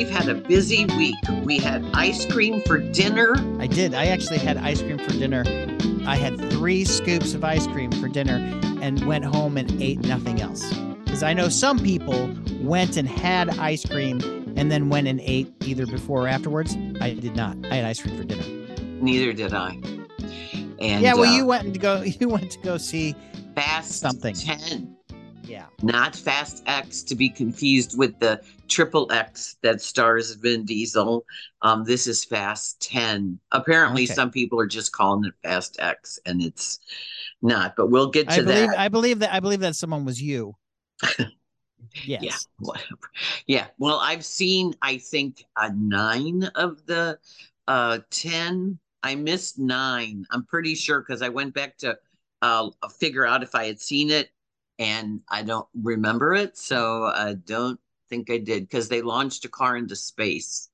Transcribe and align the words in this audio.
We've 0.00 0.08
had 0.08 0.30
a 0.30 0.34
busy 0.34 0.86
week. 0.96 1.14
We 1.44 1.58
had 1.58 1.84
ice 1.92 2.24
cream 2.24 2.62
for 2.62 2.78
dinner. 2.78 3.34
I 3.58 3.66
did. 3.66 3.92
I 3.92 4.06
actually 4.06 4.38
had 4.38 4.56
ice 4.56 4.80
cream 4.80 4.96
for 4.96 5.10
dinner. 5.10 5.44
I 6.06 6.16
had 6.16 6.40
three 6.52 6.86
scoops 6.86 7.34
of 7.34 7.44
ice 7.44 7.66
cream 7.66 7.92
for 7.92 8.08
dinner 8.08 8.36
and 8.80 9.04
went 9.04 9.26
home 9.26 9.58
and 9.58 9.70
ate 9.82 9.98
nothing 9.98 10.40
else. 10.40 10.66
Because 11.04 11.22
I 11.22 11.34
know 11.34 11.50
some 11.50 11.78
people 11.78 12.34
went 12.62 12.96
and 12.96 13.06
had 13.06 13.50
ice 13.58 13.84
cream 13.84 14.22
and 14.56 14.72
then 14.72 14.88
went 14.88 15.06
and 15.06 15.20
ate 15.20 15.52
either 15.66 15.84
before 15.84 16.24
or 16.24 16.28
afterwards. 16.28 16.78
I 17.02 17.12
did 17.12 17.36
not. 17.36 17.58
I 17.70 17.74
had 17.74 17.84
ice 17.84 18.00
cream 18.00 18.16
for 18.16 18.24
dinner. 18.24 18.76
Neither 19.02 19.34
did 19.34 19.52
I. 19.52 19.72
And 20.78 21.02
yeah, 21.02 21.12
well, 21.12 21.30
uh, 21.30 21.36
you 21.36 21.44
went 21.44 21.74
to 21.74 21.78
go. 21.78 22.00
You 22.20 22.30
went 22.30 22.52
to 22.52 22.58
go 22.60 22.78
see. 22.78 23.14
Fast 23.54 24.00
something. 24.00 24.34
10, 24.34 24.96
Yeah. 25.50 25.66
not 25.82 26.14
Fast 26.14 26.62
X 26.66 27.02
to 27.02 27.14
be 27.14 27.28
confused 27.28 27.98
with 27.98 28.18
the 28.20 28.40
Triple 28.68 29.10
X 29.12 29.56
that 29.62 29.80
stars 29.82 30.32
Vin 30.36 30.64
Diesel. 30.64 31.24
Um, 31.62 31.84
this 31.84 32.06
is 32.06 32.24
Fast 32.24 32.80
10. 32.82 33.38
Apparently, 33.52 34.04
Okay. 34.04 34.14
some 34.14 34.30
people 34.30 34.60
are 34.60 34.66
just 34.66 34.92
calling 34.92 35.24
it 35.24 35.34
Fast 35.42 35.76
X, 35.80 36.18
and 36.24 36.40
it's 36.40 36.78
not. 37.42 37.74
But 37.76 37.90
we'll 37.90 38.10
get 38.10 38.28
to 38.28 38.34
I 38.34 38.40
believe. 38.42 38.68
that. 38.70 38.78
I 38.78 38.88
believe 38.88 39.18
that. 39.18 39.34
I 39.34 39.40
believe 39.40 39.60
that 39.60 39.74
someone 39.76 40.04
was 40.04 40.22
you. 40.22 40.54
yes. 42.04 42.22
Yeah, 42.22 42.36
whatever. 42.58 43.10
Yeah. 43.46 43.66
Well, 43.78 43.98
I've 44.00 44.24
seen, 44.24 44.74
I 44.82 44.98
think, 44.98 45.44
a 45.56 45.72
nine 45.72 46.44
of 46.54 46.84
the 46.86 47.18
uh 47.68 47.98
10. 48.10 48.78
I 49.02 49.14
missed 49.14 49.58
nine. 49.58 50.26
I'm 50.30 50.44
pretty 50.44 50.74
sure 50.74 51.00
because 51.00 51.22
I 51.22 51.28
went 51.28 51.54
back 51.54 51.76
to 51.78 51.98
uh 52.42 52.70
figure 52.98 53.26
out 53.26 53.42
if 53.42 53.54
I 53.54 53.64
had 53.66 53.80
seen 53.80 54.10
it 54.10 54.30
and 54.80 55.20
I 55.28 55.42
don't 55.42 55.68
remember 55.80 56.34
it. 56.34 56.56
So 56.56 57.04
I 57.04 57.34
don't 57.34 57.78
think 58.08 58.30
I 58.30 58.38
did 58.38 58.62
because 58.62 58.88
they 58.88 59.02
launched 59.02 59.44
a 59.44 59.48
car 59.48 59.76
into 59.76 59.94
space. 59.94 60.70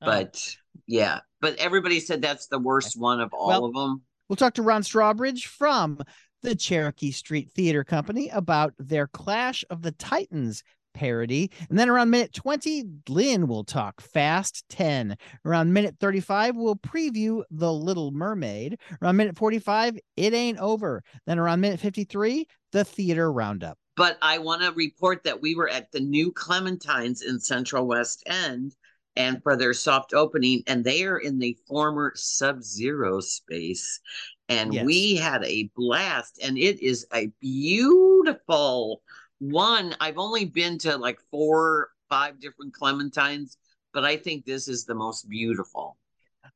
Oh. 0.00 0.06
But 0.06 0.56
yeah, 0.86 1.20
but 1.40 1.56
everybody 1.56 2.00
said 2.00 2.22
that's 2.22 2.48
the 2.48 2.58
worst 2.58 2.98
one 2.98 3.20
of 3.20 3.32
all 3.32 3.48
Well, 3.48 3.64
of 3.66 3.74
them. 3.74 4.02
We'll 4.28 4.36
talk 4.36 4.54
to 4.54 4.62
Ron 4.62 4.82
Strawbridge 4.82 5.44
from 5.44 6.00
the 6.42 6.56
Cherokee 6.56 7.12
Street 7.12 7.52
Theater 7.52 7.84
Company 7.84 8.30
about 8.30 8.72
their 8.78 9.06
Clash 9.06 9.64
of 9.68 9.82
the 9.82 9.92
Titans 9.92 10.64
parody. 10.94 11.50
And 11.68 11.78
then 11.78 11.88
around 11.88 12.10
minute 12.10 12.32
20, 12.32 12.84
Lynn 13.08 13.48
will 13.48 13.64
talk 13.64 14.00
Fast 14.00 14.64
10. 14.68 15.16
Around 15.44 15.72
minute 15.72 15.96
35, 16.00 16.56
we'll 16.56 16.76
preview 16.76 17.42
The 17.50 17.72
Little 17.72 18.10
Mermaid. 18.10 18.78
Around 19.00 19.16
minute 19.16 19.36
45, 19.36 19.98
It 20.16 20.34
Ain't 20.34 20.58
Over. 20.58 21.02
Then 21.26 21.38
around 21.38 21.60
minute 21.60 21.80
53, 21.80 22.46
the 22.72 22.84
Theater 22.84 23.32
Roundup. 23.32 23.78
but 23.96 24.16
I 24.22 24.38
want 24.38 24.62
to 24.62 24.72
report 24.72 25.22
that 25.24 25.42
we 25.42 25.54
were 25.54 25.68
at 25.68 25.92
the 25.92 26.00
new 26.00 26.32
Clementines 26.32 27.22
in 27.22 27.38
Central 27.38 27.86
West 27.86 28.22
End 28.26 28.74
and 29.16 29.42
for 29.42 29.56
their 29.56 29.74
soft 29.74 30.14
opening, 30.14 30.62
and 30.66 30.82
they 30.82 31.04
are 31.04 31.18
in 31.18 31.38
the 31.38 31.54
former 31.68 32.12
Sub 32.16 32.62
Zero 32.62 33.20
space. 33.20 34.00
And 34.48 34.72
Yes. 34.72 34.86
we 34.86 35.16
had 35.16 35.44
a 35.44 35.70
blast, 35.76 36.38
and 36.42 36.56
it 36.56 36.80
is 36.82 37.06
a 37.12 37.26
beautiful 37.40 39.02
one. 39.42 39.94
I've 40.00 40.18
only 40.18 40.44
been 40.44 40.78
to 40.78 40.96
like 40.96 41.18
four, 41.30 41.88
five 42.08 42.40
different 42.40 42.74
Clementines, 42.74 43.56
but 43.92 44.04
I 44.04 44.16
think 44.16 44.44
this 44.44 44.68
is 44.68 44.84
the 44.84 44.94
most 44.94 45.28
beautiful. 45.28 45.96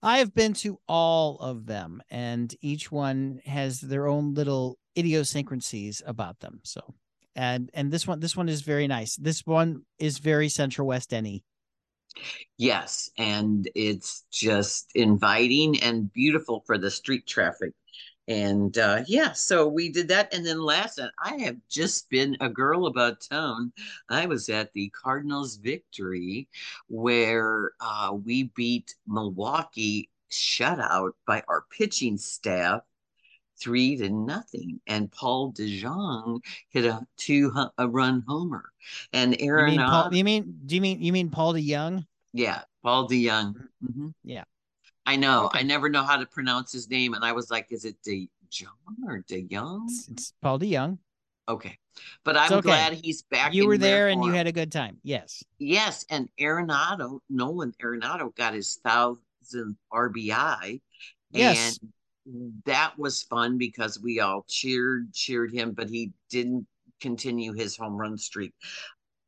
I 0.02 0.18
have 0.18 0.34
been 0.34 0.52
to 0.54 0.78
all 0.88 1.38
of 1.38 1.66
them, 1.66 2.02
and 2.10 2.54
each 2.60 2.92
one 2.92 3.40
has 3.44 3.80
their 3.80 4.06
own 4.06 4.34
little 4.34 4.78
idiosyncrasies 4.96 6.02
about 6.06 6.38
them. 6.40 6.60
So, 6.62 6.94
and 7.34 7.70
and 7.74 7.90
this 7.90 8.06
one, 8.06 8.20
this 8.20 8.36
one 8.36 8.48
is 8.48 8.62
very 8.62 8.86
nice. 8.86 9.16
This 9.16 9.44
one 9.44 9.82
is 9.98 10.18
very 10.18 10.48
Central 10.48 10.86
West 10.86 11.12
Any. 11.12 11.44
Yes, 12.56 13.10
and 13.18 13.68
it's 13.74 14.24
just 14.32 14.90
inviting 14.94 15.80
and 15.82 16.12
beautiful 16.12 16.62
for 16.66 16.78
the 16.78 16.90
street 16.90 17.26
traffic. 17.26 17.72
And 18.28 18.76
uh 18.76 19.02
yeah, 19.06 19.32
so 19.32 19.68
we 19.68 19.90
did 19.90 20.08
that. 20.08 20.34
And 20.34 20.44
then 20.44 20.60
last 20.60 20.98
night, 20.98 21.10
I 21.22 21.36
have 21.38 21.56
just 21.68 22.10
been 22.10 22.36
a 22.40 22.48
girl 22.48 22.86
about 22.86 23.20
town. 23.20 23.72
I 24.08 24.26
was 24.26 24.48
at 24.48 24.72
the 24.72 24.88
Cardinals 24.90 25.56
victory 25.56 26.48
where 26.88 27.72
uh 27.80 28.16
we 28.24 28.44
beat 28.56 28.94
Milwaukee 29.06 30.10
shutout 30.30 31.12
by 31.26 31.42
our 31.48 31.64
pitching 31.70 32.18
staff 32.18 32.82
three 33.58 33.96
to 33.96 34.10
nothing. 34.10 34.80
And 34.86 35.10
Paul 35.10 35.52
DeJong 35.52 36.40
hit 36.70 36.84
a 36.84 37.06
two 37.16 37.52
a 37.78 37.88
run 37.88 38.24
homer. 38.26 38.72
And 39.12 39.36
Aaron, 39.40 39.74
You 39.74 39.78
mean 39.78 39.88
Paul? 39.88 40.14
You 40.14 40.24
mean 40.24 40.60
do 40.66 40.74
you 40.74 40.80
mean 40.80 41.00
you 41.00 41.12
mean 41.12 41.30
Paul 41.30 41.54
DeYoung? 41.54 42.06
yeah, 42.32 42.62
Paul 42.82 43.08
DeYoung. 43.08 43.54
Mhm. 43.82 44.12
Yeah. 44.24 44.44
I 45.06 45.16
know. 45.16 45.46
Okay. 45.46 45.60
I 45.60 45.62
never 45.62 45.88
know 45.88 46.02
how 46.02 46.16
to 46.16 46.26
pronounce 46.26 46.72
his 46.72 46.90
name, 46.90 47.14
and 47.14 47.24
I 47.24 47.32
was 47.32 47.50
like, 47.50 47.66
"Is 47.70 47.84
it 47.84 47.96
De 48.02 48.28
John 48.50 48.70
or 49.06 49.24
De 49.28 49.42
Young?" 49.42 49.86
It's, 49.88 50.08
it's 50.08 50.32
Paul 50.42 50.58
DeYoung. 50.58 50.98
Okay, 51.48 51.78
but 52.24 52.36
I'm 52.36 52.52
okay. 52.52 52.60
glad 52.60 52.92
he's 52.94 53.22
back. 53.22 53.54
You 53.54 53.68
were 53.68 53.78
there 53.78 54.08
and 54.08 54.24
you 54.24 54.32
had 54.32 54.48
a 54.48 54.52
good 54.52 54.72
time. 54.72 54.98
Yes. 55.04 55.44
yes, 55.58 56.04
and 56.10 56.28
Arenado, 56.40 57.20
Nolan 57.30 57.72
Arenado 57.80 58.34
got 58.34 58.54
his 58.54 58.80
thousandth 58.84 59.76
RBI, 59.92 60.80
Yes. 61.30 61.78
and 62.26 62.62
that 62.64 62.98
was 62.98 63.22
fun 63.22 63.58
because 63.58 64.00
we 64.00 64.18
all 64.18 64.44
cheered, 64.48 65.12
cheered 65.12 65.52
him, 65.52 65.70
but 65.70 65.88
he 65.88 66.12
didn't 66.30 66.66
continue 67.00 67.52
his 67.52 67.76
home 67.76 67.96
run 67.96 68.18
streak. 68.18 68.52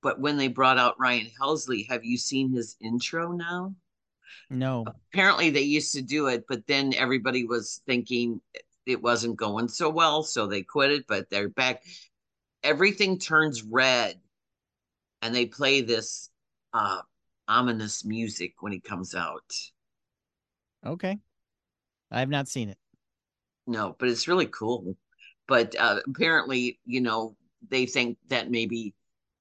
But 0.02 0.20
when 0.20 0.36
they 0.36 0.48
brought 0.48 0.78
out 0.78 0.98
Ryan 0.98 1.28
Helsley, 1.40 1.88
have 1.88 2.04
you 2.04 2.16
seen 2.16 2.50
his 2.50 2.76
intro 2.80 3.30
now? 3.30 3.74
No. 4.50 4.84
apparently 5.12 5.50
they 5.50 5.62
used 5.62 5.92
to 5.94 6.02
do 6.02 6.26
it, 6.28 6.44
but 6.48 6.66
then 6.66 6.94
everybody 6.94 7.44
was 7.44 7.80
thinking 7.86 8.40
it 8.86 9.02
wasn't 9.02 9.36
going 9.36 9.68
so 9.68 9.90
well, 9.90 10.22
so 10.22 10.46
they 10.46 10.62
quit 10.62 10.90
it, 10.90 11.06
but 11.06 11.28
they're 11.30 11.48
back. 11.48 11.82
Everything 12.62 13.18
turns 13.18 13.62
red 13.62 14.18
and 15.22 15.34
they 15.34 15.46
play 15.46 15.80
this 15.80 16.30
uh 16.72 17.00
ominous 17.46 18.04
music 18.04 18.54
when 18.60 18.72
he 18.72 18.80
comes 18.80 19.14
out. 19.14 19.52
Okay. 20.84 21.18
I 22.10 22.20
have 22.20 22.28
not 22.28 22.48
seen 22.48 22.68
it. 22.68 22.78
No, 23.66 23.94
but 23.98 24.08
it's 24.08 24.28
really 24.28 24.46
cool. 24.46 24.96
But 25.46 25.74
uh 25.78 26.00
apparently, 26.06 26.78
you 26.84 27.00
know, 27.00 27.36
they 27.68 27.86
think 27.86 28.18
that 28.28 28.50
maybe 28.50 28.94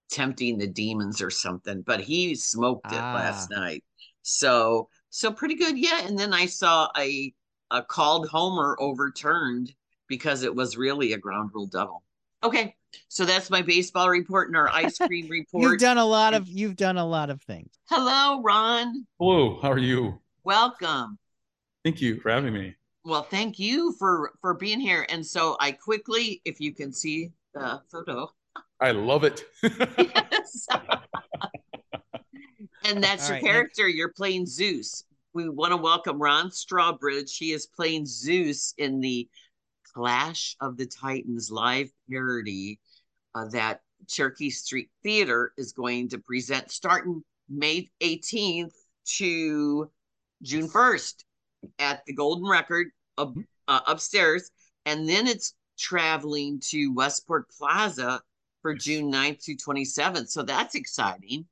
tempting 0.09 0.57
the 0.57 0.67
demons 0.67 1.21
or 1.21 1.29
something, 1.29 1.81
but 1.81 2.01
he 2.01 2.35
smoked 2.35 2.91
it 2.91 2.95
last 2.95 3.49
night. 3.49 3.83
So 4.27 4.89
so 5.09 5.31
pretty 5.31 5.55
good. 5.55 5.77
Yeah. 5.77 6.05
And 6.05 6.19
then 6.19 6.33
I 6.33 6.47
saw 6.47 6.89
a 6.97 7.33
a 7.71 7.81
called 7.81 8.27
homer 8.27 8.75
overturned 8.79 9.73
because 10.07 10.43
it 10.43 10.53
was 10.53 10.75
really 10.77 11.13
a 11.13 11.17
ground 11.17 11.51
rule 11.53 11.67
double. 11.67 12.03
Okay. 12.43 12.75
So 13.07 13.25
that's 13.25 13.49
my 13.49 13.61
baseball 13.61 14.09
report 14.09 14.49
and 14.49 14.57
our 14.57 14.67
ice 14.67 14.97
cream 15.07 15.29
report. 15.29 15.63
You've 15.63 15.79
done 15.79 15.97
a 15.97 16.05
lot 16.05 16.33
of 16.33 16.47
you've 16.47 16.75
done 16.75 16.97
a 16.97 17.05
lot 17.05 17.29
of 17.29 17.41
things. 17.41 17.69
Hello, 17.89 18.41
Ron. 18.41 19.07
Hello, 19.17 19.59
how 19.61 19.71
are 19.71 19.77
you? 19.77 20.19
Welcome. 20.43 21.17
Thank 21.85 22.01
you 22.01 22.19
for 22.19 22.29
having 22.29 22.53
me. 22.53 22.75
Well, 23.05 23.23
thank 23.23 23.59
you 23.59 23.93
for 23.97 24.33
for 24.41 24.53
being 24.53 24.81
here. 24.81 25.05
And 25.07 25.25
so 25.25 25.55
I 25.61 25.71
quickly, 25.71 26.41
if 26.43 26.59
you 26.59 26.73
can 26.73 26.91
see 26.91 27.31
the 27.53 27.81
photo, 27.89 28.29
I 28.81 28.91
love 28.91 29.23
it. 29.23 29.45
Yes. 29.97 30.67
And 32.87 33.03
that's 33.03 33.23
All 33.23 33.35
your 33.35 33.35
right, 33.35 33.43
character. 33.43 33.87
You're 33.87 34.13
playing 34.13 34.45
Zeus. 34.45 35.03
We 35.33 35.49
want 35.49 35.71
to 35.71 35.77
welcome 35.77 36.19
Ron 36.19 36.49
Strawbridge. 36.49 37.37
He 37.37 37.51
is 37.51 37.67
playing 37.67 38.05
Zeus 38.05 38.73
in 38.77 39.01
the 39.01 39.27
Clash 39.93 40.55
of 40.61 40.77
the 40.77 40.85
Titans 40.85 41.51
live 41.51 41.91
parody 42.09 42.79
uh, 43.35 43.47
that 43.49 43.81
Cherokee 44.07 44.49
Street 44.49 44.89
Theater 45.03 45.53
is 45.57 45.73
going 45.73 46.09
to 46.09 46.17
present 46.17 46.71
starting 46.71 47.23
May 47.49 47.89
18th 48.01 48.73
to 49.17 49.91
June 50.41 50.69
1st 50.69 51.23
at 51.79 52.05
the 52.05 52.13
Golden 52.13 52.49
Record 52.49 52.87
up, 53.17 53.33
uh, 53.67 53.81
upstairs. 53.85 54.49
And 54.85 55.07
then 55.07 55.27
it's 55.27 55.55
traveling 55.77 56.61
to 56.69 56.93
Westport 56.93 57.49
Plaza 57.49 58.21
for 58.61 58.73
June 58.73 59.11
9th 59.11 59.43
to 59.43 59.55
27th. 59.55 60.29
So 60.29 60.43
that's 60.43 60.75
exciting. 60.75 61.45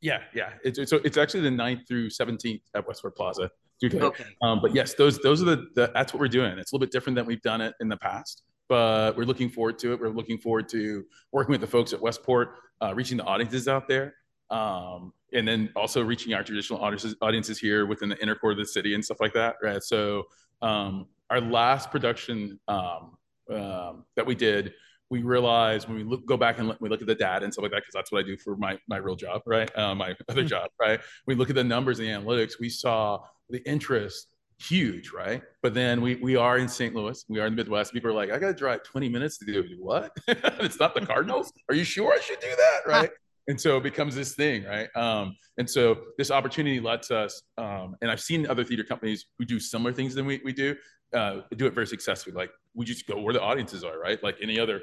Yeah, 0.00 0.20
yeah. 0.34 0.50
It's, 0.64 0.78
it's 0.78 0.92
it's 0.92 1.16
actually 1.16 1.42
the 1.42 1.50
9th 1.50 1.86
through 1.86 2.08
17th 2.10 2.62
at 2.74 2.86
Westport 2.86 3.16
Plaza. 3.16 3.50
Okay. 3.84 4.00
Okay. 4.00 4.24
Um, 4.42 4.60
but 4.60 4.74
yes, 4.74 4.94
those 4.94 5.18
those 5.18 5.40
are 5.42 5.44
the, 5.44 5.66
the 5.74 5.90
that's 5.94 6.12
what 6.12 6.20
we're 6.20 6.28
doing. 6.28 6.58
It's 6.58 6.72
a 6.72 6.74
little 6.74 6.84
bit 6.84 6.92
different 6.92 7.16
than 7.16 7.26
we've 7.26 7.42
done 7.42 7.60
it 7.60 7.74
in 7.80 7.88
the 7.88 7.96
past, 7.96 8.42
but 8.68 9.16
we're 9.16 9.24
looking 9.24 9.48
forward 9.48 9.78
to 9.80 9.92
it. 9.92 10.00
We're 10.00 10.08
looking 10.08 10.38
forward 10.38 10.68
to 10.70 11.04
working 11.32 11.52
with 11.52 11.60
the 11.60 11.66
folks 11.66 11.92
at 11.92 12.00
Westport, 12.00 12.54
uh, 12.82 12.94
reaching 12.94 13.16
the 13.16 13.24
audiences 13.24 13.68
out 13.68 13.86
there, 13.86 14.14
um, 14.50 15.12
and 15.32 15.46
then 15.46 15.70
also 15.76 16.02
reaching 16.02 16.34
our 16.34 16.42
traditional 16.42 16.80
audiences 16.80 17.14
audiences 17.22 17.58
here 17.58 17.86
within 17.86 18.08
the 18.08 18.20
inner 18.20 18.34
core 18.34 18.52
of 18.52 18.58
the 18.58 18.66
city 18.66 18.94
and 18.94 19.04
stuff 19.04 19.18
like 19.20 19.32
that. 19.34 19.56
Right. 19.62 19.82
So 19.82 20.24
um, 20.60 21.06
our 21.30 21.40
last 21.40 21.90
production 21.90 22.58
um, 22.66 23.16
um, 23.50 24.04
that 24.16 24.26
we 24.26 24.34
did 24.34 24.74
we 25.10 25.22
realize 25.22 25.88
when 25.88 25.96
we 25.96 26.04
look, 26.04 26.26
go 26.26 26.36
back 26.36 26.58
and 26.58 26.68
look, 26.68 26.78
we 26.80 26.88
look 26.88 27.00
at 27.00 27.06
the 27.06 27.14
data 27.14 27.44
and 27.44 27.52
stuff 27.52 27.62
like 27.62 27.72
that, 27.72 27.82
because 27.82 27.94
that's 27.94 28.12
what 28.12 28.24
I 28.24 28.26
do 28.26 28.36
for 28.36 28.56
my 28.56 28.78
my 28.88 28.96
real 28.96 29.16
job, 29.16 29.42
right? 29.46 29.70
Uh, 29.76 29.94
my 29.94 30.14
other 30.28 30.42
mm-hmm. 30.42 30.48
job, 30.48 30.70
right? 30.80 31.00
We 31.26 31.34
look 31.34 31.50
at 31.50 31.56
the 31.56 31.64
numbers 31.64 31.98
and 31.98 32.08
the 32.08 32.12
analytics. 32.12 32.54
We 32.60 32.68
saw 32.68 33.20
the 33.48 33.66
interest 33.68 34.34
huge, 34.60 35.12
right? 35.12 35.42
But 35.62 35.74
then 35.74 36.00
we 36.00 36.16
we 36.16 36.36
are 36.36 36.58
in 36.58 36.68
St. 36.68 36.94
Louis, 36.94 37.24
we 37.28 37.40
are 37.40 37.46
in 37.46 37.52
the 37.54 37.56
Midwest. 37.56 37.92
People 37.92 38.10
are 38.10 38.14
like, 38.14 38.30
I 38.30 38.38
got 38.38 38.48
to 38.48 38.54
drive 38.54 38.82
20 38.82 39.08
minutes 39.08 39.38
to 39.38 39.46
do 39.46 39.64
what? 39.78 40.16
it's 40.28 40.80
not 40.80 40.94
the 40.94 41.04
Cardinals. 41.04 41.52
Are 41.68 41.74
you 41.74 41.84
sure 41.84 42.12
I 42.12 42.20
should 42.20 42.40
do 42.40 42.54
that, 42.56 42.80
right? 42.86 43.10
and 43.48 43.58
so 43.58 43.78
it 43.78 43.82
becomes 43.82 44.14
this 44.14 44.34
thing, 44.34 44.64
right? 44.64 44.88
Um, 44.94 45.36
and 45.56 45.68
so 45.68 45.98
this 46.18 46.30
opportunity 46.30 46.80
lets 46.80 47.10
us, 47.10 47.42
um, 47.56 47.96
and 48.02 48.10
I've 48.10 48.20
seen 48.20 48.46
other 48.46 48.62
theater 48.62 48.84
companies 48.84 49.26
who 49.38 49.46
do 49.46 49.58
similar 49.58 49.92
things 49.92 50.14
than 50.14 50.26
we, 50.26 50.40
we 50.44 50.52
do, 50.52 50.76
uh, 51.14 51.40
do 51.56 51.66
it 51.66 51.74
very 51.74 51.86
successfully. 51.86 52.36
Like 52.36 52.50
we 52.74 52.84
just 52.84 53.06
go 53.06 53.18
where 53.20 53.32
the 53.32 53.40
audiences 53.40 53.84
are, 53.84 53.98
right? 53.98 54.22
Like 54.22 54.36
any 54.42 54.60
other 54.60 54.82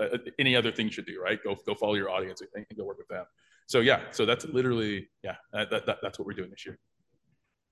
uh, 0.00 0.18
any 0.38 0.56
other 0.56 0.72
thing 0.72 0.86
you 0.86 0.92
should 0.92 1.06
do, 1.06 1.20
right? 1.20 1.42
Go 1.42 1.56
go 1.66 1.74
follow 1.74 1.94
your 1.94 2.10
audience 2.10 2.40
and, 2.40 2.50
and, 2.54 2.78
go 2.78 2.84
work 2.84 2.98
with 2.98 3.08
them. 3.08 3.24
So 3.66 3.80
yeah, 3.80 4.02
so 4.10 4.26
that's 4.26 4.44
literally 4.44 5.08
yeah, 5.22 5.36
that, 5.52 5.70
that, 5.70 5.98
that's 6.02 6.18
what 6.18 6.26
we're 6.26 6.34
doing 6.34 6.50
this 6.50 6.64
year. 6.64 6.78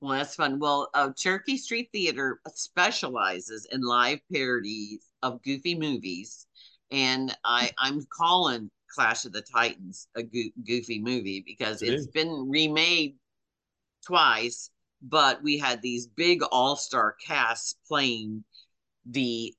Well, 0.01 0.19
that's 0.19 0.35
fun. 0.35 0.59
Well, 0.59 0.91
uh, 0.95 1.11
Cherokee 1.17 1.57
Street 1.57 1.89
Theater 1.93 2.41
specializes 2.55 3.67
in 3.71 3.81
live 3.81 4.19
parodies 4.33 5.07
of 5.23 5.43
goofy 5.43 5.75
movies, 5.75 6.47
and 6.91 7.35
I 7.45 7.71
I'm 7.79 8.05
calling 8.11 8.71
Clash 8.89 9.25
of 9.25 9.33
the 9.33 9.43
Titans 9.43 10.09
a 10.15 10.23
go- 10.23 10.51
goofy 10.67 11.01
movie 11.01 11.43
because 11.47 11.83
it 11.83 11.93
has 11.93 12.07
been 12.07 12.49
remade 12.49 13.17
twice, 14.07 14.71
but 15.03 15.43
we 15.43 15.59
had 15.59 15.83
these 15.83 16.07
big 16.07 16.43
all 16.53 16.77
star 16.77 17.17
casts 17.25 17.77
playing 17.89 18.45
the 19.07 19.55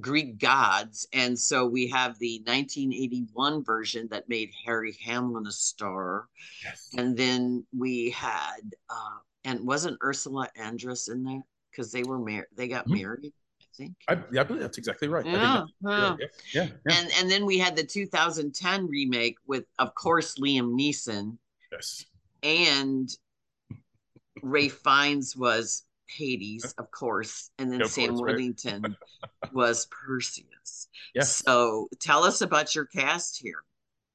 Greek 0.00 0.38
gods. 0.38 1.06
And 1.12 1.38
so 1.38 1.66
we 1.66 1.88
have 1.88 2.18
the 2.18 2.38
1981 2.46 3.64
version 3.64 4.08
that 4.10 4.28
made 4.28 4.50
Harry 4.64 4.96
Hamlin 5.04 5.46
a 5.46 5.52
star. 5.52 6.28
Yes. 6.64 6.90
And 6.96 7.16
then 7.16 7.64
we 7.76 8.10
had, 8.10 8.60
uh, 8.90 9.18
and 9.44 9.64
wasn't 9.66 9.98
Ursula 10.02 10.48
Andress 10.58 11.10
in 11.10 11.22
there? 11.22 11.42
Because 11.70 11.92
they 11.92 12.02
were 12.02 12.18
married, 12.18 12.46
they 12.56 12.68
got 12.68 12.84
mm-hmm. 12.84 12.94
married. 12.94 13.32
I 13.60 13.64
think. 13.76 13.94
I, 14.08 14.18
yeah, 14.32 14.42
I 14.42 14.44
believe 14.44 14.62
that's 14.62 14.78
exactly 14.78 15.08
right. 15.08 15.26
Yeah, 15.26 15.64
yeah. 15.82 16.16
yeah, 16.18 16.26
yeah, 16.52 16.68
And 16.88 17.10
and 17.18 17.30
then 17.30 17.44
we 17.44 17.58
had 17.58 17.74
the 17.74 17.82
2010 17.82 18.86
remake 18.86 19.36
with, 19.46 19.64
of 19.80 19.94
course, 19.94 20.36
Liam 20.38 20.78
Neeson. 20.78 21.36
Yes. 21.72 22.04
And 22.44 23.08
Ralph 24.42 24.72
Fiennes 24.84 25.36
was 25.36 25.83
Hades, 26.06 26.74
of 26.78 26.90
course, 26.90 27.50
and 27.58 27.72
then 27.72 27.84
Sam 27.86 28.16
Worthington 28.16 28.96
was 29.52 29.86
Perseus. 29.86 30.88
Yes. 31.14 31.36
So 31.36 31.88
tell 32.00 32.24
us 32.24 32.40
about 32.40 32.74
your 32.74 32.86
cast 32.86 33.40
here. 33.40 33.62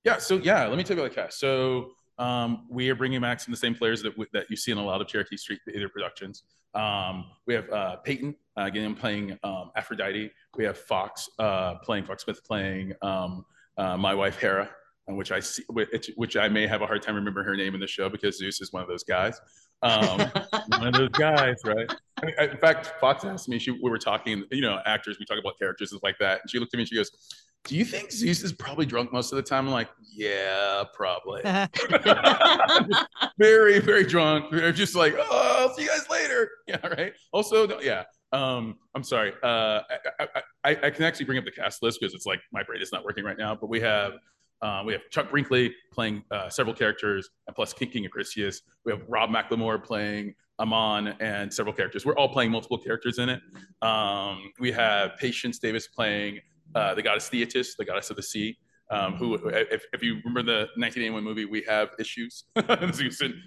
Yeah. 0.04 0.18
So 0.18 0.38
yeah, 0.38 0.66
let 0.68 0.78
me 0.78 0.84
tell 0.84 0.96
you 0.96 1.04
about 1.04 1.16
the 1.16 1.22
cast. 1.22 1.40
So 1.40 1.92
um, 2.18 2.68
we 2.70 2.90
are 2.90 2.96
bringing 2.96 3.22
back 3.22 3.40
some 3.40 3.54
of 3.54 3.60
the 3.60 3.66
same 3.66 3.76
players 3.76 4.02
that 4.04 4.14
that 4.34 4.50
you 4.50 4.56
see 4.56 4.72
in 4.72 4.78
a 4.78 4.84
lot 4.84 5.02
of 5.02 5.08
Cherokee 5.08 5.38
Street 5.38 5.60
Theater 5.66 5.90
productions. 5.90 6.44
Um, 6.76 7.26
we 7.48 7.54
have 7.56 7.70
uh, 7.72 7.96
Peyton 7.98 8.36
uh, 8.58 8.64
again 8.64 8.94
playing 8.96 9.38
um, 9.44 9.72
Aphrodite. 9.76 10.32
We 10.56 10.66
have 10.66 10.78
Fox 10.78 11.30
uh, 11.40 11.76
playing 11.76 12.06
Fox 12.06 12.24
Smith 12.24 12.44
playing 12.46 12.94
um, 13.02 13.46
uh, 13.78 13.98
my 13.98 14.14
wife 14.14 14.38
Hera, 14.38 14.70
which 15.08 15.32
I 15.32 15.40
see, 15.40 15.64
which, 15.70 16.12
which 16.16 16.38
I 16.38 16.50
may 16.50 16.68
have 16.68 16.82
a 16.82 16.86
hard 16.86 17.02
time 17.02 17.16
remembering 17.16 17.48
her 17.48 17.56
name 17.56 17.74
in 17.74 17.80
the 17.80 17.88
show 17.88 18.10
because 18.10 18.38
Zeus 18.38 18.62
is 18.62 18.72
one 18.72 18.84
of 18.84 18.90
those 18.90 19.04
guys. 19.04 19.40
Um, 19.82 20.20
one 20.70 20.88
of 20.88 20.94
those 20.94 21.10
guys, 21.10 21.58
right? 21.66 21.92
I 22.22 22.26
mean, 22.26 22.36
in 22.40 22.58
fact, 22.58 22.94
Fox 23.00 23.24
asked 23.24 23.48
me. 23.48 23.60
She 23.60 23.72
we 23.72 23.90
were 23.90 23.98
talking, 23.98 24.44
you 24.52 24.62
know, 24.62 24.80
actors. 24.86 25.18
We 25.20 25.26
talk 25.26 25.38
about 25.40 25.58
characters 25.58 25.92
and 25.92 26.00
stuff 26.00 26.04
like 26.04 26.18
that, 26.20 26.42
and 26.42 26.50
she 26.50 26.60
looked 26.60 26.74
at 26.74 26.78
me 26.78 26.84
and 26.84 26.90
she 26.90 26.96
goes, 26.96 27.12
"Do 27.66 27.76
you 27.76 27.86
think 27.86 28.12
Zeus 28.12 28.44
is 28.44 28.52
probably 28.52 28.86
drunk 28.86 29.14
most 29.14 29.32
of 29.32 29.38
the 29.38 29.44
time?" 29.44 29.68
I'm 29.68 29.72
like, 29.72 29.90
"Yeah, 30.12 30.84
probably." 30.94 31.42
very, 33.38 33.80
very 33.80 34.04
drunk. 34.04 34.52
They're 34.52 34.72
just 34.72 34.96
like, 34.96 35.16
"Oh, 35.18 35.58
I'll 35.60 35.74
see 35.74 35.84
you 35.84 35.90
guys 35.90 36.10
later." 36.10 36.50
Yeah, 36.68 36.86
right. 36.88 37.14
Also, 37.32 37.80
yeah. 37.80 38.04
Um, 38.32 38.78
I'm 38.94 39.04
sorry. 39.04 39.34
Uh, 39.42 39.82
I, 40.20 40.42
I, 40.64 40.78
I, 40.84 40.90
can 40.92 41.04
actually 41.04 41.26
bring 41.26 41.40
up 41.40 41.46
the 41.46 41.52
cast 41.52 41.82
list 41.82 42.00
because 42.00 42.14
it's 42.14 42.28
like 42.28 42.40
my 42.52 42.62
brain 42.62 42.80
is 42.80 42.92
not 42.92 43.04
working 43.04 43.24
right 43.24 43.38
now. 43.38 43.56
But 43.56 43.70
we 43.70 43.80
have 43.80 44.14
uh, 44.62 44.84
we 44.86 44.94
have 44.94 45.02
Chuck 45.10 45.30
Brinkley 45.32 45.74
playing 45.92 46.24
uh, 46.32 46.50
several 46.50 46.76
characters, 46.76 47.30
and 47.48 47.56
plus 47.56 47.74
King, 47.74 47.90
King 47.90 48.08
Acrisius. 48.08 48.62
We 48.86 48.92
have 48.92 49.02
Rob 49.08 49.30
McLemore 49.30 49.84
playing 49.84 50.36
Ammon 50.60 51.16
and 51.20 51.54
several 51.54 51.74
characters. 51.74 52.06
We're 52.06 52.16
all 52.16 52.30
playing 52.30 52.52
multiple 52.52 52.78
characters 52.78 53.20
in 53.20 53.30
it. 53.30 53.42
Um, 53.82 54.52
we 54.60 54.72
have 54.72 55.18
Patience 55.18 55.60
Davis 55.60 55.88
playing 55.88 56.40
uh, 56.76 56.94
the 56.94 57.02
goddess 57.02 57.30
Thetis, 57.30 57.76
the 57.76 57.86
goddess 57.86 58.10
of 58.10 58.16
the 58.16 58.24
sea. 58.24 58.58
Um, 58.92 59.14
who, 59.14 59.36
if, 59.36 59.84
if 59.94 60.02
you 60.02 60.16
remember 60.26 60.42
the 60.42 60.68
1981 60.76 61.24
movie, 61.24 61.46
we 61.46 61.64
have 61.68 61.90
issues. 62.00 62.46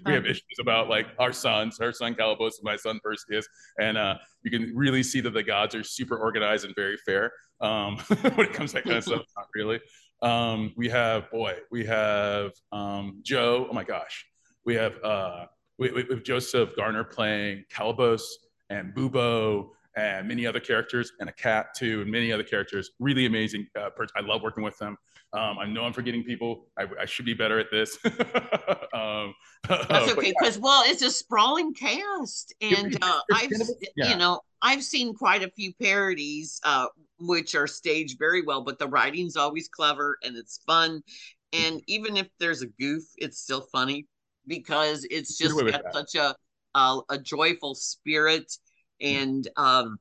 we 0.05 0.13
have 0.13 0.25
issues 0.25 0.57
about 0.61 0.87
like 0.87 1.07
our 1.19 1.33
sons, 1.33 1.77
her 1.79 1.91
son 1.91 2.15
Calibos, 2.15 2.53
and 2.59 2.63
my 2.63 2.77
son 2.77 2.97
Perseus, 3.03 3.45
and 3.77 3.97
uh, 3.97 4.15
you 4.43 4.51
can 4.51 4.73
really 4.73 5.03
see 5.03 5.19
that 5.19 5.31
the 5.31 5.43
gods 5.43 5.75
are 5.75 5.83
super 5.83 6.15
organized 6.15 6.63
and 6.63 6.73
very 6.75 6.95
fair 6.95 7.33
um, 7.59 7.97
when 8.35 8.47
it 8.47 8.53
comes 8.53 8.71
to 8.71 8.75
that 8.75 8.85
kind 8.85 8.97
of 8.97 9.03
stuff. 9.03 9.23
Not 9.35 9.47
really. 9.53 9.81
Um, 10.23 10.71
we 10.77 10.87
have 10.87 11.29
boy, 11.29 11.57
we 11.69 11.85
have 11.85 12.53
um, 12.71 13.19
Joe. 13.23 13.67
Oh 13.69 13.73
my 13.73 13.83
gosh, 13.83 14.25
we 14.65 14.73
have 14.75 15.03
uh, 15.03 15.47
we, 15.77 15.91
we 15.91 16.05
have 16.09 16.23
Joseph 16.23 16.75
Garner 16.77 17.03
playing 17.03 17.65
Calibos 17.69 18.21
and 18.69 18.95
Bubo 18.95 19.71
and 19.97 20.25
many 20.25 20.47
other 20.47 20.61
characters 20.61 21.11
and 21.19 21.27
a 21.27 21.33
cat 21.33 21.75
too 21.75 22.01
and 22.03 22.09
many 22.09 22.31
other 22.31 22.43
characters. 22.43 22.91
Really 22.99 23.25
amazing. 23.25 23.67
Uh, 23.77 23.89
I 24.15 24.21
love 24.21 24.41
working 24.41 24.63
with 24.63 24.77
them. 24.77 24.97
Um, 25.33 25.57
I 25.57 25.65
know 25.65 25.83
I'm 25.83 25.93
forgetting 25.93 26.23
people. 26.23 26.67
I, 26.77 26.85
I 27.01 27.05
should 27.05 27.25
be 27.25 27.33
better 27.33 27.59
at 27.59 27.71
this. 27.71 27.97
um, 28.93 29.33
That's 29.67 30.11
okay, 30.11 30.33
because 30.37 30.57
yeah. 30.57 30.61
well, 30.61 30.83
it's 30.85 31.01
a 31.01 31.09
sprawling 31.09 31.73
cast, 31.73 32.53
and 32.61 32.97
uh, 33.01 33.19
I've 33.33 33.51
yeah. 33.95 34.11
you 34.11 34.17
know 34.17 34.41
I've 34.61 34.83
seen 34.83 35.13
quite 35.13 35.43
a 35.43 35.49
few 35.49 35.73
parodies. 35.73 36.59
Uh, 36.63 36.87
which 37.19 37.55
are 37.55 37.67
staged 37.67 38.19
very 38.19 38.41
well, 38.41 38.61
but 38.61 38.79
the 38.79 38.87
writing's 38.87 39.35
always 39.35 39.67
clever 39.69 40.17
and 40.23 40.35
it's 40.35 40.59
fun. 40.65 41.01
And 41.53 41.81
even 41.87 42.17
if 42.17 42.27
there's 42.39 42.61
a 42.61 42.67
goof, 42.67 43.03
it's 43.17 43.39
still 43.39 43.61
funny 43.71 44.07
because 44.47 45.05
it's 45.09 45.37
just 45.37 45.57
got 45.57 45.83
such 45.93 46.15
a, 46.15 46.35
a, 46.75 46.99
a 47.09 47.17
joyful 47.17 47.75
spirit. 47.75 48.51
And 48.99 49.47
um, 49.55 49.97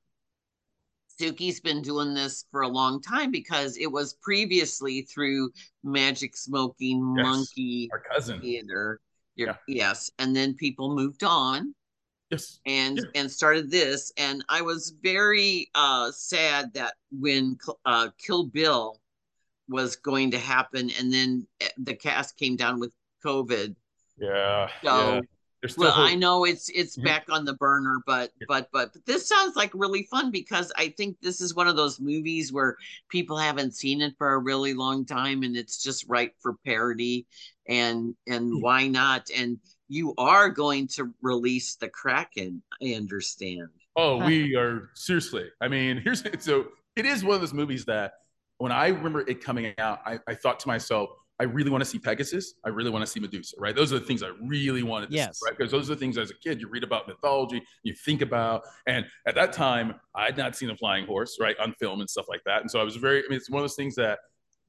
Suki's 1.23 1.61
been 1.61 1.83
doing 1.83 2.15
this 2.15 2.45
for 2.51 2.63
a 2.63 2.69
long 2.69 3.01
time 3.01 3.31
because 3.31 3.77
it 3.77 3.91
was 3.91 4.15
previously 4.15 5.03
through 5.03 5.51
Magic 5.85 6.37
Smoking 6.37 7.15
yes, 7.17 7.25
Monkey 7.25 7.89
our 7.93 8.01
cousin 8.01 8.41
theater. 8.41 9.01
Yeah. 9.37 9.55
Yes, 9.67 10.11
and 10.19 10.35
then 10.35 10.55
people 10.55 10.95
moved 10.95 11.25
on 11.25 11.75
yes 12.33 12.59
and 12.67 12.97
yeah. 12.97 13.21
and 13.21 13.31
started 13.31 13.71
this 13.71 14.11
and 14.17 14.45
i 14.49 14.61
was 14.63 14.95
very 15.03 15.69
uh 15.75 16.11
sad 16.11 16.73
that 16.73 16.95
when 17.13 17.57
uh 17.85 18.09
kill 18.19 18.47
bill 18.47 19.01
was 19.69 19.97
going 19.97 20.31
to 20.31 20.39
happen 20.39 20.91
and 20.99 21.13
then 21.13 21.47
eh, 21.61 21.69
the 21.79 21.95
cast 21.95 22.37
came 22.37 22.57
down 22.57 22.81
with 22.81 22.93
covid 23.25 23.75
yeah 24.19 24.69
so 24.83 25.15
yeah. 25.15 25.21
Well 25.77 25.95
i 25.97 26.15
know 26.15 26.45
it's 26.45 26.69
it's 26.71 26.97
mm-hmm. 26.97 27.07
back 27.07 27.25
on 27.31 27.45
the 27.45 27.55
burner 27.55 27.99
but 28.07 28.31
yeah. 28.41 28.47
but 28.49 28.69
but 28.73 28.93
but 28.93 29.07
this 29.07 29.29
sounds 29.29 29.55
like 29.57 29.71
really 29.75 30.03
fun 30.11 30.31
because 30.31 30.73
i 30.77 30.89
think 30.89 31.17
this 31.21 31.41
is 31.41 31.55
one 31.55 31.69
of 31.69 31.77
those 31.77 32.01
movies 32.01 32.53
where 32.53 32.77
people 33.09 33.37
haven't 33.37 33.75
seen 33.75 34.01
it 34.01 34.15
for 34.19 34.33
a 34.33 34.39
really 34.39 34.75
long 34.75 35.05
time 35.05 35.43
and 35.43 35.57
it's 35.57 35.83
just 35.83 36.05
right 36.09 36.33
for 36.41 36.55
parody 36.65 37.27
and 37.69 38.15
and 38.27 38.53
mm. 38.53 38.61
why 38.61 38.89
not 38.89 39.29
and 39.37 39.59
you 39.93 40.15
are 40.17 40.49
going 40.49 40.89
to 40.89 41.13
release 41.21 41.75
the 41.75 41.89
Kraken, 41.89 42.63
I 42.83 42.95
understand. 42.95 43.69
Oh, 43.95 44.25
we 44.25 44.57
are 44.57 44.89
seriously. 44.95 45.51
I 45.61 45.69
mean, 45.69 46.01
here's 46.03 46.25
so 46.43 46.69
it 46.97 47.05
is 47.05 47.23
one 47.23 47.35
of 47.35 47.43
those 47.43 47.53
movies 47.53 47.85
that 47.85 48.15
when 48.57 48.73
I 48.73 48.89
remember 48.89 49.21
it 49.21 49.45
coming 49.45 49.75
out, 49.77 50.01
I, 50.07 50.19
I 50.27 50.35
thought 50.35 50.61
to 50.61 50.69
myself, 50.69 51.11
I 51.43 51.45
really 51.45 51.71
want 51.71 51.83
to 51.83 51.91
see 51.91 51.99
Pegasus. 51.99 52.55
I 52.65 52.69
really 52.69 52.89
want 52.89 53.05
to 53.05 53.11
see 53.11 53.19
Medusa, 53.19 53.57
right? 53.59 53.75
Those 53.75 53.93
are 53.93 53.99
the 53.99 54.05
things 54.05 54.23
I 54.23 54.31
really 54.47 54.85
wanted 54.85 55.11
to 55.11 55.17
yes. 55.17 55.41
see, 55.41 55.47
right? 55.49 55.59
Because 55.59 55.73
those 55.73 55.91
are 55.91 55.95
the 55.95 55.99
things 55.99 56.17
as 56.17 56.31
a 56.31 56.35
kid 56.35 56.61
you 56.61 56.69
read 56.69 56.85
about 56.85 57.09
mythology, 57.09 57.61
you 57.83 57.95
think 57.95 58.23
about. 58.23 58.63
And 58.87 59.07
at 59.27 59.35
that 59.35 59.53
time, 59.53 59.97
I 60.15 60.27
had 60.27 60.37
not 60.37 60.55
seen 60.55 60.71
a 60.71 60.77
flying 60.77 61.05
horse, 61.05 61.39
right, 61.41 61.57
on 61.59 61.75
film 61.81 62.01
and 62.01 62.09
stuff 62.09 62.27
like 62.29 62.43
that. 62.47 62.61
And 62.61 62.71
so 62.71 62.81
I 62.81 62.85
was 62.85 62.95
very, 62.95 63.19
I 63.19 63.29
mean, 63.29 63.39
it's 63.39 63.51
one 63.51 63.59
of 63.59 63.65
those 63.65 63.75
things 63.75 63.97
that 63.97 64.21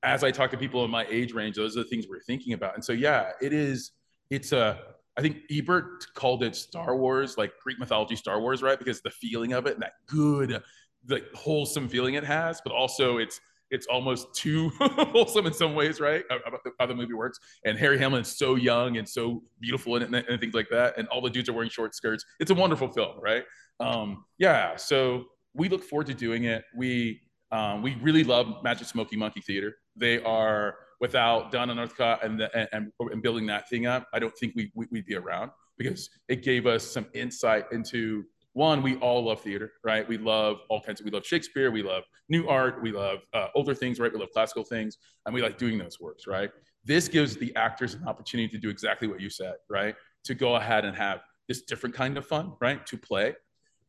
as 0.01 0.23
I 0.23 0.31
talk 0.31 0.49
to 0.49 0.57
people 0.57 0.83
in 0.83 0.89
my 0.89 1.05
age 1.11 1.31
range, 1.31 1.57
those 1.57 1.77
are 1.77 1.83
the 1.83 1.89
things 1.89 2.07
we're 2.09 2.23
thinking 2.23 2.53
about. 2.53 2.73
And 2.73 2.83
so, 2.83 2.91
yeah, 2.91 3.33
it 3.39 3.53
is, 3.53 3.91
it's 4.31 4.51
a, 4.51 4.79
I 5.15 5.21
think 5.21 5.41
Ebert 5.51 6.07
called 6.15 6.41
it 6.41 6.55
Star 6.55 6.97
Wars, 6.97 7.37
like 7.37 7.51
Greek 7.63 7.77
mythology 7.77 8.15
Star 8.15 8.41
Wars, 8.41 8.63
right? 8.63 8.79
Because 8.79 8.99
the 9.01 9.11
feeling 9.11 9.53
of 9.53 9.67
it 9.67 9.75
and 9.75 9.83
that 9.83 9.93
good, 10.07 10.59
like 11.07 11.25
wholesome 11.35 11.87
feeling 11.87 12.15
it 12.15 12.23
has, 12.23 12.61
but 12.65 12.73
also 12.73 13.19
it's 13.19 13.39
it's 13.73 13.87
almost 13.87 14.33
too 14.35 14.69
wholesome 14.79 15.47
in 15.47 15.53
some 15.53 15.73
ways, 15.73 15.99
right? 15.99 16.23
About 16.29 16.61
how 16.79 16.85
the 16.85 16.93
movie 16.93 17.13
works. 17.13 17.39
And 17.65 17.77
Harry 17.77 17.97
Hamlin's 17.97 18.37
so 18.37 18.53
young 18.55 18.97
and 18.97 19.09
so 19.09 19.41
beautiful 19.59 19.95
it 19.97 20.03
and, 20.03 20.39
things 20.39 20.53
like 20.53 20.69
that. 20.69 20.97
And 20.97 21.07
all 21.07 21.21
the 21.21 21.29
dudes 21.29 21.49
are 21.49 21.53
wearing 21.53 21.71
short 21.71 21.95
skirts. 21.95 22.23
It's 22.39 22.51
a 22.51 22.55
wonderful 22.55 22.87
film, 22.87 23.19
right? 23.19 23.43
Um, 23.79 24.25
yeah. 24.37 24.75
So 24.75 25.25
we 25.55 25.69
look 25.69 25.83
forward 25.83 26.07
to 26.07 26.13
doing 26.13 26.45
it. 26.45 26.63
We 26.75 27.21
Um, 27.51 27.81
we 27.81 27.95
really 28.01 28.23
love 28.23 28.63
Magic 28.63 28.87
Smoking 28.87 29.19
Monkey 29.19 29.41
Theater. 29.41 29.75
They 29.95 30.21
are 30.23 30.75
without 30.99 31.51
Donna 31.51 31.75
Northcott 31.75 32.23
and, 32.23 32.39
the, 32.39 32.49
and, 32.73 32.91
and 32.99 33.21
building 33.21 33.45
that 33.47 33.69
thing 33.69 33.87
up. 33.87 34.07
I 34.13 34.19
don't 34.19 34.35
think 34.37 34.53
we, 34.55 34.71
we 34.75 34.87
would 34.91 35.05
be 35.05 35.15
around 35.15 35.51
because 35.77 36.09
it 36.29 36.43
gave 36.43 36.65
us 36.65 36.83
some 36.83 37.07
insight 37.13 37.65
into 37.71 38.23
one. 38.53 38.81
We 38.81 38.95
all 38.97 39.25
love 39.25 39.41
theater, 39.41 39.73
right? 39.83 40.07
We 40.07 40.17
love 40.17 40.57
all 40.69 40.81
kinds 40.81 40.99
of. 40.99 41.05
We 41.05 41.11
love 41.11 41.25
Shakespeare. 41.25 41.71
We 41.71 41.83
love 41.83 42.03
new 42.29 42.47
art. 42.47 42.81
We 42.81 42.91
love 42.91 43.19
uh, 43.33 43.47
older 43.55 43.75
things, 43.75 43.99
right? 43.99 44.11
We 44.11 44.19
love 44.19 44.31
classical 44.31 44.63
things, 44.63 44.97
and 45.25 45.33
we 45.33 45.41
like 45.41 45.57
doing 45.57 45.77
those 45.77 45.99
works, 45.99 46.27
right? 46.27 46.49
This 46.85 47.07
gives 47.07 47.35
the 47.37 47.55
actors 47.55 47.93
an 47.93 48.07
opportunity 48.07 48.49
to 48.49 48.57
do 48.57 48.69
exactly 48.69 49.07
what 49.07 49.21
you 49.21 49.29
said, 49.29 49.55
right? 49.69 49.95
To 50.25 50.35
go 50.35 50.55
ahead 50.55 50.85
and 50.85 50.95
have 50.95 51.21
this 51.47 51.63
different 51.63 51.95
kind 51.95 52.17
of 52.17 52.25
fun, 52.25 52.53
right? 52.61 52.85
To 52.87 52.97
play. 52.97 53.35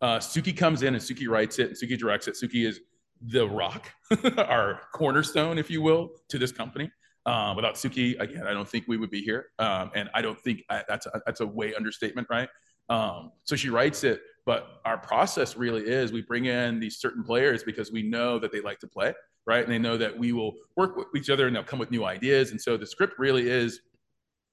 Uh, 0.01 0.19
Suki 0.19 0.57
comes 0.57 0.83
in 0.83 0.95
and 0.95 1.03
Suki 1.03 1.29
writes 1.29 1.59
it 1.59 1.69
and 1.69 1.77
Suki 1.77 1.99
directs 1.99 2.29
it. 2.29 2.35
Suki 2.35 2.67
is 2.67 2.81
the 3.23 3.49
rock, 3.49 3.91
our 4.37 4.81
cornerstone, 4.93 5.59
if 5.59 5.71
you 5.71 5.81
will, 5.81 6.11
to 6.29 6.39
this 6.39 6.53
company. 6.53 6.91
Uh, 7.27 7.55
without 7.57 7.75
Suki, 7.75 8.21
again, 8.21 8.47
I 8.47 8.53
don't 8.53 8.69
think 8.69 8.85
we 8.87 8.99
would 8.99 9.11
be 9.11 9.23
here. 9.23 9.47
Um, 9.59 9.91
and 9.95 10.11
I 10.13 10.21
don't 10.21 10.39
think 10.39 10.63
I, 10.69 10.85
that's 10.87 11.07
a, 11.07 11.23
that's 11.25 11.41
a 11.41 11.47
way 11.47 11.75
understatement, 11.75 12.29
right? 12.29 12.49
Um, 12.91 13.33
so 13.45 13.57
she 13.57 13.71
writes 13.71 14.05
it, 14.05 14.21
but 14.47 14.81
our 14.85 14.99
process 14.99 15.57
really 15.57 15.83
is 15.83 16.13
we 16.13 16.23
bring 16.23 16.47
in 16.47 16.79
these 16.79 16.99
certain 16.99 17.23
players 17.23 17.63
because 17.63 17.91
we 17.91 18.03
know 18.03 18.39
that 18.39 18.53
they 18.53 18.61
like 18.61 18.79
to 18.81 18.87
play, 18.87 19.15
right? 19.47 19.65
And 19.65 19.73
they 19.73 19.79
know 19.79 19.97
that 19.97 20.17
we 20.17 20.33
will 20.33 20.55
work 20.77 20.97
with 20.97 21.07
each 21.17 21.31
other 21.31 21.47
and 21.47 21.57
they'll 21.57 21.65
come 21.65 21.79
with 21.79 21.91
new 21.91 22.05
ideas. 22.05 22.51
And 22.51 22.61
so 22.61 22.77
the 22.77 22.87
script 22.87 23.19
really 23.19 23.49
is 23.49 23.81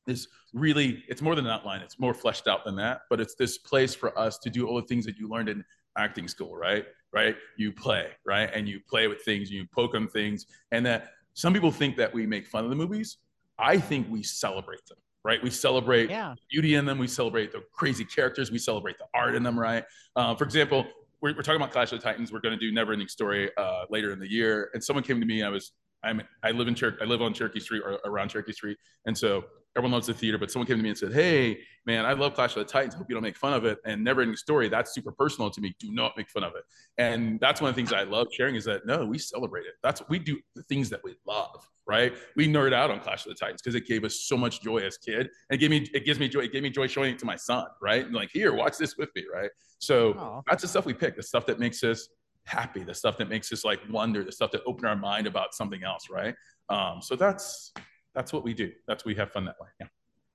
is 0.08 0.28
really 0.54 1.04
it's 1.08 1.22
more 1.22 1.36
than 1.36 1.46
an 1.46 1.52
outline. 1.52 1.82
It's 1.82 2.00
more 2.00 2.14
fleshed 2.14 2.48
out 2.48 2.66
than 2.66 2.76
that 2.78 3.02
but 3.10 3.20
it's 3.20 3.36
this 3.36 3.58
place 3.58 3.94
for 3.94 4.18
us 4.18 4.38
to 4.40 4.50
do 4.50 4.68
all 4.68 4.76
the 4.76 4.88
things 4.88 5.06
that 5.06 5.18
you 5.18 5.30
learned 5.30 5.50
in 5.50 5.64
acting 5.98 6.28
school 6.28 6.56
right? 6.56 6.86
Right? 7.12 7.36
You 7.58 7.72
play 7.72 8.08
right? 8.26 8.50
And 8.54 8.68
you 8.68 8.80
play 8.90 9.08
with 9.08 9.22
things 9.24 9.52
you 9.52 9.66
poke 9.74 9.96
on 9.96 10.08
things. 10.08 10.48
And 10.72 10.86
that 10.86 11.12
some 11.34 11.54
people 11.54 11.72
think 11.72 11.98
that 11.98 12.14
we 12.14 12.26
make 12.26 12.48
fun 12.48 12.64
of 12.64 12.70
the 12.70 12.76
movies. 12.76 13.18
I 13.60 13.78
think 13.78 14.08
we 14.10 14.24
celebrate 14.24 14.86
them 14.88 14.98
right 15.24 15.42
we 15.44 15.50
celebrate 15.50 16.10
Yeah. 16.10 16.36
beauty 16.50 16.75
in 16.75 16.86
them 16.86 16.98
we 16.98 17.08
celebrate 17.08 17.51
the 17.51 17.63
crazy 17.74 18.06
characters 18.06 18.51
we 18.51 18.58
celebrate 18.58 18.98
the 18.98 19.06
art 19.13 19.36
in 19.36 19.44
them 19.44 19.58
right 19.60 19.84
uh, 20.16 20.36
for 20.36 20.44
example 20.44 20.86
we're, 21.22 21.36
we're 21.36 21.44
talking 21.44 21.58
about 21.62 21.72
clash 21.72 21.92
of 21.92 22.00
the 22.00 22.04
titans 22.04 22.32
we're 22.32 22.40
going 22.40 22.58
to 22.58 22.60
do 22.60 22.72
never 22.74 22.94
ending 22.94 23.08
story 23.08 23.50
uh, 23.58 23.84
later 23.90 24.12
in 24.12 24.20
the 24.20 24.30
year 24.30 24.70
and 24.74 24.84
someone 24.84 25.04
came 25.04 25.20
to 25.20 25.25
me 25.25 25.40
and 25.42 25.48
i 25.48 25.50
was 25.50 25.72
i'm 26.03 26.22
i 26.43 26.51
live 26.51 26.67
in 26.67 26.75
Cher- 26.75 26.98
i 27.01 27.05
live 27.05 27.22
on 27.22 27.34
cherokee 27.34 27.60
street 27.60 27.81
or 27.86 28.00
around 28.05 28.29
cherokee 28.29 28.53
street 28.53 28.77
and 29.05 29.17
so 29.17 29.43
everyone 29.75 29.93
loves 29.93 30.08
the 30.08 30.13
theater, 30.13 30.38
but 30.38 30.51
someone 30.51 30.67
came 30.67 30.77
to 30.77 30.84
me 30.84 30.89
and 30.89 30.98
said, 30.98 31.13
Hey, 31.13 31.60
man, 31.86 32.05
I 32.05 32.13
love 32.13 32.34
Clash 32.34 32.55
of 32.55 32.65
the 32.65 32.72
Titans. 32.72 32.93
Hope 32.93 33.08
you 33.10 33.15
don't 33.15 33.24
make 33.24 33.38
fun 33.38 33.53
of 33.53 33.65
it. 33.65 33.79
And 33.86 34.03
Never 34.03 34.22
Ending 34.22 34.36
Story, 34.36 34.70
that's 34.70 34.93
super 34.93 35.12
personal 35.12 35.50
to 35.50 35.62
me. 35.62 35.75
Do 35.79 35.91
not 35.91 36.17
make 36.17 36.29
fun 36.29 36.43
of 36.43 36.55
it. 36.55 36.63
And 36.98 37.39
that's 37.39 37.62
one 37.62 37.70
of 37.70 37.75
the 37.75 37.81
things 37.81 37.93
I 37.93 38.03
love 38.03 38.27
sharing 38.31 38.55
is 38.55 38.65
that 38.65 38.86
no, 38.86 39.05
we 39.05 39.17
celebrate 39.17 39.65
it. 39.65 39.74
That's 39.81 40.01
we 40.10 40.20
do 40.20 40.39
the 40.55 40.63
things 40.63 40.89
that 40.89 41.01
we 41.03 41.15
love, 41.25 41.67
right? 41.88 42.13
We 42.36 42.48
nerd 42.48 42.74
out 42.74 42.91
on 42.91 43.00
Clash 43.00 43.25
of 43.25 43.29
the 43.29 43.36
Titans 43.36 43.62
because 43.62 43.75
it 43.75 43.88
gave 43.88 44.03
us 44.03 44.22
so 44.22 44.36
much 44.36 44.62
joy 44.62 44.79
as 44.79 44.98
kid. 44.98 45.29
And 45.50 45.51
it 45.51 45.58
gave 45.58 45.70
me 45.70 45.89
it 45.93 46.05
gives 46.05 46.20
me 46.20 46.27
joy. 46.27 46.41
It 46.41 46.51
gave 46.51 46.63
me 46.63 46.70
joy 46.70 46.88
showing 46.88 47.13
it 47.13 47.20
to 47.20 47.25
my 47.25 47.38
son, 47.38 47.67
right? 47.81 48.05
And 48.05 48.13
like, 48.13 48.29
here, 48.31 48.53
watch 48.53 48.77
this 48.77 48.98
with 48.98 49.10
me, 49.15 49.24
right? 49.34 49.50
So 49.79 50.13
Aw. 50.13 50.41
that's 50.48 50.62
the 50.62 50.67
stuff 50.67 50.86
we 50.86 50.93
pick, 50.93 51.15
the 51.15 51.24
stuff 51.24 51.46
that 51.46 51.60
makes 51.60 51.84
us 51.84 52.10
happy, 52.46 52.84
the 52.84 52.94
stuff 52.94 53.18
that 53.18 53.30
makes 53.30 53.52
us 53.52 53.64
like 53.64 53.80
wonder, 53.90 54.24
the 54.24 54.32
stuff 54.32 54.52
that 54.52 54.62
open 54.66 54.86
our 54.86 54.96
mind 54.96 55.28
about 55.28 55.54
something 55.54 55.84
else, 55.84 56.10
right? 56.10 56.36
Um, 56.70 57.02
so 57.02 57.16
that's 57.16 57.74
that's 58.14 58.34
what 58.34 58.44
we 58.44 58.54
do. 58.54 58.72
That's 58.88 59.06
we 59.06 59.16
have 59.16 59.32
fun 59.32 59.46
that 59.46 59.56
way. 59.60 59.68
Yeah. 59.80 59.88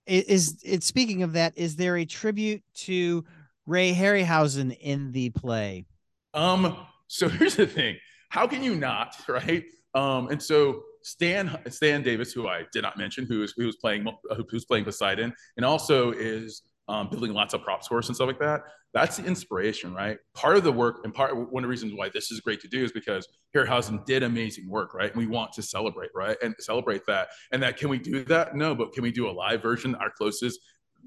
Is 0.06 0.62
it 0.64 0.84
speaking 0.84 1.22
of 1.22 1.32
that? 1.32 1.56
Is 1.56 1.76
there 1.76 1.96
a 1.96 2.04
tribute 2.04 2.62
to 2.74 3.24
Ray 3.66 3.92
Harryhausen 3.92 4.76
in 4.78 5.12
the 5.12 5.30
play? 5.30 5.86
Um, 6.32 6.76
so 7.08 7.28
here's 7.30 7.56
the 7.56 7.66
thing. 7.66 7.96
How 8.30 8.46
can 8.46 8.62
you 8.62 8.74
not, 8.76 9.16
right? 9.28 9.64
Um, 9.94 10.28
and 10.28 10.42
so 10.42 10.82
Stan 11.02 11.58
Stan 11.68 12.02
Davis, 12.02 12.32
who 12.32 12.48
I 12.48 12.64
did 12.72 12.82
not 12.82 12.98
mention, 12.98 13.26
who 13.26 13.42
is 13.42 13.54
who's 13.56 13.76
playing 13.76 14.06
who's 14.50 14.64
playing 14.64 14.84
Poseidon, 14.84 15.32
and 15.56 15.64
also 15.64 16.12
is 16.12 16.62
um, 16.88 17.08
building 17.08 17.32
lots 17.32 17.52
of 17.54 17.62
props 17.62 17.88
for 17.88 17.98
us 17.98 18.08
and 18.08 18.14
stuff 18.14 18.28
like 18.28 18.38
that. 18.38 18.62
That's 18.94 19.16
the 19.16 19.24
inspiration, 19.24 19.92
right? 19.92 20.18
Part 20.34 20.56
of 20.56 20.64
the 20.64 20.72
work 20.72 21.00
and 21.04 21.12
part 21.12 21.34
one 21.36 21.62
of 21.62 21.66
the 21.66 21.70
reasons 21.70 21.92
why 21.94 22.08
this 22.08 22.30
is 22.30 22.40
great 22.40 22.60
to 22.60 22.68
do 22.68 22.84
is 22.84 22.92
because 22.92 23.28
Harryhausen 23.54 24.04
did 24.06 24.22
amazing 24.22 24.68
work, 24.68 24.94
right? 24.94 25.10
And 25.10 25.18
we 25.18 25.26
want 25.26 25.52
to 25.54 25.62
celebrate, 25.62 26.10
right? 26.14 26.36
And 26.42 26.54
celebrate 26.60 27.04
that. 27.06 27.28
And 27.52 27.62
that 27.62 27.76
can 27.76 27.88
we 27.88 27.98
do 27.98 28.24
that? 28.24 28.54
No, 28.54 28.74
but 28.74 28.92
can 28.92 29.02
we 29.02 29.10
do 29.10 29.28
a 29.28 29.32
live 29.32 29.62
version, 29.62 29.94
our 29.96 30.10
closest 30.10 30.60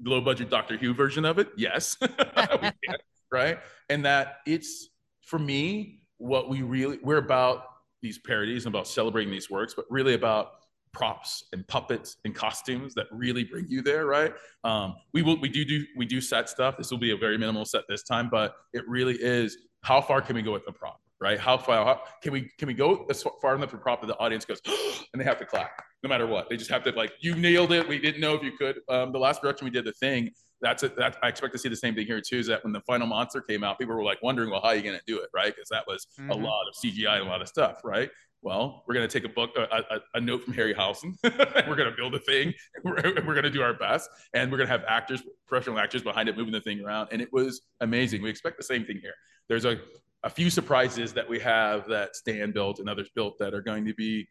low 0.04 0.20
budget 0.20 0.50
Doctor 0.50 0.76
Who 0.76 0.94
version 0.94 1.24
of 1.24 1.38
it? 1.38 1.48
Yes, 1.56 1.96
can, 1.96 2.72
right? 3.32 3.58
And 3.88 4.04
that 4.04 4.38
it's 4.46 4.88
for 5.22 5.38
me 5.38 6.00
what 6.18 6.48
we 6.48 6.62
really 6.62 6.98
we're 7.02 7.16
about 7.16 7.64
these 8.02 8.18
parodies 8.18 8.66
and 8.66 8.74
about 8.74 8.86
celebrating 8.86 9.32
these 9.32 9.50
works, 9.50 9.74
but 9.74 9.84
really 9.90 10.14
about 10.14 10.52
props 10.92 11.44
and 11.52 11.66
puppets 11.68 12.16
and 12.24 12.34
costumes 12.34 12.94
that 12.94 13.06
really 13.12 13.44
bring 13.44 13.66
you 13.68 13.82
there, 13.82 14.06
right? 14.06 14.34
Um, 14.64 14.96
we 15.12 15.22
will 15.22 15.40
we 15.40 15.48
do 15.48 15.64
do 15.64 15.84
we 15.96 16.06
do 16.06 16.20
set 16.20 16.48
stuff. 16.48 16.76
This 16.76 16.90
will 16.90 16.98
be 16.98 17.12
a 17.12 17.16
very 17.16 17.38
minimal 17.38 17.64
set 17.64 17.84
this 17.88 18.02
time, 18.02 18.28
but 18.30 18.54
it 18.72 18.86
really 18.88 19.16
is 19.20 19.56
how 19.82 20.00
far 20.00 20.20
can 20.20 20.36
we 20.36 20.42
go 20.42 20.52
with 20.52 20.64
the 20.66 20.72
prop, 20.72 21.00
right? 21.20 21.38
How 21.38 21.56
far 21.56 21.84
how, 21.84 22.00
can 22.22 22.32
we 22.32 22.50
can 22.58 22.68
we 22.68 22.74
go 22.74 23.06
as 23.10 23.24
far 23.40 23.54
enough 23.54 23.70
to 23.70 23.78
prop 23.78 24.00
that 24.00 24.08
the 24.08 24.18
audience 24.18 24.44
goes 24.44 24.60
and 25.12 25.20
they 25.20 25.24
have 25.24 25.38
to 25.38 25.46
clap 25.46 25.70
no 26.02 26.08
matter 26.08 26.26
what. 26.26 26.48
They 26.48 26.56
just 26.56 26.70
have 26.70 26.82
to 26.84 26.90
like 26.92 27.12
you 27.20 27.34
nailed 27.36 27.72
it. 27.72 27.86
We 27.86 27.98
didn't 27.98 28.20
know 28.20 28.34
if 28.34 28.42
you 28.42 28.52
could. 28.58 28.80
Um, 28.88 29.12
the 29.12 29.18
last 29.18 29.40
production 29.40 29.66
we 29.66 29.70
did, 29.70 29.84
the 29.84 29.92
thing. 29.92 30.30
That's 30.62 30.82
it. 30.82 30.94
That 30.96 31.16
I 31.22 31.28
expect 31.28 31.54
to 31.54 31.58
see 31.58 31.70
the 31.70 31.76
same 31.76 31.94
thing 31.94 32.06
here 32.06 32.20
too. 32.20 32.36
Is 32.36 32.46
that 32.48 32.62
when 32.64 32.74
the 32.74 32.82
final 32.82 33.06
monster 33.06 33.40
came 33.40 33.64
out, 33.64 33.78
people 33.78 33.94
were 33.94 34.04
like 34.04 34.22
wondering, 34.22 34.50
well, 34.50 34.60
how 34.60 34.68
are 34.68 34.76
you 34.76 34.82
going 34.82 34.98
to 34.98 35.02
do 35.06 35.18
it, 35.18 35.30
right? 35.34 35.54
Because 35.54 35.70
that 35.70 35.84
was 35.86 36.06
a 36.18 36.22
Mhm. 36.34 36.42
lot 36.42 36.68
of 36.68 36.74
CGI 36.74 37.16
and 37.16 37.26
a 37.26 37.30
lot 37.30 37.40
of 37.40 37.48
stuff, 37.48 37.80
right? 37.82 38.10
Well, 38.42 38.84
we're 38.86 38.94
going 38.94 39.06
to 39.06 39.20
take 39.20 39.30
a 39.30 39.32
book, 39.32 39.50
a, 39.56 39.62
a, 39.62 40.00
a 40.14 40.20
note 40.20 40.44
from 40.44 40.54
Harry 40.54 40.74
Harryhausen. 40.74 41.14
we're 41.68 41.76
going 41.76 41.90
to 41.90 41.96
build 41.96 42.14
a 42.14 42.18
thing. 42.18 42.54
We're, 42.84 42.94
we're 42.94 43.34
going 43.34 43.42
to 43.42 43.50
do 43.50 43.60
our 43.60 43.74
best, 43.74 44.08
and 44.32 44.50
we're 44.50 44.56
going 44.56 44.66
to 44.66 44.72
have 44.72 44.84
actors, 44.88 45.22
professional 45.46 45.78
actors 45.78 46.02
behind 46.02 46.30
it, 46.30 46.38
moving 46.38 46.52
the 46.52 46.60
thing 46.62 46.82
around. 46.82 47.08
And 47.12 47.20
it 47.20 47.30
was 47.32 47.60
amazing. 47.82 48.22
We 48.22 48.30
expect 48.30 48.56
the 48.56 48.64
same 48.64 48.86
thing 48.86 48.98
here. 49.02 49.12
There's 49.48 49.66
a 49.66 49.78
a 50.22 50.30
few 50.30 50.50
surprises 50.50 51.12
that 51.14 51.28
we 51.28 51.38
have 51.40 51.86
that 51.88 52.14
Stan 52.14 52.52
built 52.52 52.78
and 52.78 52.88
others 52.88 53.08
built 53.14 53.38
that 53.38 53.54
are 53.54 53.62
going 53.62 53.86
to 53.86 53.94
be, 53.94 54.28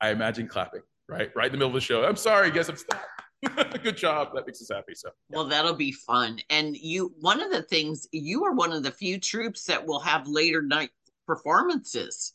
I 0.00 0.10
imagine, 0.10 0.46
clapping 0.46 0.82
right, 1.08 1.30
right 1.34 1.46
in 1.46 1.52
the 1.52 1.58
middle 1.58 1.68
of 1.68 1.74
the 1.74 1.80
show. 1.80 2.04
I'm 2.04 2.16
sorry, 2.16 2.50
guess 2.50 2.68
I'm 2.68 2.76
stopped. 2.76 3.04
Good 3.82 3.96
job. 3.96 4.30
That 4.34 4.46
makes 4.46 4.60
us 4.60 4.70
happy. 4.70 4.94
So 4.94 5.10
Well, 5.30 5.46
that'll 5.46 5.74
be 5.74 5.92
fun. 5.92 6.40
And 6.50 6.76
you, 6.76 7.14
one 7.20 7.40
of 7.42 7.50
the 7.50 7.62
things, 7.62 8.06
you 8.12 8.44
are 8.44 8.52
one 8.52 8.72
of 8.72 8.82
the 8.82 8.90
few 8.90 9.18
troops 9.18 9.64
that 9.64 9.86
will 9.86 10.00
have 10.00 10.28
later 10.28 10.60
night 10.60 10.90
performances. 11.26 12.34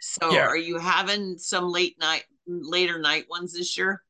So 0.00 0.32
Yeah. 0.32 0.46
are 0.46 0.56
you 0.56 0.78
having 0.78 1.38
some 1.38 1.68
late 1.68 1.98
night, 1.98 2.24
later 2.46 2.98
night 2.98 3.26
ones 3.28 3.52
this 3.52 3.76
year? 3.76 4.02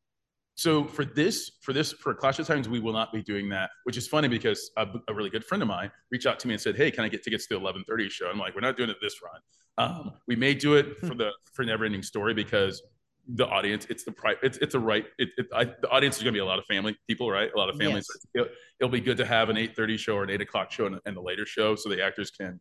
So 0.57 0.85
for 0.85 1.05
this, 1.05 1.51
for 1.63 1.73
this, 1.73 1.93
for 1.93 2.15
Clash 2.15 2.39
of 2.39 2.47
Titans, 2.47 2.69
we 2.69 2.79
will 2.79 2.93
not 2.93 3.13
be 3.13 3.23
doing 3.23 3.49
that, 3.49 3.71
which 3.85 3.97
is 3.97 4.07
funny 4.07 4.29
because 4.29 4.71
a, 4.77 4.87
a 5.09 5.15
really 5.15 5.31
good 5.31 5.45
friend 5.45 5.63
of 5.63 5.69
mine 5.69 5.91
reached 6.13 6.27
out 6.27 6.39
to 6.41 6.49
me 6.49 6.55
and 6.55 6.61
said, 6.61 6.77
"Hey, 6.77 6.93
can 6.93 7.05
I 7.05 7.09
get 7.09 7.25
tickets 7.25 7.49
to 7.49 7.55
the 7.55 7.61
11:30 7.61 8.09
show?" 8.09 8.31
I'm 8.31 8.39
like, 8.39 8.55
"We're 8.55 8.61
not 8.61 8.77
doing 8.77 8.89
it 8.91 8.97
this 9.03 9.17
run. 9.21 9.41
Um, 9.79 10.13
we 10.29 10.37
may 10.37 10.55
do 10.55 10.75
it 10.75 10.99
for 11.01 11.17
the 11.17 11.33
for 11.53 11.65
Never 11.65 11.85
Ending 11.85 12.05
Story 12.05 12.35
because 12.35 12.83
the 13.27 13.47
audience, 13.47 13.87
it's 13.91 14.05
the 14.05 14.13
pri- 14.13 14.37
it's 14.45 14.59
it's 14.59 14.77
a 14.77 14.79
right. 14.79 15.07
It, 15.19 15.31
it 15.37 15.47
I, 15.53 15.65
the 15.65 15.91
audience 15.91 16.19
is 16.19 16.23
going 16.23 16.33
to 16.33 16.37
be 16.37 16.43
a 16.43 16.45
lot 16.45 16.61
of 16.61 16.67
family 16.67 16.97
people, 17.09 17.29
right? 17.31 17.51
A 17.53 17.59
lot 17.59 17.69
of 17.69 17.77
families. 17.77 18.07
Yes. 18.09 18.27
It'll, 18.35 18.57
it'll 18.79 18.93
be 18.93 19.01
good 19.01 19.17
to 19.17 19.25
have 19.25 19.49
an 19.49 19.57
8:30 19.57 19.99
show 19.99 20.15
or 20.15 20.23
an 20.23 20.31
8 20.31 20.41
o'clock 20.43 20.71
show 20.71 20.87
and, 20.87 21.01
and 21.05 21.17
the 21.17 21.21
later 21.23 21.47
show, 21.47 21.75
so 21.75 21.89
the 21.89 22.01
actors 22.01 22.31
can, 22.31 22.61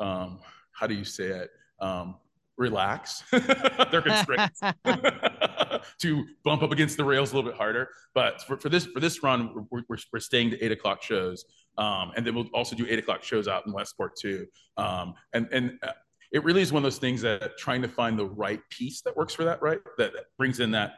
um, 0.00 0.40
how 0.72 0.86
do 0.86 0.94
you 0.94 1.04
say 1.04 1.26
it? 1.26 1.50
Um, 1.78 2.16
relax. 2.56 3.22
They're 3.90 4.02
constraints. 4.02 4.60
to 6.00 6.24
bump 6.44 6.62
up 6.62 6.72
against 6.72 6.96
the 6.96 7.04
rails 7.04 7.32
a 7.32 7.36
little 7.36 7.50
bit 7.50 7.58
harder. 7.58 7.88
But 8.14 8.42
for, 8.42 8.56
for 8.56 8.68
this 8.68 8.86
for 8.86 9.00
this 9.00 9.22
run, 9.22 9.66
we're, 9.70 9.82
we're, 9.88 9.98
we're 10.12 10.20
staying 10.20 10.50
to 10.50 10.64
eight 10.64 10.72
o'clock 10.72 11.02
shows, 11.02 11.44
um, 11.78 12.12
and 12.16 12.26
then 12.26 12.34
we'll 12.34 12.48
also 12.54 12.76
do 12.76 12.86
eight 12.88 12.98
o'clock 12.98 13.22
shows 13.22 13.48
out 13.48 13.66
in 13.66 13.72
Westport 13.72 14.16
too. 14.16 14.46
Um, 14.76 15.14
and 15.32 15.48
and 15.52 15.78
uh, 15.82 15.92
it 16.32 16.42
really 16.42 16.62
is 16.62 16.72
one 16.72 16.80
of 16.80 16.84
those 16.84 16.98
things 16.98 17.22
that 17.22 17.56
trying 17.58 17.82
to 17.82 17.88
find 17.88 18.18
the 18.18 18.26
right 18.26 18.60
piece 18.70 19.02
that 19.02 19.16
works 19.16 19.34
for 19.34 19.44
that, 19.44 19.62
right? 19.62 19.78
That, 19.98 20.12
that 20.14 20.24
brings 20.36 20.60
in 20.60 20.72
that 20.72 20.94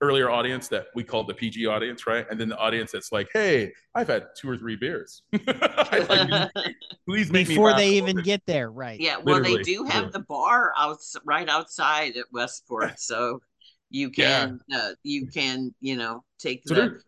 earlier 0.00 0.30
audience 0.30 0.68
that 0.68 0.86
we 0.94 1.04
call 1.04 1.24
the 1.24 1.34
PG 1.34 1.66
audience, 1.66 2.06
right? 2.06 2.26
And 2.30 2.40
then 2.40 2.48
the 2.48 2.56
audience 2.56 2.92
that's 2.92 3.12
like, 3.12 3.28
hey, 3.32 3.72
I've 3.94 4.08
had 4.08 4.28
two 4.36 4.48
or 4.48 4.56
three 4.56 4.76
beers. 4.76 5.22
Like- 5.92 6.52
Please 7.06 7.30
make 7.32 7.48
me 7.48 7.54
Before 7.54 7.70
laugh 7.70 7.78
they 7.78 7.90
even 7.90 8.16
little 8.16 8.22
get 8.22 8.42
there, 8.46 8.70
right? 8.70 9.00
Yeah, 9.00 9.16
well, 9.18 9.42
they 9.42 9.56
do 9.62 9.84
have 9.84 9.94
literally. 10.06 10.12
the 10.12 10.20
bar 10.20 10.72
out 10.76 10.98
right 11.24 11.48
outside 11.48 12.16
at 12.16 12.26
Westport, 12.32 13.00
so 13.00 13.40
you 13.90 14.10
Yeah. 14.16 14.46
can 14.46 14.60
uh, 14.72 14.90
you 15.02 15.26
can 15.26 15.74
you 15.80 15.96
know 15.96 16.24
take 16.38 16.62
So 16.66 16.74
the 16.74 16.80
there- 16.80 17.00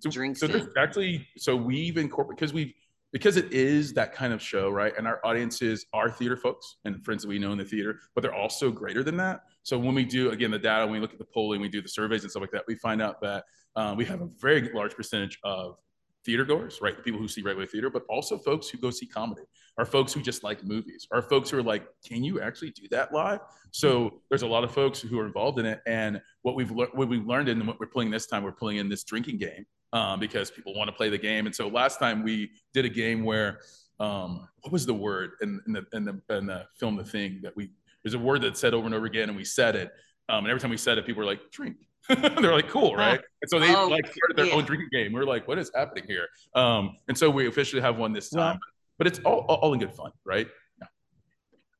so, 0.00 0.10
drinks 0.10 0.40
so 0.40 0.46
there's 0.48 0.66
actually 0.76 1.28
so 1.36 1.54
we've 1.54 1.98
incorporated 1.98 2.36
because 2.36 2.52
we've 2.52 2.72
because 3.12 3.36
it 3.36 3.52
is 3.52 3.92
that 3.92 4.12
kind 4.12 4.32
of 4.32 4.42
show 4.42 4.70
right 4.70 4.92
and 4.98 5.06
our 5.06 5.20
audiences 5.24 5.86
are 5.92 6.10
theater 6.10 6.36
folks 6.36 6.78
and 6.84 7.04
friends 7.04 7.22
that 7.22 7.28
we 7.28 7.38
know 7.38 7.52
in 7.52 7.58
the 7.58 7.64
theater 7.64 8.00
but 8.14 8.22
they're 8.22 8.34
also 8.34 8.72
greater 8.72 9.04
than 9.04 9.16
that 9.18 9.42
so 9.64 9.76
when 9.76 9.94
we 9.94 10.04
do 10.04 10.30
again 10.30 10.52
the 10.52 10.58
data 10.58 10.86
when 10.86 10.94
we 10.94 11.00
look 11.00 11.12
at 11.12 11.18
the 11.18 11.24
polling 11.24 11.60
we 11.60 11.68
do 11.68 11.82
the 11.82 11.88
surveys 11.88 12.22
and 12.22 12.30
stuff 12.30 12.40
like 12.40 12.52
that 12.52 12.64
we 12.68 12.76
find 12.76 13.02
out 13.02 13.20
that 13.20 13.44
uh, 13.76 13.92
we 13.96 14.04
have 14.04 14.20
a 14.20 14.28
very 14.40 14.70
large 14.72 14.94
percentage 14.94 15.38
of 15.42 15.76
theater 16.24 16.44
goers, 16.44 16.80
right? 16.80 16.96
The 16.96 17.02
people 17.02 17.20
who 17.20 17.28
see 17.28 17.42
regular 17.42 17.66
theater, 17.66 17.90
but 17.90 18.04
also 18.08 18.38
folks 18.38 18.68
who 18.68 18.78
go 18.78 18.90
see 18.90 19.06
comedy, 19.06 19.42
are 19.76 19.84
folks 19.84 20.12
who 20.12 20.22
just 20.22 20.42
like 20.42 20.64
movies, 20.64 21.06
are 21.12 21.22
folks 21.22 21.50
who 21.50 21.58
are 21.58 21.62
like, 21.62 21.86
can 22.06 22.24
you 22.24 22.40
actually 22.40 22.70
do 22.70 22.88
that 22.90 23.12
live? 23.12 23.40
So 23.72 24.20
there's 24.28 24.42
a 24.42 24.46
lot 24.46 24.64
of 24.64 24.72
folks 24.72 25.00
who 25.00 25.18
are 25.18 25.26
involved 25.26 25.58
in 25.58 25.66
it. 25.66 25.80
And 25.86 26.20
what 26.42 26.54
we've 26.54 26.70
le- 26.70 26.86
what 26.94 27.08
we've 27.08 27.26
learned 27.26 27.48
and 27.48 27.66
what 27.66 27.78
we're 27.78 27.86
pulling 27.86 28.10
this 28.10 28.26
time, 28.26 28.42
we're 28.42 28.52
pulling 28.52 28.78
in 28.78 28.88
this 28.88 29.04
drinking 29.04 29.38
game 29.38 29.66
um, 29.92 30.20
because 30.20 30.50
people 30.50 30.74
want 30.74 30.88
to 30.88 30.96
play 30.96 31.08
the 31.08 31.18
game. 31.18 31.46
And 31.46 31.54
so 31.54 31.68
last 31.68 31.98
time 31.98 32.22
we 32.22 32.50
did 32.72 32.84
a 32.84 32.90
game 32.90 33.24
where 33.24 33.60
um, 34.00 34.48
what 34.60 34.72
was 34.72 34.86
the 34.86 34.94
word 34.94 35.32
in, 35.42 35.60
in 35.66 35.72
the 35.72 35.86
in 35.92 36.04
the 36.04 36.36
in 36.36 36.46
the 36.46 36.66
film 36.78 36.96
The 36.96 37.04
Thing 37.04 37.40
that 37.42 37.54
we 37.56 37.70
there's 38.04 38.14
a 38.14 38.18
word 38.18 38.42
that 38.42 38.56
said 38.56 38.74
over 38.74 38.86
and 38.86 38.94
over 38.94 39.06
again, 39.06 39.28
and 39.28 39.36
we 39.36 39.44
said 39.44 39.74
it. 39.74 39.90
Um, 40.28 40.44
and 40.44 40.48
every 40.48 40.60
time 40.60 40.70
we 40.70 40.76
said 40.76 40.98
it, 40.98 41.06
people 41.06 41.20
were 41.20 41.26
like, 41.26 41.50
drink. 41.50 41.76
They're 42.08 42.52
like, 42.52 42.68
cool, 42.68 42.94
right? 42.94 43.20
And 43.42 43.50
so 43.50 43.60
they 43.60 43.74
oh, 43.74 43.88
like 43.88 44.06
started 44.06 44.36
their 44.36 44.46
yeah. 44.46 44.54
own 44.54 44.64
drinking 44.64 44.88
game. 44.90 45.12
We 45.12 45.20
are 45.20 45.26
like, 45.26 45.46
what 45.46 45.58
is 45.58 45.70
happening 45.74 46.04
here? 46.06 46.28
Um, 46.54 46.96
and 47.08 47.18
so 47.18 47.28
we 47.28 47.46
officially 47.46 47.82
have 47.82 47.98
one 47.98 48.14
this 48.14 48.30
time, 48.30 48.58
but 48.96 49.06
it's 49.06 49.18
all, 49.18 49.40
all 49.40 49.74
in 49.74 49.80
good 49.80 49.92
fun, 49.92 50.12
right? 50.24 50.48
Yeah. 50.80 50.86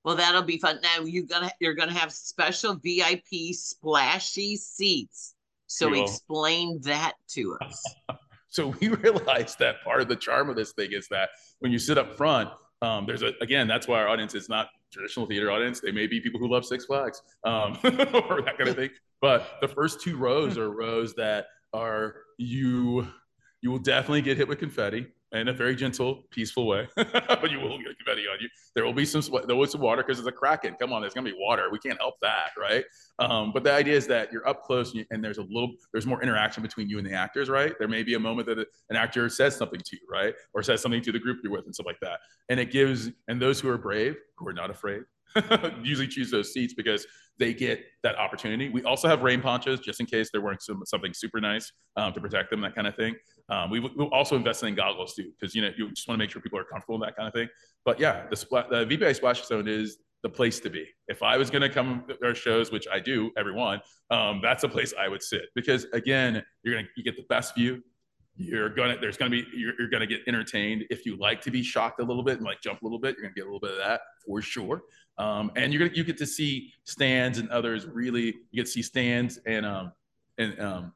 Well, 0.05 0.15
that'll 0.15 0.43
be 0.43 0.59
fun. 0.59 0.81
Now 0.83 1.05
you're 1.07 1.25
gonna 1.25 1.51
you're 1.59 1.73
gonna 1.73 1.95
have 1.95 2.13
special 2.13 2.75
VIP 2.75 3.55
splashy 3.55 4.57
seats. 4.57 5.35
So 5.69 5.95
explain 5.95 6.81
that 6.83 7.15
to 7.31 7.57
us. 7.63 7.83
so 8.49 8.75
we 8.79 8.89
realized 8.89 9.59
that 9.61 9.83
part 9.83 10.03
of 10.03 10.09
the 10.09 10.17
charm 10.17 10.51
of 10.51 10.57
this 10.57 10.73
thing 10.73 10.93
is 10.93 11.09
that 11.09 11.31
when 11.61 11.73
you 11.73 11.79
sit 11.79 11.97
up 11.97 12.15
front, 12.19 12.51
um, 12.85 13.07
there's 13.07 13.23
a 13.23 13.33
again 13.41 13.67
that's 13.67 13.89
why 13.89 13.99
our 14.01 14.09
audience 14.09 14.35
is 14.35 14.49
not 14.49 14.69
traditional 14.93 15.27
theater 15.27 15.51
audience. 15.51 15.81
They 15.81 15.91
may 15.91 16.07
be 16.07 16.21
people 16.21 16.39
who 16.39 16.49
love 16.49 16.65
Six 16.65 16.85
Flags 16.85 17.23
um, 17.45 17.79
or 17.85 18.43
that 18.43 18.55
kind 18.59 18.69
of 18.69 18.77
thing. 18.77 18.91
But 19.21 19.57
the 19.61 19.69
first 19.69 20.01
two 20.01 20.17
rows 20.17 20.59
are 20.59 20.71
rows 20.71 21.15
that 21.15 21.47
are 21.73 22.17
you 22.39 23.09
you 23.63 23.71
will 23.71 23.79
definitely 23.79 24.23
get 24.23 24.37
hit 24.37 24.47
with 24.47 24.59
confetti 24.59 25.07
in 25.35 25.49
a 25.49 25.53
very 25.53 25.75
gentle, 25.75 26.25
peaceful 26.31 26.67
way, 26.67 26.89
but 26.97 27.07
you 27.51 27.59
will 27.59 27.79
get 27.79 27.97
confetti 27.99 28.27
on 28.29 28.39
you. 28.41 28.49
There 28.75 28.85
will 28.85 28.93
be 28.93 29.05
some 29.05 29.23
there 29.47 29.57
will 29.57 29.65
be 29.65 29.71
some 29.71 29.81
water 29.81 30.03
because 30.03 30.19
it's 30.19 30.29
a 30.29 30.33
kraken. 30.33 30.77
Come 30.81 30.93
on, 30.93 31.01
there's 31.01 31.15
gonna 31.15 31.29
be 31.29 31.37
water. 31.39 31.69
We 31.71 31.79
can't 31.79 31.99
help 31.99 32.15
that, 32.23 32.51
right? 32.59 32.85
Um, 33.19 33.53
but 33.53 33.65
the 33.65 33.73
idea 33.73 33.97
is 33.97 34.07
that 34.09 34.33
you're 34.33 34.47
up 34.49 34.63
close 34.63 34.91
and, 34.91 35.01
you, 35.01 35.05
and, 35.11 35.23
there's 35.23 35.39
a 35.39 35.43
little, 35.43 35.73
there's 35.93 36.07
more 36.07 36.23
interaction 36.23 36.63
between 36.63 36.89
you 36.89 36.99
and 36.99 37.07
the 37.07 37.13
actors, 37.13 37.49
right? 37.49 37.73
There 37.79 37.89
may 37.89 38.03
be 38.03 38.15
a 38.15 38.21
moment 38.21 38.49
that 38.49 38.59
an 38.59 38.97
actor 38.97 39.29
says 39.29 39.57
something 39.57 39.81
to 39.81 39.97
you, 39.97 40.07
right, 40.11 40.35
or 40.53 40.63
says 40.63 40.81
something 40.81 41.03
to 41.03 41.13
the 41.13 41.19
group 41.19 41.39
you're 41.43 41.53
with 41.53 41.67
and 41.67 41.75
stuff 41.75 41.87
like 41.87 42.01
that, 42.01 42.21
and 42.49 42.59
it 42.59 42.71
gives. 42.71 43.11
And 43.29 43.41
those 43.41 43.61
who 43.61 43.69
are 43.69 43.79
brave, 43.79 44.17
who 44.37 44.49
are 44.49 44.53
not 44.53 44.71
afraid, 44.71 45.03
usually 45.83 46.09
choose 46.09 46.31
those 46.31 46.53
seats 46.53 46.75
because 46.75 47.07
they 47.39 47.53
get 47.53 47.85
that 48.03 48.17
opportunity. 48.17 48.69
We 48.69 48.83
also 48.85 49.09
have 49.09 49.23
rain 49.23 49.41
ponchos 49.41 49.81
just 49.81 50.01
in 50.01 50.07
case 50.07 50.31
they're 50.33 50.41
wearing 50.41 50.61
some, 50.61 50.83
something 50.87 51.13
super 51.13 51.41
nice 51.41 51.73
um, 51.97 52.13
to 52.13 52.21
protect 52.21 52.51
them, 52.51 52.61
that 52.61 52.75
kind 52.75 52.87
of 52.87 52.95
thing. 52.95 53.17
Um, 53.49 53.71
we 53.71 53.81
will 53.81 54.09
also 54.13 54.37
invest 54.37 54.63
in 54.63 54.75
goggles 54.75 55.15
too, 55.15 55.31
because 55.39 55.55
you 55.55 55.63
know 55.63 55.71
you 55.77 55.91
just 55.91 56.09
want 56.09 56.19
to 56.19 56.25
make 56.25 56.31
sure 56.31 56.41
people 56.41 56.59
are 56.59 56.65
comfortable 56.65 56.95
in 56.95 57.03
that 57.03 57.17
kind 57.17 57.29
of 57.29 57.35
thing. 57.35 57.49
But 57.85 58.01
yeah, 58.01 58.27
the, 58.31 58.37
spl- 58.37 58.69
the 58.71 58.87
VPI 58.87 59.17
Splash 59.17 59.45
Zone 59.45 59.69
is 59.69 59.99
the 60.23 60.29
place 60.31 60.59
to 60.61 60.71
be. 60.71 60.87
If 61.09 61.23
I 61.23 61.37
was 61.37 61.51
going 61.51 61.63
to 61.63 61.69
come 61.69 62.05
to 62.09 62.27
our 62.27 62.35
shows, 62.35 62.73
which 62.73 62.87
I 62.91 62.99
do, 62.99 63.31
everyone, 63.37 63.81
um, 64.11 64.41
that's 64.43 64.65
a 64.65 64.69
place 64.69 64.95
I 64.99 65.07
would 65.09 65.23
sit 65.23 65.43
because 65.55 65.85
again, 65.93 66.43
you're 66.63 66.75
gonna 66.75 66.89
you 66.97 67.05
get 67.05 67.17
the 67.17 67.27
best 67.29 67.55
view. 67.55 67.83
You're 68.37 68.71
gonna 68.71 68.97
there's 69.01 69.19
gonna 69.19 69.31
be 69.31 69.47
you're, 69.55 69.75
you're 69.79 69.91
gonna 69.91 70.07
get 70.07 70.23
entertained. 70.27 70.85
If 70.91 71.05
you 71.05 71.17
like 71.19 71.41
to 71.43 71.51
be 71.51 71.63
shocked 71.63 72.01
a 72.01 72.05
little 72.05 72.25
bit 72.25 72.39
and 72.39 72.47
like 72.47 72.63
jump 72.63 72.81
a 72.81 72.85
little 72.85 72.99
bit, 72.99 73.17
you're 73.17 73.23
gonna 73.25 73.35
get 73.35 73.43
a 73.43 73.45
little 73.45 73.61
bit 73.61 73.73
of 73.73 73.79
that 73.79 74.01
for 74.27 74.41
sure. 74.41 74.83
Um, 75.19 75.53
and 75.57 75.73
you're 75.73 75.87
gonna 75.87 75.97
you 75.97 76.05
get 76.05 76.17
to 76.19 76.27
see 76.27 76.73
stands 76.85 77.39
and 77.39 77.49
others 77.51 77.87
really 77.87 78.35
you 78.51 78.63
get 78.63 78.67
to 78.67 78.73
see 78.73 78.83
stands 78.83 79.39
and 79.47 79.65
um 79.67 79.93
and 80.39 80.59
um 80.59 80.93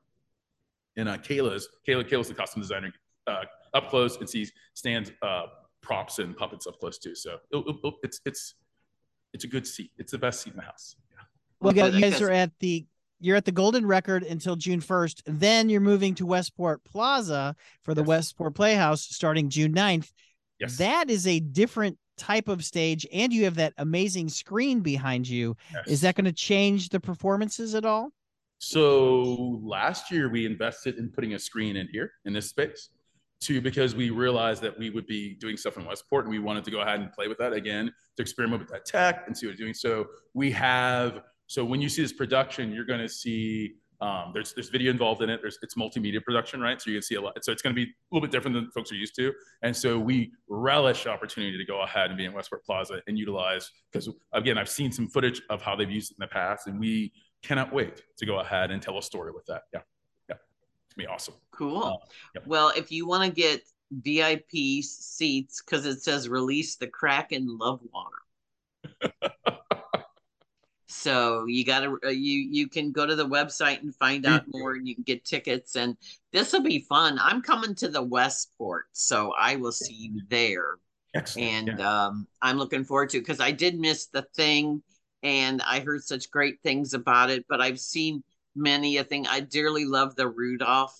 and 0.99 1.09
uh, 1.09 1.17
Kayla's 1.17 1.69
Kayla 1.87 2.07
Kayla's 2.07 2.29
the 2.29 2.35
costume 2.35 2.61
designer 2.61 2.93
uh, 3.27 3.45
up 3.73 3.89
close 3.89 4.19
and 4.19 4.29
sees 4.29 4.53
Stan's 4.75 5.11
uh, 5.23 5.45
props 5.81 6.19
and 6.19 6.37
puppets 6.37 6.67
up 6.67 6.79
close 6.79 6.99
too. 6.99 7.15
So 7.15 7.39
it, 7.51 7.77
it, 7.83 7.95
it's 8.03 8.21
it's 8.27 8.55
it's 9.33 9.45
a 9.45 9.49
good 9.49 9.67
seat. 9.67 9.93
It's 9.97 10.13
the 10.13 10.19
best 10.19 10.43
seat 10.43 10.51
in 10.51 10.57
the 10.57 10.65
house. 10.65 10.97
Yeah. 11.11 11.23
Well, 11.61 11.95
you 11.95 12.01
guys 12.01 12.21
are 12.21 12.31
at 12.31 12.51
the 12.61 12.85
you're 13.21 13.37
at 13.37 13.45
the 13.45 13.53
Golden 13.53 13.87
Record 13.87 14.23
until 14.23 14.55
June 14.55 14.81
1st. 14.81 15.23
Then 15.27 15.69
you're 15.69 15.81
moving 15.81 16.15
to 16.17 16.27
Westport 16.27 16.85
Plaza 16.85 17.57
for 17.83 17.93
the 17.95 18.03
yes. 18.03 18.09
Westport 18.09 18.55
Playhouse 18.55 19.03
starting 19.03 19.49
June 19.49 19.75
9th. 19.75 20.13
Yes. 20.61 20.77
That 20.79 21.11
is 21.11 21.27
a 21.27 21.41
different 21.41 21.99
type 22.17 22.49
of 22.49 22.65
stage 22.65 23.07
and 23.13 23.33
you 23.33 23.45
have 23.45 23.55
that 23.55 23.73
amazing 23.79 24.29
screen 24.29 24.81
behind 24.81 25.29
you 25.29 25.57
yes. 25.73 25.87
is 25.87 26.01
that 26.01 26.17
going 26.17 26.25
to 26.25 26.33
change 26.33 26.89
the 26.89 26.99
performances 26.99 27.77
at 27.77 27.85
all 27.85 28.11
so 28.59 29.61
last 29.63 30.11
year 30.11 30.29
we 30.29 30.47
invested 30.47 30.97
in 30.99 31.11
putting 31.11 31.35
a 31.35 31.39
screen 31.39 31.77
in 31.77 31.89
here 31.93 32.13
in 32.25 32.33
this 32.33 32.49
space 32.49 32.91
too 33.41 33.61
because 33.61 33.95
we 33.95 34.11
realized 34.11 34.63
that 34.63 34.77
we 34.79 34.91
would 34.91 35.07
be 35.07 35.35
doing 35.35 35.57
stuff 35.57 35.77
in 35.77 35.85
westport 35.85 36.25
and 36.25 36.33
we 36.33 36.41
wanted 36.41 36.65
to 36.65 36.71
go 36.71 36.81
ahead 36.81 37.01
and 37.01 37.13
play 37.13 37.29
with 37.29 37.39
that 37.39 37.53
again 37.53 37.93
to 38.17 38.23
experiment 38.23 38.61
with 38.61 38.71
that 38.71 38.85
tech 38.85 39.25
and 39.27 39.37
see 39.37 39.47
what 39.47 39.53
we're 39.53 39.57
doing 39.57 39.75
so 39.75 40.07
we 40.35 40.51
have 40.51 41.23
so 41.47 41.65
when 41.65 41.81
you 41.81 41.89
see 41.89 42.03
this 42.03 42.13
production 42.13 42.73
you're 42.73 42.85
going 42.85 43.01
to 43.01 43.09
see 43.09 43.75
um, 44.01 44.31
there's 44.33 44.53
there's 44.53 44.69
video 44.69 44.93
involved 44.93 45.23
in 45.23 45.31
it. 45.31 45.41
There's 45.43 45.59
it's 45.63 45.75
multimedia 45.75 46.23
production, 46.23 46.61
right? 46.61 46.81
So 46.81 46.91
you 46.91 46.97
can 46.97 47.03
see 47.03 47.17
a 47.17 47.21
lot. 47.21 47.45
So 47.45 47.51
it's 47.51 47.63
going 47.63 47.75
to 47.75 47.85
be 47.85 47.91
a 47.91 47.95
little 48.13 48.27
bit 48.27 48.31
different 48.31 48.55
than 48.55 48.71
folks 48.71 48.93
are 48.93 48.97
used 48.97 49.17
to. 49.17 49.33
And 49.63 49.77
so 49.77 49.99
we 49.99 50.33
relish 50.49 51.05
the 51.05 51.11
opportunity 51.11 51.59
to 51.59 51.65
go 51.65 51.83
ahead 51.83 52.11
and 52.11 52.17
be 52.17 52.25
in 52.25 52.33
Westport 52.33 52.65
Plaza 52.65 53.01
and 53.09 53.19
utilize 53.19 53.71
because 53.91 54.09
again, 54.33 54.57
I've 54.57 54.69
seen 54.69 54.93
some 54.93 55.09
footage 55.09 55.43
of 55.51 55.63
how 55.63 55.75
they've 55.75 55.91
used 55.91 56.13
it 56.13 56.17
in 56.21 56.23
the 56.23 56.29
past, 56.29 56.69
and 56.69 56.79
we 56.79 57.13
cannot 57.43 57.73
wait 57.73 58.03
to 58.19 58.27
go 58.27 58.41
ahead 58.41 58.71
and 58.71 58.83
tell 58.83 58.99
a 58.99 59.03
story 59.03 59.33
with 59.33 59.47
that. 59.47 59.63
Yeah, 59.73 59.81
yeah, 60.29 60.37
it's 60.85 60.95
gonna 60.95 61.07
be 61.07 61.13
awesome. 61.13 61.35
Cool. 61.53 61.83
Uh, 61.83 61.97
yeah. 62.35 62.43
Well, 62.47 62.73
if 62.77 62.91
you 62.91 63.07
want 63.07 63.25
to 63.25 63.31
get 63.31 63.63
VIP 63.91 64.83
seats 64.83 65.63
because 65.63 65.87
it 65.87 66.03
says 66.03 66.29
release 66.29 66.77
the 66.77 66.87
Kraken 66.87 67.59
love 67.59 67.81
water. 67.93 69.15
So 70.91 71.45
you 71.47 71.65
got 71.65 71.81
to 71.81 71.99
uh, 72.05 72.09
you 72.09 72.41
you 72.51 72.67
can 72.67 72.93
go 72.93 73.05
to 73.05 73.15
the 73.15 73.27
website 73.27 73.83
and 73.83 73.95
find 73.95 74.25
out 74.25 74.45
more, 74.49 74.73
and 74.73 74.89
you 74.89 74.95
can 74.95 75.05
get 75.05 75.25
tickets. 75.25 75.77
And 75.77 75.99
this 76.33 76.53
will 76.53 76.63
be 76.63 76.81
fun. 76.81 77.19
I'm 77.21 77.43
coming 77.43 77.75
to 77.77 77.89
the 77.89 78.03
Westport, 78.03 78.87
so 78.93 79.33
I 79.39 79.57
will 79.57 79.73
see 79.73 79.95
you 79.95 80.23
there. 80.29 80.79
Excellent. 81.15 81.69
And 81.69 81.79
yeah. 81.79 82.07
um, 82.07 82.27
I'm 82.41 82.57
looking 82.57 82.85
forward 82.85 83.11
to 83.11 83.19
because 83.19 83.39
I 83.39 83.51
did 83.51 83.79
miss 83.79 84.07
the 84.07 84.23
thing, 84.35 84.83
and 85.23 85.63
I 85.63 85.81
heard 85.81 86.03
such 86.03 86.31
great 86.31 86.61
things 86.63 86.95
about 86.95 87.31
it. 87.31 87.45
But 87.49 87.61
I've 87.61 87.81
seen 87.81 88.23
many 88.55 88.97
a 88.99 89.05
thing. 89.05 89.27
I 89.27 89.41
dearly 89.41 89.85
love 89.85 90.17
the 90.17 90.29
Rudolph 90.29 90.99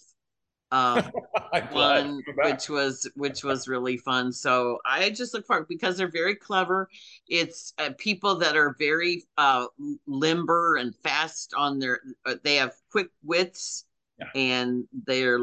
um, 0.71 1.11
one, 1.71 2.23
which 2.37 2.69
was 2.69 3.11
which 3.15 3.45
was 3.45 3.69
really 3.69 3.97
fun. 3.97 4.33
So 4.33 4.79
I 4.85 5.11
just 5.11 5.35
look 5.35 5.47
forward 5.47 5.69
because 5.69 5.97
they're 5.97 6.11
very 6.11 6.35
clever. 6.35 6.89
It's 7.27 7.73
uh, 7.79 7.91
people 7.99 8.37
that 8.37 8.57
are 8.57 8.77
very 8.79 9.25
uh, 9.37 9.67
limber 10.07 10.77
and 10.77 10.95
fast 10.97 11.55
on 11.57 11.79
their. 11.79 12.01
Uh, 12.27 12.35
they 12.43 12.57
have 12.57 12.75
quick 12.91 13.09
wits, 13.23 13.85
yeah. 14.19 14.27
and 14.35 14.85
they're 15.07 15.41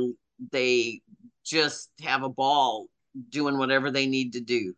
they 0.52 1.02
just 1.44 1.90
have 2.02 2.24
a 2.24 2.30
ball 2.30 2.88
doing 3.30 3.58
whatever 3.58 3.92
they 3.92 4.08
need 4.08 4.34
to 4.34 4.42
do. 4.42 4.74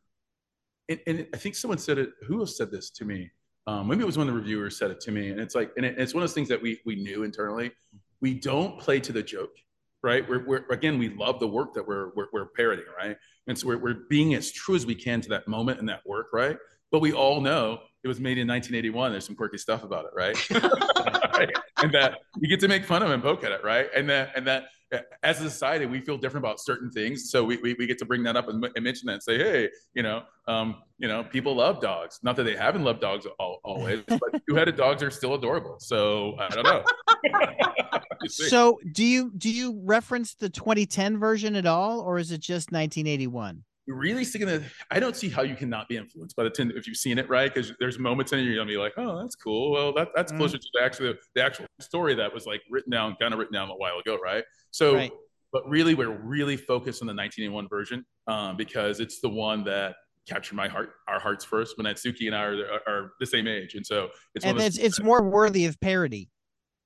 And, 0.89 0.99
and 1.07 1.27
I 1.33 1.37
think 1.37 1.55
someone 1.55 1.77
said 1.77 1.97
it. 1.97 2.11
Who 2.27 2.39
else 2.39 2.57
said 2.57 2.71
this 2.71 2.89
to 2.91 3.05
me? 3.05 3.31
Um, 3.67 3.87
maybe 3.87 4.01
it 4.01 4.05
was 4.05 4.17
one 4.17 4.27
of 4.27 4.33
the 4.33 4.39
reviewers 4.39 4.77
said 4.79 4.91
it 4.91 4.99
to 5.01 5.11
me, 5.11 5.29
and 5.29 5.39
it's 5.39 5.53
like, 5.53 5.71
and 5.77 5.85
it, 5.85 5.99
it's 5.99 6.13
one 6.13 6.23
of 6.23 6.29
those 6.29 6.33
things 6.33 6.49
that 6.49 6.61
we 6.61 6.79
we 6.85 6.95
knew 6.95 7.23
internally. 7.23 7.71
We 8.21 8.33
don't 8.33 8.79
play 8.79 8.99
to 9.01 9.11
the 9.11 9.21
joke 9.21 9.51
right? 10.03 10.27
We're, 10.27 10.45
we're 10.45 10.65
again, 10.69 10.97
we 10.97 11.09
love 11.09 11.39
the 11.39 11.47
work 11.47 11.73
that 11.73 11.87
we're, 11.87 12.11
we're, 12.15 12.27
we're 12.31 12.45
parodying, 12.45 12.87
right? 12.97 13.17
And 13.47 13.57
so 13.57 13.67
we're, 13.67 13.77
we're 13.77 13.99
being 14.09 14.35
as 14.35 14.51
true 14.51 14.75
as 14.75 14.85
we 14.85 14.95
can 14.95 15.21
to 15.21 15.29
that 15.29 15.47
moment 15.47 15.79
and 15.79 15.89
that 15.89 16.05
work, 16.05 16.27
right? 16.33 16.57
But 16.91 17.01
we 17.01 17.13
all 17.13 17.41
know 17.41 17.79
it 18.03 18.07
was 18.07 18.19
made 18.19 18.37
in 18.37 18.47
1981. 18.47 19.11
There's 19.11 19.25
some 19.25 19.35
quirky 19.35 19.57
stuff 19.57 19.83
about 19.83 20.05
it, 20.05 20.11
right? 20.15 20.49
right? 21.33 21.49
And 21.79 21.91
that 21.93 22.17
you 22.39 22.49
get 22.49 22.59
to 22.61 22.67
make 22.67 22.85
fun 22.85 23.03
of 23.03 23.11
and 23.11 23.21
poke 23.21 23.43
at 23.43 23.51
it, 23.51 23.63
right? 23.63 23.87
And 23.95 24.09
that 24.09 24.31
and 24.35 24.47
that 24.47 24.63
as 25.23 25.41
a 25.41 25.49
society, 25.49 25.85
we 25.85 25.99
feel 25.99 26.17
different 26.17 26.45
about 26.45 26.59
certain 26.59 26.89
things, 26.89 27.29
so 27.29 27.43
we, 27.43 27.57
we, 27.57 27.75
we 27.77 27.87
get 27.87 27.97
to 27.99 28.05
bring 28.05 28.23
that 28.23 28.35
up 28.35 28.47
and, 28.47 28.63
and, 28.63 28.83
mention 28.83 29.07
that 29.07 29.13
and 29.13 29.23
say, 29.23 29.37
hey, 29.37 29.69
you 29.93 30.03
know, 30.03 30.23
um, 30.47 30.83
you 30.97 31.07
know, 31.07 31.23
people 31.23 31.55
love 31.55 31.81
dogs. 31.81 32.19
Not 32.23 32.35
that 32.37 32.43
they 32.43 32.55
haven't 32.55 32.83
loved 32.83 33.01
dogs 33.01 33.27
all, 33.39 33.59
always, 33.63 34.01
but 34.07 34.19
two-headed 34.49 34.77
dogs 34.77 35.03
are 35.03 35.11
still 35.11 35.35
adorable. 35.35 35.77
So 35.79 36.35
I 36.39 36.47
don't 36.49 36.63
know. 36.63 36.83
so 38.27 38.79
do 38.91 39.03
you 39.03 39.31
do 39.37 39.49
you 39.49 39.79
reference 39.83 40.35
the 40.35 40.49
2010 40.49 41.19
version 41.19 41.55
at 41.55 41.65
all, 41.65 41.99
or 41.99 42.17
is 42.17 42.31
it 42.31 42.39
just 42.39 42.71
1981? 42.71 43.63
Really 43.87 44.23
sticking 44.23 44.47
the 44.47 44.63
i 44.91 44.99
don't 44.99 45.15
see 45.15 45.29
how 45.29 45.41
you 45.41 45.55
cannot 45.55 45.87
be 45.87 45.97
influenced 45.97 46.35
by 46.35 46.43
the 46.43 46.49
10 46.49 46.73
if 46.75 46.87
you've 46.87 46.97
seen 46.97 47.17
it 47.17 47.29
right? 47.29 47.53
Because 47.53 47.71
there's 47.79 47.99
moments 47.99 48.33
in 48.33 48.39
it 48.39 48.43
you're 48.43 48.55
gonna 48.55 48.67
be 48.67 48.77
like 48.77 48.93
oh 48.97 49.19
that's 49.21 49.35
cool. 49.35 49.71
Well 49.71 49.93
that, 49.93 50.09
that's 50.15 50.31
mm. 50.31 50.37
closer 50.37 50.57
to 50.57 50.67
the 50.73 50.83
actual 50.83 51.13
the 51.35 51.43
actual 51.43 51.65
story 51.79 52.15
that 52.15 52.33
was 52.33 52.45
like 52.45 52.61
written 52.69 52.91
down 52.91 53.15
kind 53.19 53.33
of 53.33 53.39
written 53.39 53.53
down 53.53 53.69
a 53.69 53.75
while 53.75 53.99
ago 53.99 54.17
right? 54.23 54.43
So 54.71 54.95
right. 54.95 55.11
but 55.51 55.67
really 55.67 55.93
we're 55.93 56.17
really 56.17 56.57
focused 56.57 57.01
on 57.01 57.07
the 57.07 57.13
1981 57.13 57.67
version 57.67 58.05
um, 58.27 58.57
because 58.57 58.99
it's 58.99 59.19
the 59.21 59.29
one 59.29 59.63
that 59.65 59.95
captured 60.27 60.55
my 60.55 60.67
heart 60.67 60.91
our 61.07 61.19
hearts 61.19 61.45
first 61.45 61.77
when 61.77 61.85
Suki 61.95 62.27
and 62.27 62.35
I 62.35 62.43
are, 62.43 62.55
are, 62.55 62.81
are, 62.87 63.11
the 63.19 63.25
same 63.25 63.47
age. 63.47 63.75
And 63.75 63.85
so 63.85 64.09
it's 64.35 64.45
and 64.45 64.59
it's, 64.59 64.77
it's 64.77 65.01
more 65.01 65.23
worthy 65.23 65.65
of 65.65 65.79
parody 65.79 66.29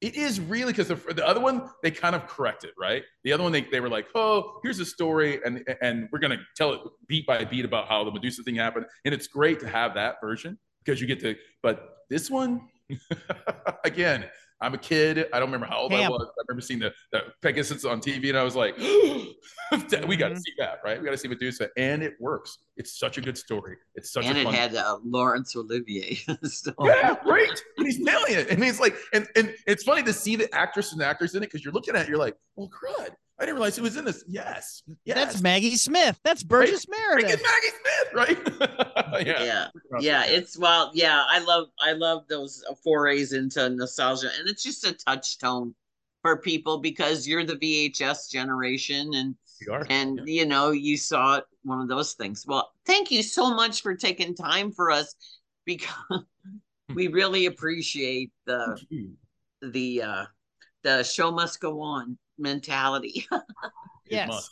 It 0.01 0.15
is 0.15 0.39
really 0.39 0.73
because 0.73 0.87
the, 0.87 0.95
the 1.13 1.25
other 1.25 1.39
one 1.39 1.69
they 1.83 1.91
kind 1.91 2.15
of 2.15 2.25
corrected, 2.27 2.71
right? 2.79 3.03
The 3.23 3.33
other 3.33 3.43
one 3.43 3.51
they, 3.51 3.61
they 3.61 3.79
were 3.79 3.89
like, 3.89 4.07
oh, 4.15 4.59
here's 4.63 4.79
a 4.79 4.85
story, 4.85 5.39
and 5.45 5.63
and 5.81 6.09
we're 6.11 6.19
gonna 6.19 6.39
tell 6.55 6.73
it 6.73 6.81
beat 7.07 7.27
by 7.27 7.45
beat 7.45 7.65
about 7.65 7.87
how 7.87 8.03
the 8.03 8.11
Medusa 8.11 8.41
thing 8.41 8.55
happened, 8.55 8.87
and 9.05 9.13
it's 9.13 9.27
great 9.27 9.59
to 9.59 9.67
have 9.67 9.93
that 9.93 10.15
version 10.19 10.57
because 10.83 10.99
you 10.99 11.07
get 11.07 11.19
to. 11.19 11.35
But 11.61 11.97
this 12.09 12.31
one, 12.31 12.67
again, 13.85 14.25
I'm 14.61 14.75
a 14.75 14.77
kid. 14.77 15.25
I 15.33 15.39
don't 15.39 15.47
remember 15.47 15.65
how 15.65 15.79
old 15.79 15.93
I 15.93 16.07
was. 16.07 16.27
I 16.37 16.43
remember 16.47 16.61
seeing 16.61 16.79
the, 16.79 16.93
the 17.11 17.21
Pegasus 17.41 17.83
on 17.83 17.99
TV, 17.99 18.29
and 18.29 18.37
I 18.37 18.43
was 18.43 18.55
like, 18.55 18.77
"We 18.77 18.85
got 18.85 18.99
to 19.71 20.05
mm-hmm. 20.05 20.37
see 20.37 20.53
that, 20.59 20.79
right? 20.83 20.99
We 20.99 21.05
got 21.05 21.11
to 21.11 21.17
see 21.17 21.27
Medusa," 21.27 21.69
and 21.77 22.03
it 22.03 22.13
works. 22.19 22.59
It's 22.77 22.97
such 22.99 23.17
a 23.17 23.21
good 23.21 23.37
story. 23.37 23.77
It's 23.95 24.11
such 24.11 24.25
and 24.25 24.37
a 24.37 24.41
it 24.41 24.47
had 24.47 24.75
uh, 24.75 24.99
Laurence 25.03 25.55
Olivier. 25.55 26.19
Yeah, 26.81 27.15
great. 27.23 27.63
And 27.77 27.85
he's 27.85 27.99
nailing 27.99 28.33
it. 28.33 28.49
And 28.49 28.63
he's 28.63 28.79
like, 28.79 28.95
and 29.13 29.27
and 29.35 29.53
it's 29.67 29.83
funny 29.83 30.03
to 30.03 30.13
see 30.13 30.35
the 30.35 30.53
actress 30.53 30.91
and 30.91 31.01
the 31.01 31.05
actors 31.05 31.35
in 31.35 31.43
it 31.43 31.47
because 31.47 31.63
you're 31.63 31.73
looking 31.73 31.95
at 31.95 32.03
it, 32.03 32.09
you're 32.09 32.17
like, 32.17 32.37
"Well, 32.55 32.69
crud." 32.69 33.09
I 33.41 33.45
didn't 33.45 33.55
realize 33.55 33.79
it 33.79 33.81
was 33.81 33.97
in 33.97 34.05
this. 34.05 34.23
Yes. 34.27 34.83
yes. 35.03 35.17
That's 35.17 35.41
Maggie 35.41 35.75
Smith. 35.75 36.19
That's 36.23 36.43
Burgess 36.43 36.85
right. 36.87 37.23
Meredith. 37.23 37.41
Maggie 37.41 38.37
Smith, 38.37 38.59
right? 38.61 39.25
yeah. 39.25 39.43
Yeah. 39.43 39.67
Yeah. 39.99 40.25
It's 40.25 40.59
well, 40.59 40.91
yeah. 40.93 41.25
I 41.27 41.39
love 41.39 41.69
I 41.79 41.93
love 41.93 42.27
those 42.29 42.63
forays 42.83 43.33
into 43.33 43.67
nostalgia. 43.71 44.29
And 44.37 44.47
it's 44.47 44.61
just 44.61 44.85
a 44.85 44.93
touchstone 44.93 45.73
for 46.21 46.37
people 46.37 46.77
because 46.77 47.27
you're 47.27 47.43
the 47.43 47.55
VHS 47.55 48.29
generation 48.29 49.09
and 49.15 49.35
and 49.89 50.21
yeah. 50.25 50.41
you 50.41 50.45
know, 50.45 50.69
you 50.69 50.95
saw 50.95 51.37
it 51.37 51.45
one 51.63 51.81
of 51.81 51.87
those 51.87 52.13
things. 52.13 52.45
Well, 52.47 52.71
thank 52.85 53.09
you 53.09 53.23
so 53.23 53.55
much 53.55 53.81
for 53.81 53.95
taking 53.95 54.35
time 54.35 54.71
for 54.71 54.91
us 54.91 55.15
because 55.65 55.89
we 56.93 57.07
really 57.07 57.47
appreciate 57.47 58.31
the 58.45 58.79
the 59.63 60.03
uh 60.03 60.25
the 60.83 61.03
show 61.03 61.31
must 61.31 61.59
go 61.59 61.81
on 61.81 62.19
mentality. 62.37 63.27
yes. 64.09 64.49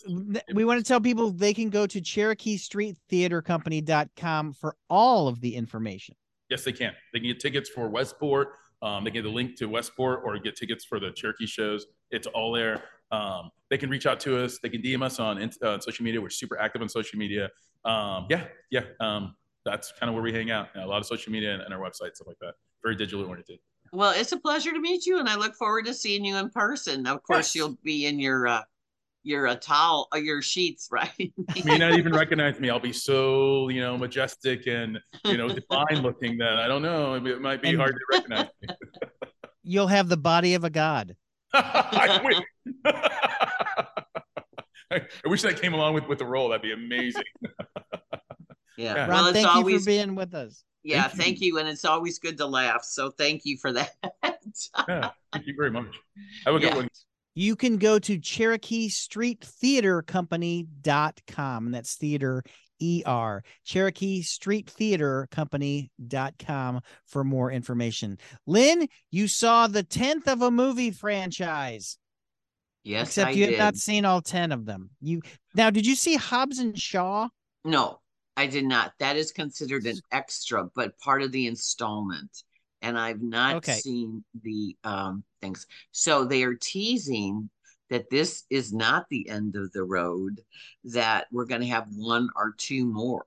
We 0.54 0.66
want 0.66 0.80
to 0.80 0.84
tell 0.84 1.02
people 1.02 1.32
they 1.32 1.54
can 1.54 1.70
go 1.70 1.88
to 1.88 2.02
Cherokee 2.02 2.58
Street 2.58 2.98
Theater 3.10 3.42
Company.com 3.42 4.54
for 4.54 4.76
all 4.90 5.28
of 5.28 5.42
the 5.42 5.56
information. 5.56 6.16
Yes, 6.50 6.64
they 6.64 6.74
can. 6.74 6.94
They 7.14 7.20
can 7.20 7.30
get 7.30 7.40
tickets 7.40 7.70
for 7.70 7.90
Westport. 7.90 8.50
Um, 8.82 9.04
they 9.04 9.12
can 9.12 9.24
get 9.24 9.30
the 9.30 9.36
link 9.36 9.58
to 9.58 9.66
Westport 9.68 10.22
or 10.24 10.38
get 10.40 10.56
tickets 10.56 10.86
for 10.86 11.00
the 11.00 11.12
Cherokee 11.12 11.46
shows. 11.46 11.86
It's 12.12 12.28
all 12.28 12.52
there. 12.52 12.84
Um, 13.12 13.50
they 13.70 13.78
can 13.78 13.90
reach 13.90 14.06
out 14.06 14.20
to 14.22 14.44
us. 14.44 14.60
They 14.62 14.70
can 14.70 14.82
DM 14.82 15.04
us 15.04 15.20
on 15.20 15.38
uh, 15.62 15.80
social 15.80 16.04
media. 16.04 16.22
We're 16.22 16.30
super 16.30 16.60
active 16.60 16.82
on 16.82 16.90
social 16.90 17.20
media. 17.20 17.50
Um, 17.86 18.28
yeah, 18.30 18.46
yeah. 18.72 18.86
Um, 19.00 19.36
that's 19.66 19.92
kind 20.00 20.10
of 20.10 20.16
where 20.16 20.24
we 20.24 20.34
hang 20.34 20.52
out. 20.52 20.70
a 20.76 20.86
lot 20.86 21.00
of 21.00 21.06
social 21.06 21.32
media 21.32 21.54
and, 21.54 21.62
and 21.62 21.74
our 21.74 21.80
website, 21.80 22.16
stuff 22.16 22.28
like 22.28 22.40
that. 22.42 22.54
Very 22.84 22.96
digitally 22.96 23.28
oriented. 23.28 23.60
Well, 23.92 24.14
it's 24.16 24.32
a 24.32 24.40
pleasure 24.40 24.72
to 24.72 24.80
meet 24.80 25.06
you, 25.06 25.20
and 25.20 25.28
I 25.28 25.36
look 25.36 25.56
forward 25.56 25.86
to 25.86 25.94
seeing 25.94 26.24
you 26.26 26.38
in 26.38 26.50
person. 26.50 27.08
Of 27.08 27.24
course, 27.24 27.48
yes. 27.48 27.56
you'll 27.56 27.78
be 27.84 28.06
in 28.06 28.20
your 28.20 28.48
uh, 28.48 28.62
your 29.24 29.48
uh, 29.48 29.56
towel, 29.56 30.08
uh, 30.14 30.18
your 30.18 30.42
sheets, 30.42 30.90
right? 30.92 31.12
you 31.18 31.64
may 31.64 31.78
not 31.78 31.98
even 31.98 32.12
recognize 32.14 32.60
me. 32.60 32.70
I'll 32.70 32.80
be 32.80 32.94
so 32.94 33.70
you 33.70 33.82
know 33.82 33.98
majestic 33.98 34.68
and 34.68 35.00
you 35.26 35.38
know 35.38 35.48
divine 35.50 36.02
looking 36.02 36.38
that 36.38 36.60
I 36.60 36.68
don't 36.68 36.82
know. 36.82 37.16
It 37.16 37.42
might 37.42 37.62
be 37.62 37.70
and 37.70 37.78
hard 37.78 37.96
to 37.96 38.18
recognize 38.18 38.48
me. 38.62 38.70
You'll 39.64 39.88
have 39.88 40.10
the 40.10 40.18
body 40.18 40.56
of 40.56 40.64
a 40.64 40.70
god. 40.70 41.16
I, 41.54 42.22
wish. 42.24 42.38
I 44.92 45.02
wish 45.26 45.42
that 45.44 45.62
came 45.62 45.74
along 45.74 45.94
with 45.94 46.08
with 46.08 46.20
the 46.20 46.26
role. 46.26 46.50
That'd 46.50 46.62
be 46.62 46.74
amazing. 46.74 47.24
yeah. 48.78 49.02
Ron, 49.02 49.10
well, 49.10 49.34
thank 49.34 49.48
always... 49.48 49.74
you 49.74 49.80
for 49.80 49.86
being 49.86 50.16
with 50.16 50.34
us. 50.34 50.64
Yeah, 50.84 51.04
thank, 51.04 51.22
thank 51.22 51.42
you. 51.42 51.48
you. 51.48 51.60
And 51.60 51.68
it's 51.68 51.86
always 51.86 52.20
good 52.20 52.38
to 52.38 52.46
laugh. 52.46 52.84
So 52.84 53.12
thank 53.12 53.46
you 53.46 53.58
for 53.58 53.72
that. 53.74 53.92
yeah, 54.88 55.12
thank 55.34 55.48
you 55.48 55.54
very 55.58 55.72
much. 55.72 55.96
Have 56.46 56.56
a 56.56 56.60
yeah. 56.60 56.70
good 56.70 56.76
one. 56.76 56.90
You 57.36 57.56
can 57.56 57.78
go 57.78 58.00
to 58.00 58.18
Cherokee 58.18 58.90
Street 58.90 59.46
Theater 59.46 60.02
Company.com, 60.02 61.66
and 61.68 61.74
that's 61.74 61.96
theater 61.96 62.44
ER, 62.82 63.44
Cherokee 63.64 64.22
Street 64.22 64.70
Theater 64.70 65.28
Company.com 65.32 66.82
for 67.06 67.24
more 67.24 67.52
information. 67.52 68.18
Lynn, 68.46 68.88
you 69.12 69.28
saw 69.28 69.68
the 69.68 69.84
10th 69.84 70.28
of 70.28 70.42
a 70.42 70.52
movie 70.52 70.92
franchise. 70.92 71.98
Yes, 72.84 73.10
except 73.10 73.30
I 73.30 73.32
you 73.32 73.46
did. 73.46 73.56
have 73.56 73.60
not 73.60 73.76
seen 73.76 74.06
all 74.06 74.22
10 74.22 74.52
of 74.52 74.66
them. 74.66 74.90
You 75.02 75.22
now, 75.54 75.70
did 75.70 75.86
you 75.86 75.96
see 75.96 76.16
Hobbs 76.16 76.60
and 76.60 76.80
Shaw? 76.80 77.28
No, 77.66 78.00
I 78.40 78.48
did 78.48 78.64
not. 78.64 78.94
That 79.00 79.18
is 79.18 79.34
considered 79.34 79.86
an 79.86 80.00
extra, 80.14 80.70
but 80.74 80.98
part 80.98 81.22
of 81.22 81.34
the 81.34 81.46
installment. 81.46 82.44
And 82.82 82.98
I've 82.98 83.22
not 83.22 83.58
okay. 83.58 83.74
seen 83.74 84.24
the 84.42 84.78
um, 84.86 85.26
things. 85.42 85.68
So 85.92 86.24
they 86.24 86.44
are 86.44 86.56
teasing 86.56 87.50
that 87.90 88.10
this 88.10 88.46
is 88.50 88.72
not 88.72 89.08
the 89.10 89.28
end 89.28 89.58
of 89.58 89.74
the 89.74 89.84
road, 89.84 90.40
that 90.86 91.28
we're 91.34 91.48
going 91.48 91.60
to 91.60 91.68
have 91.68 91.88
one 91.94 92.30
or 92.38 92.54
two 92.58 92.86
more. 92.86 93.26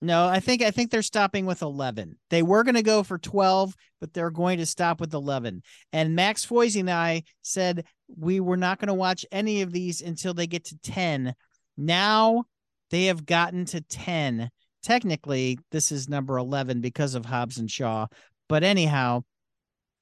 No, 0.00 0.28
I 0.28 0.38
think 0.38 0.62
I 0.62 0.70
think 0.70 0.92
they're 0.92 1.02
stopping 1.02 1.44
with 1.44 1.62
11. 1.62 2.16
They 2.30 2.44
were 2.44 2.62
going 2.62 2.76
to 2.76 2.82
go 2.84 3.02
for 3.02 3.18
12, 3.18 3.74
but 4.00 4.12
they're 4.12 4.30
going 4.30 4.58
to 4.58 4.66
stop 4.66 5.00
with 5.00 5.14
11. 5.14 5.64
And 5.92 6.14
Max 6.14 6.46
Foisey 6.46 6.78
and 6.78 6.90
I 6.90 7.24
said 7.42 7.86
we 8.16 8.38
were 8.38 8.56
not 8.56 8.78
going 8.78 8.86
to 8.86 8.94
watch 8.94 9.26
any 9.32 9.62
of 9.62 9.72
these 9.72 10.00
until 10.00 10.32
they 10.32 10.46
get 10.46 10.66
to 10.66 10.78
10. 10.78 11.34
Now 11.76 12.44
they 12.90 13.06
have 13.06 13.26
gotten 13.26 13.64
to 13.66 13.80
10. 13.80 14.50
Technically, 14.82 15.58
this 15.70 15.92
is 15.92 16.08
number 16.08 16.38
11 16.38 16.80
because 16.80 17.14
of 17.14 17.26
Hobbs 17.26 17.58
and 17.58 17.70
Shaw. 17.70 18.06
But 18.48 18.62
anyhow, 18.62 19.22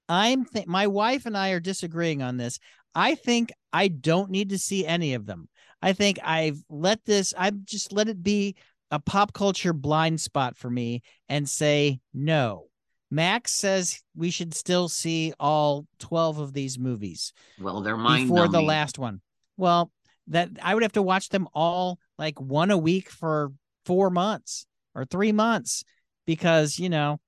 I'm 0.09 0.45
th- 0.45 0.67
my 0.67 0.87
wife 0.87 1.27
and 1.27 1.37
I 1.37 1.51
are 1.51 1.61
disagreeing 1.61 2.23
on 2.23 2.37
this. 2.37 2.59
I 2.95 3.15
think 3.15 3.53
I 3.73 3.89
don't 3.89 4.31
need 4.31 4.51
to 4.51 4.59
see 4.59 4.87
any 4.87 5.15
of 5.15 5.27
them. 5.27 5.49
I 5.83 5.93
think 5.93 6.19
I've 6.23 6.63
let 6.71 7.05
this, 7.05 7.35
I've 7.37 7.65
just 7.65 7.93
let 7.93 8.09
it 8.09 8.23
be 8.23 8.57
a 8.91 8.99
pop 8.99 9.33
culture 9.33 9.73
blind 9.73 10.21
spot 10.21 10.57
for 10.57 10.71
me 10.71 11.03
and 11.29 11.49
say 11.49 12.01
no. 12.15 12.69
Max 13.11 13.53
says 13.53 14.01
we 14.17 14.31
should 14.31 14.55
still 14.55 14.89
see 14.89 15.33
all 15.39 15.87
12 15.99 16.39
of 16.39 16.53
these 16.53 16.79
movies. 16.79 17.33
Well, 17.61 17.81
they're 17.81 17.97
mind 17.97 18.29
before 18.29 18.49
the 18.49 18.63
last 18.63 18.99
one. 18.99 19.21
Well, 19.57 19.91
that 20.29 20.51
I 20.63 20.75
would 20.75 20.83
have 20.83 20.93
to 20.93 21.03
watch 21.03 21.29
them 21.29 21.49
all 21.55 21.99
like 22.19 22.41
one 22.41 22.71
a 22.71 22.79
week 22.79 23.11
for 23.11 23.53
four 23.85 24.11
months 24.11 24.67
or 24.95 25.05
three 25.05 25.33
months 25.33 25.85
because 26.27 26.79
you 26.79 26.89
know 26.89 27.21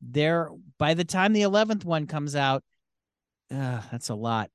they're 0.00 0.50
by 0.78 0.94
the 0.94 1.04
time 1.04 1.32
the 1.32 1.42
11th 1.42 1.84
one 1.84 2.06
comes 2.06 2.34
out 2.36 2.62
uh, 3.50 3.80
that's 3.90 4.10
a 4.10 4.14
lot. 4.14 4.50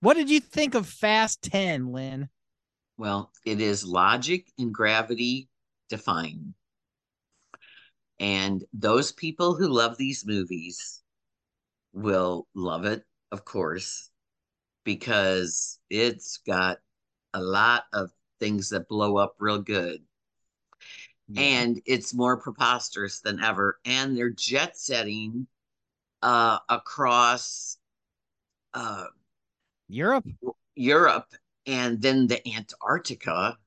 What 0.00 0.14
did 0.14 0.30
you 0.30 0.40
think 0.40 0.74
of 0.74 0.86
fast 0.86 1.42
10 1.42 1.92
lynn? 1.92 2.28
Well 2.96 3.30
it 3.44 3.60
is 3.60 3.84
logic 3.84 4.50
and 4.58 4.72
gravity 4.72 5.48
defying. 5.88 6.54
And 8.18 8.64
those 8.72 9.12
people 9.12 9.54
who 9.54 9.68
love 9.68 9.98
these 9.98 10.24
movies 10.26 11.02
will 11.92 12.46
love 12.54 12.84
it 12.84 13.02
of 13.32 13.44
course 13.44 14.10
because 14.84 15.78
it's 15.90 16.38
got 16.46 16.78
a 17.34 17.40
lot 17.40 17.84
of 17.92 18.10
things 18.40 18.70
that 18.70 18.88
blow 18.88 19.16
up 19.16 19.36
real 19.38 19.58
good. 19.58 20.02
Yeah. 21.28 21.42
And 21.42 21.82
it's 21.86 22.14
more 22.14 22.36
preposterous 22.36 23.20
than 23.20 23.42
ever. 23.42 23.78
And 23.84 24.16
they're 24.16 24.30
jet 24.30 24.76
setting 24.76 25.46
uh, 26.22 26.58
across 26.68 27.78
uh, 28.74 29.06
Europe. 29.88 30.26
Europe 30.74 31.32
and 31.66 32.00
then 32.00 32.26
the 32.26 32.46
Antarctica. 32.48 33.58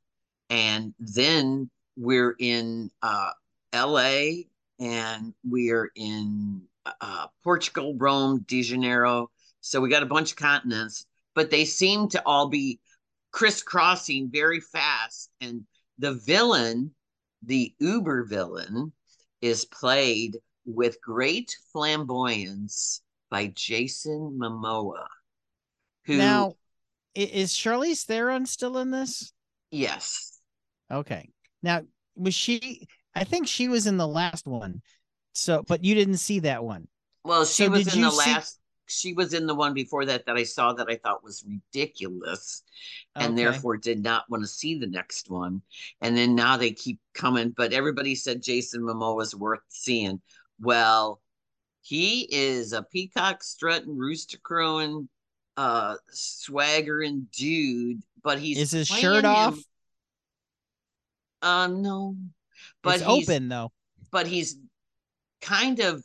And 0.50 0.94
then 1.00 1.70
we're 1.98 2.36
in 2.40 2.92
uh, 3.02 3.32
LA 3.74 4.44
and 4.80 5.34
we're 5.44 5.92
in 5.96 6.62
uh, 7.02 7.28
Portugal, 7.44 7.96
Rome, 7.98 8.46
De 8.48 8.64
Janeiro. 8.64 9.30
So 9.62 9.82
we 9.82 9.90
got 9.90 10.04
a 10.04 10.08
bunch 10.08 10.32
of 10.32 10.38
continents, 10.38 11.06
but 11.36 11.52
they 11.52 11.66
seem 11.66 12.08
to 12.10 12.24
all 12.26 12.48
be 12.48 12.80
crisscrossing 13.32 14.30
very 14.32 14.60
fast. 14.60 15.30
And 15.42 15.64
the 15.98 16.14
villain, 16.14 16.92
the 17.44 17.74
Uber 17.80 18.26
villain, 18.26 18.94
is 19.42 19.66
played 19.66 20.38
with 20.66 21.02
great 21.02 21.56
flamboyance 21.72 23.02
by 23.30 23.48
Jason 23.48 24.38
Momoa. 24.42 25.08
Who 26.06 26.18
now 26.18 26.56
is 27.16 27.54
Charlize 27.54 28.06
Theron 28.06 28.46
still 28.46 28.78
in 28.78 28.92
this? 28.92 29.34
Yes. 29.72 30.40
Okay. 30.92 31.30
Now 31.62 31.82
was 32.16 32.34
she? 32.34 32.88
I 33.16 33.24
think 33.24 33.48
she 33.48 33.68
was 33.68 33.88
in 33.88 33.98
the 33.98 34.08
last 34.08 34.48
one. 34.48 34.82
So, 35.34 35.64
but 35.68 35.84
you 35.84 35.96
didn't 35.96 36.18
see 36.18 36.40
that 36.40 36.64
one. 36.64 36.88
Well, 37.24 37.46
she 37.46 37.66
so 37.66 37.70
was 37.70 37.94
in 37.94 38.02
the 38.02 38.10
last 38.10 38.59
she 38.90 39.14
was 39.14 39.34
in 39.34 39.46
the 39.48 39.56
one 39.56 39.74
before 39.74 40.06
that 40.06 40.26
that 40.26 40.36
I 40.36 40.44
saw 40.44 40.74
that 40.74 40.90
I 40.90 40.96
thought 40.98 41.24
was 41.24 41.44
ridiculous 41.48 42.64
and 43.16 43.34
okay. 43.34 43.44
therefore 43.44 43.78
did 43.78 44.04
not 44.04 44.30
want 44.30 44.44
to 44.44 44.48
see 44.48 44.78
the 44.78 44.88
next 44.88 45.30
one. 45.30 45.62
And 46.02 46.18
then 46.18 46.36
now 46.36 46.58
they 46.58 46.72
keep 46.72 47.00
coming, 47.14 47.54
but 47.56 47.74
everybody 47.74 48.16
said 48.16 48.42
Jason 48.44 48.82
Momoa 48.82 49.16
was 49.16 49.36
worth 49.36 49.62
seeing. 49.70 50.22
Well, 50.60 51.22
He 51.82 52.28
is 52.30 52.74
a 52.74 52.84
peacock 52.84 53.42
strutting, 53.44 53.98
rooster 53.98 54.38
crowing, 54.38 55.08
uh, 55.58 55.96
swaggering 56.12 57.28
dude, 57.32 58.02
but 58.24 58.38
he's 58.40 58.58
Is 58.58 58.72
his 58.72 58.88
shirt 58.88 59.26
off? 59.26 59.56
him- 59.56 59.64
Uh, 61.42 61.68
no, 61.68 62.16
but 62.84 62.96
it's 62.98 63.06
he's 63.06 63.30
open 63.30 63.48
though. 63.50 63.72
but 64.12 64.28
he's 64.28 64.58
kind 65.42 65.80
of 65.80 66.04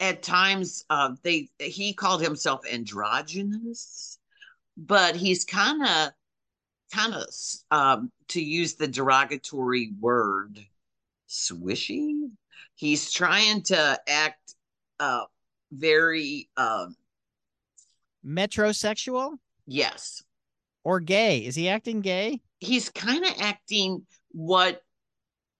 at 0.00 0.22
times 0.22 0.84
uh 0.90 1.10
they 1.22 1.48
he 1.58 1.92
called 1.92 2.22
himself 2.22 2.60
androgynous 2.70 4.18
but 4.76 5.14
he's 5.14 5.44
kind 5.44 5.82
of 5.82 6.10
kind 6.92 7.14
of 7.14 7.24
um 7.70 8.10
to 8.28 8.42
use 8.42 8.74
the 8.74 8.88
derogatory 8.88 9.92
word 10.00 10.58
swishy 11.28 12.30
he's 12.74 13.12
trying 13.12 13.62
to 13.62 14.00
act 14.08 14.54
uh 14.98 15.24
very 15.72 16.48
um 16.56 16.96
Metrosexual 18.26 19.38
yes 19.66 20.22
or 20.82 20.98
gay? 21.00 21.38
Is 21.38 21.54
he 21.54 21.68
acting 21.68 22.00
gay? 22.00 22.40
he's 22.60 22.90
kind 22.90 23.24
of 23.24 23.32
acting 23.40 24.06
what 24.32 24.82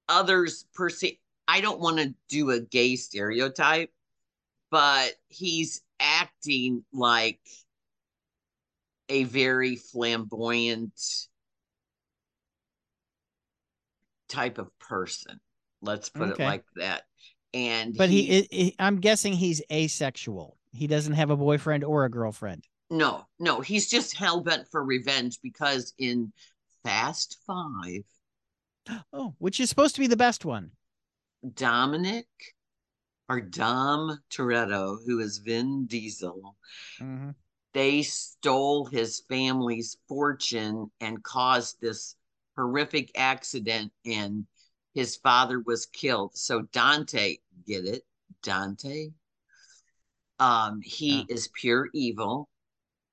others 0.08 0.66
perceive. 0.74 1.16
I 1.48 1.60
don't 1.60 1.80
want 1.80 1.98
to 1.98 2.14
do 2.28 2.50
a 2.50 2.60
gay 2.60 2.94
stereotype, 2.96 3.90
but 4.70 5.12
he's 5.28 5.82
acting 6.00 6.84
like 6.92 7.40
a 9.08 9.24
very 9.24 9.76
flamboyant 9.76 10.92
type 14.28 14.58
of 14.58 14.76
person. 14.78 15.40
Let's 15.82 16.08
put 16.08 16.30
Okay. 16.30 16.44
it 16.44 16.46
like 16.46 16.64
that. 16.76 17.02
And 17.52 17.94
But 17.96 18.10
he, 18.10 18.46
he, 18.50 18.76
I'm 18.78 19.00
guessing 19.00 19.32
he's 19.32 19.62
asexual. 19.72 20.56
He 20.72 20.86
doesn't 20.86 21.14
have 21.14 21.30
a 21.30 21.36
boyfriend 21.36 21.84
or 21.84 22.04
a 22.04 22.10
girlfriend. 22.10 22.64
no, 22.90 23.26
no, 23.38 23.60
he's 23.60 23.88
just 23.88 24.16
hell 24.16 24.40
bent 24.40 24.68
for 24.70 24.82
revenge 24.84 25.38
because 25.42 25.92
in 25.98 26.32
Fast 26.84 27.38
Five, 27.46 28.02
Oh, 29.12 29.34
which 29.38 29.58
is 29.58 29.70
supposed 29.70 29.94
to 29.94 30.00
be 30.00 30.06
the 30.06 30.16
best 30.16 30.44
one. 30.44 30.72
Dominic 31.54 32.26
or 33.30 33.40
Dom 33.40 34.20
Toretto, 34.28 34.98
who 35.06 35.20
is 35.20 35.38
Vin 35.38 35.86
Diesel, 35.86 36.56
Mhm. 37.00 37.36
they 37.72 38.02
stole 38.02 38.86
his 38.86 39.20
family's 39.28 39.96
fortune 40.08 40.90
and 41.00 41.22
caused 41.22 41.80
this 41.80 42.16
horrific 42.56 43.12
accident, 43.16 43.92
and 44.04 44.48
his 44.94 45.14
father 45.14 45.60
was 45.60 45.86
killed. 45.86 46.36
So 46.36 46.62
Dante, 46.72 47.36
get 47.64 47.84
it? 47.84 48.04
Dante. 48.42 49.12
Um, 50.40 50.80
he 50.80 51.20
Yeah. 51.20 51.26
is 51.28 51.48
pure 51.54 51.88
evil. 51.94 52.50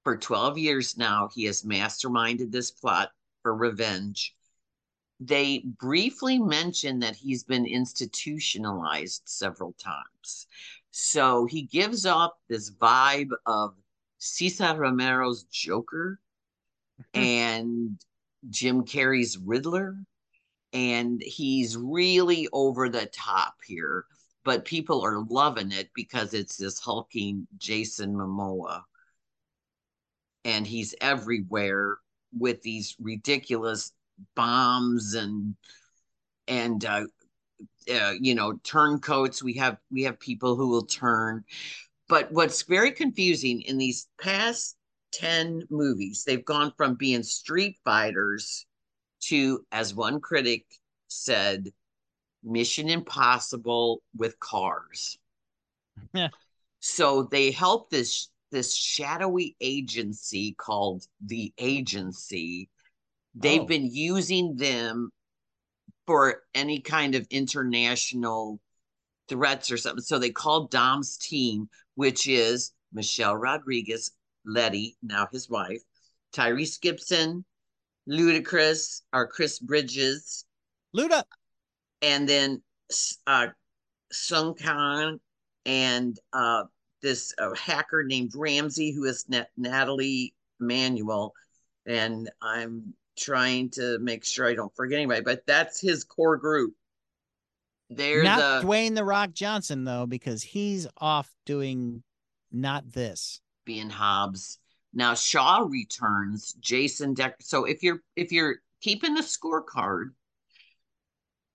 For 0.03 0.17
12 0.17 0.57
years 0.57 0.97
now, 0.97 1.27
he 1.27 1.43
has 1.43 1.61
masterminded 1.61 2.51
this 2.51 2.71
plot 2.71 3.11
for 3.43 3.53
revenge. 3.53 4.35
They 5.19 5.63
briefly 5.65 6.37
mention 6.37 6.99
that 6.99 7.15
he's 7.15 7.43
been 7.43 7.65
institutionalized 7.65 9.23
several 9.25 9.73
times. 9.73 10.47
So 10.91 11.45
he 11.45 11.63
gives 11.63 12.05
off 12.05 12.31
this 12.49 12.71
vibe 12.71 13.31
of 13.45 13.75
Cesar 14.19 14.75
Romero's 14.75 15.43
Joker 15.43 16.19
hmm. 17.13 17.19
and 17.19 18.01
Jim 18.49 18.83
Carrey's 18.83 19.37
Riddler. 19.37 19.95
And 20.73 21.21
he's 21.21 21.77
really 21.77 22.47
over 22.51 22.89
the 22.89 23.05
top 23.07 23.55
here, 23.65 24.05
but 24.43 24.65
people 24.65 25.01
are 25.03 25.23
loving 25.29 25.71
it 25.71 25.89
because 25.95 26.33
it's 26.33 26.57
this 26.57 26.79
hulking 26.79 27.47
Jason 27.57 28.13
Momoa. 28.13 28.83
And 30.43 30.67
he's 30.67 30.93
everywhere 31.01 31.97
with 32.37 32.61
these 32.61 32.95
ridiculous 32.99 33.93
bombs 34.35 35.13
and 35.13 35.55
and 36.47 36.85
uh, 36.85 37.05
uh, 37.93 38.13
you 38.19 38.35
know 38.35 38.53
turncoats. 38.63 39.43
We 39.43 39.53
have 39.53 39.77
we 39.91 40.03
have 40.03 40.19
people 40.19 40.55
who 40.55 40.67
will 40.67 40.85
turn. 40.85 41.43
But 42.09 42.31
what's 42.31 42.63
very 42.63 42.91
confusing 42.91 43.61
in 43.61 43.77
these 43.77 44.07
past 44.21 44.77
10 45.13 45.63
movies 45.69 46.23
they've 46.25 46.45
gone 46.45 46.73
from 46.77 46.95
being 46.95 47.23
street 47.23 47.77
fighters 47.83 48.65
to 49.21 49.65
as 49.71 49.95
one 49.95 50.19
critic 50.19 50.65
said 51.07 51.71
mission 52.43 52.89
impossible 52.89 54.01
with 54.15 54.39
cars. 54.39 55.17
Yeah. 56.13 56.29
so 56.79 57.23
they 57.23 57.51
help 57.51 57.89
this 57.89 58.29
this 58.51 58.75
shadowy 58.75 59.55
agency 59.59 60.53
called 60.57 61.05
the 61.25 61.53
agency 61.57 62.69
they've 63.39 63.61
Oh. 63.61 63.65
been 63.65 63.85
using 63.93 64.55
them 64.55 65.11
for 66.05 66.43
any 66.55 66.79
kind 66.79 67.15
of 67.15 67.27
international 67.29 68.59
threats 69.27 69.71
or 69.71 69.77
something. 69.77 70.03
So 70.03 70.17
they 70.19 70.31
called 70.31 70.71
Dom's 70.71 71.17
team, 71.17 71.69
which 71.95 72.27
is 72.27 72.71
Michelle 72.93 73.35
Rodriguez, 73.35 74.11
Letty, 74.45 74.97
now 75.03 75.27
his 75.31 75.49
wife, 75.49 75.81
Tyrese 76.33 76.79
Gibson, 76.79 77.43
Ludacris, 78.09 79.01
or 79.11 79.27
Chris 79.27 79.59
Bridges, 79.59 80.45
Luda. 80.95 81.23
and 82.01 82.27
then 82.27 82.61
uh, 83.27 83.47
Sung 84.11 84.55
Kang 84.55 85.19
and 85.65 86.17
uh, 86.31 86.63
this 87.01 87.33
uh, 87.37 87.53
hacker 87.55 88.03
named 88.05 88.31
Ramsey, 88.33 88.91
who 88.91 89.03
is 89.03 89.27
Nat- 89.27 89.49
Nathalie 89.57 90.33
Emmanuel. 90.61 91.33
And 91.85 92.29
I'm 92.41 92.93
trying 93.17 93.69
to 93.71 93.99
make 93.99 94.23
sure 94.23 94.47
I 94.47 94.53
don't 94.53 94.75
forget 94.75 94.97
anybody, 94.97 95.21
but 95.21 95.45
that's 95.45 95.81
his 95.81 96.03
core 96.03 96.37
group. 96.37 96.73
They're 97.89 98.23
Not 98.23 98.61
the 98.61 98.67
Dwayne 98.67 98.95
the 98.95 99.03
Rock 99.03 99.33
Johnson 99.33 99.83
though, 99.83 100.05
because 100.05 100.43
he's 100.43 100.87
off 100.97 101.29
doing 101.45 102.03
not 102.51 102.91
this. 102.91 103.41
being 103.65 103.89
Hobbs. 103.89 104.59
Now 104.93 105.13
Shaw 105.13 105.65
returns, 105.67 106.53
Jason 106.59 107.13
Deck. 107.13 107.35
So 107.41 107.65
if 107.65 107.83
you're 107.83 108.01
if 108.15 108.31
you're 108.31 108.57
keeping 108.81 109.13
the 109.13 109.21
scorecard, 109.21 110.11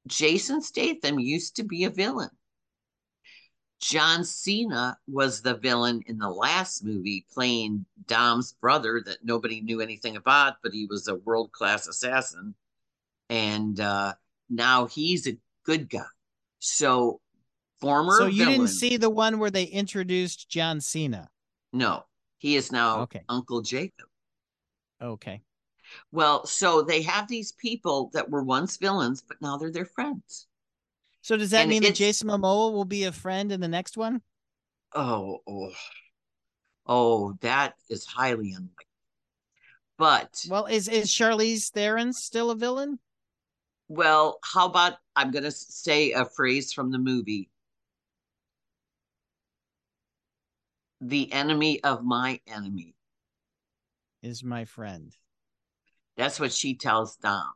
Jason 0.07 0.63
Statham 0.63 1.19
used 1.19 1.57
to 1.57 1.65
be 1.65 1.85
a 1.85 1.91
villain. 1.91 2.31
John 3.83 4.25
Cena 4.25 4.97
was 5.09 5.43
the 5.43 5.55
villain 5.55 6.03
in 6.07 6.17
the 6.17 6.31
last 6.31 6.85
movie, 6.85 7.27
playing 7.35 7.85
Dom's 8.07 8.53
brother 8.53 9.03
that 9.05 9.25
nobody 9.25 9.61
knew 9.61 9.81
anything 9.81 10.15
about, 10.15 10.55
but 10.63 10.73
he 10.73 10.87
was 10.87 11.09
a 11.09 11.17
world 11.17 11.51
class 11.51 11.89
assassin. 11.89 12.55
And 13.29 13.81
uh, 13.81 14.15
now 14.49 14.87
he's 14.87 15.27
a 15.27 15.37
good 15.65 15.91
guy. 15.91 16.05
So, 16.61 17.21
former 17.81 18.19
so 18.19 18.27
you 18.27 18.45
villain, 18.45 18.61
didn't 18.61 18.69
see 18.69 18.97
the 18.97 19.11
one 19.11 19.41
where 19.41 19.51
they 19.51 19.65
introduced 19.65 20.49
John 20.49 20.81
Cena. 20.81 21.29
no, 21.73 22.05
he 22.39 22.55
is 22.55 22.71
now 22.71 23.01
Okay. 23.01 23.23
Uncle 23.29 23.63
Jacob. 23.63 24.07
Okay. 25.03 25.43
Well, 26.13 26.47
so 26.47 26.83
they 26.83 27.03
have 27.03 27.27
these 27.27 27.51
people 27.51 28.11
that 28.15 28.31
were 28.31 28.45
once 28.45 28.77
villains, 28.77 29.23
but 29.27 29.43
now 29.43 29.57
they're 29.57 29.73
their 29.73 29.87
friends. 29.87 30.47
So 31.23 31.37
does 31.37 31.51
that 31.51 31.63
And 31.63 31.71
mean 31.71 31.83
that 31.83 31.95
Jason 31.95 32.29
Momoa 32.29 32.73
will 32.73 32.85
be 32.85 33.05
a 33.05 33.13
friend 33.13 33.53
in 33.53 33.61
the 33.61 33.69
next 33.69 33.97
one? 33.97 34.23
Oh, 34.95 35.39
oh, 35.47 35.73
oh, 36.87 37.33
that 37.41 37.75
is 37.89 38.05
highly 38.05 38.53
unlikely. 38.53 38.87
But 39.99 40.45
Well, 40.51 40.67
is 40.67 40.89
is 40.89 41.09
Charlize 41.11 41.71
Theron 41.71 42.13
still 42.13 42.51
a 42.51 42.57
villain? 42.57 42.99
well, 43.89 44.39
how 44.43 44.67
about 44.67 44.95
I'm 45.15 45.31
going 45.31 45.45
to 45.45 45.51
say 45.51 46.13
a 46.13 46.25
phrase 46.25 46.73
from 46.73 46.91
the 46.91 46.99
movie. 46.99 47.51
The 51.01 51.33
enemy 51.33 51.83
of 51.85 52.03
my 52.05 52.41
enemy. 52.47 52.95
Is 54.23 54.43
my 54.43 54.65
friend. 54.65 55.15
That's 56.17 56.41
what 56.41 56.53
she 56.53 56.75
tells 56.75 57.17
Dom. 57.17 57.53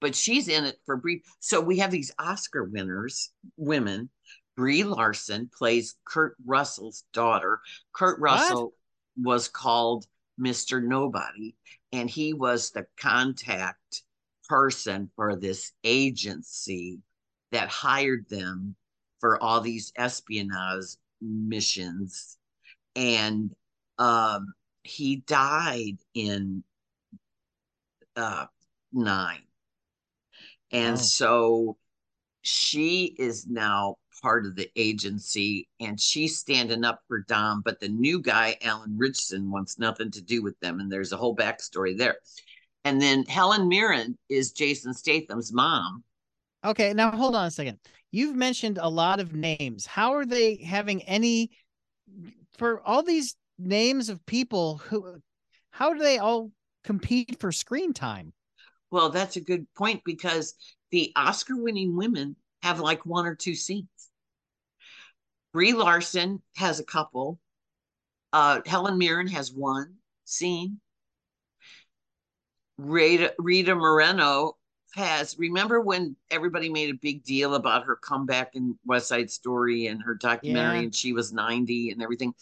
But 0.00 0.14
she's 0.14 0.48
in 0.48 0.64
it 0.64 0.78
for 0.86 0.96
brief. 0.96 1.22
So 1.40 1.60
we 1.60 1.78
have 1.78 1.90
these 1.90 2.12
Oscar 2.18 2.64
winners, 2.64 3.30
women. 3.56 4.10
Brie 4.56 4.84
Larson 4.84 5.50
plays 5.56 5.94
Kurt 6.04 6.36
Russell's 6.44 7.04
daughter. 7.12 7.60
Kurt 7.92 8.18
Russell 8.20 8.74
was 9.16 9.48
called 9.48 10.06
Mr. 10.40 10.82
Nobody, 10.82 11.54
and 11.92 12.10
he 12.10 12.34
was 12.34 12.70
the 12.70 12.86
contact 12.98 14.02
person 14.48 15.10
for 15.16 15.36
this 15.36 15.72
agency 15.84 16.98
that 17.52 17.68
hired 17.68 18.28
them 18.28 18.74
for 19.20 19.42
all 19.42 19.60
these 19.60 19.92
espionage 19.96 20.96
missions. 21.20 22.36
And 22.96 23.54
um, 23.98 24.54
he 24.82 25.16
died 25.16 25.98
in 26.14 26.64
uh, 28.16 28.46
nine. 28.92 29.42
And 30.72 30.94
Oh. 30.94 31.00
so 31.00 31.76
she 32.42 33.14
is 33.18 33.46
now 33.46 33.96
part 34.22 34.46
of 34.46 34.54
the 34.54 34.70
agency 34.76 35.68
and 35.78 36.00
she's 36.00 36.38
standing 36.38 36.84
up 36.84 37.00
for 37.08 37.20
Dom, 37.20 37.62
but 37.64 37.80
the 37.80 37.88
new 37.88 38.20
guy, 38.20 38.56
Alan 38.62 38.96
Ritchson, 38.96 39.50
wants 39.50 39.78
nothing 39.78 40.10
to 40.12 40.22
do 40.22 40.42
with 40.42 40.58
them. 40.60 40.80
And 40.80 40.90
there's 40.90 41.12
a 41.12 41.16
whole 41.16 41.34
backstory 41.34 41.96
there. 41.96 42.16
And 42.84 43.00
then 43.00 43.24
Helen 43.24 43.68
Mirren 43.68 44.18
is 44.28 44.52
Jason 44.52 44.94
Statham's 44.94 45.52
mom. 45.52 46.04
Okay, 46.64 46.92
now 46.92 47.10
hold 47.10 47.34
on 47.34 47.46
a 47.46 47.50
second. 47.50 47.78
You've 48.10 48.36
mentioned 48.36 48.78
a 48.78 48.88
lot 48.88 49.20
of 49.20 49.34
names. 49.34 49.86
How 49.86 50.14
are 50.14 50.26
they 50.26 50.56
having 50.56 51.02
any 51.02 51.50
for 52.58 52.80
all 52.86 53.02
these 53.02 53.36
names 53.58 54.08
of 54.08 54.24
people 54.26 54.78
who 54.78 55.20
how 55.70 55.92
do 55.92 56.00
they 56.00 56.18
all 56.18 56.50
compete 56.84 57.38
for 57.38 57.52
screen 57.52 57.92
time? 57.92 58.32
Well, 58.90 59.10
that's 59.10 59.36
a 59.36 59.40
good 59.40 59.66
point 59.74 60.02
because 60.04 60.54
the 60.90 61.12
Oscar 61.16 61.56
winning 61.56 61.96
women 61.96 62.36
have 62.62 62.80
like 62.80 63.06
one 63.06 63.26
or 63.26 63.34
two 63.34 63.54
scenes. 63.54 63.86
Brie 65.52 65.72
Larson 65.72 66.42
has 66.56 66.80
a 66.80 66.84
couple. 66.84 67.38
Uh, 68.32 68.60
Helen 68.66 68.98
Mirren 68.98 69.28
has 69.28 69.52
one 69.52 69.94
scene. 70.24 70.80
Rita, 72.78 73.34
Rita 73.38 73.74
Moreno 73.74 74.56
has. 74.94 75.38
Remember 75.38 75.80
when 75.80 76.16
everybody 76.30 76.68
made 76.68 76.90
a 76.90 76.98
big 76.98 77.24
deal 77.24 77.54
about 77.54 77.84
her 77.84 77.96
comeback 77.96 78.54
in 78.54 78.78
West 78.86 79.08
Side 79.08 79.30
Story 79.30 79.86
and 79.86 80.02
her 80.02 80.14
documentary, 80.14 80.78
Yeah. 80.78 80.84
and 80.84 80.94
she 80.94 81.12
was 81.12 81.32
90 81.32 81.90
and 81.90 82.02
everything. 82.02 82.34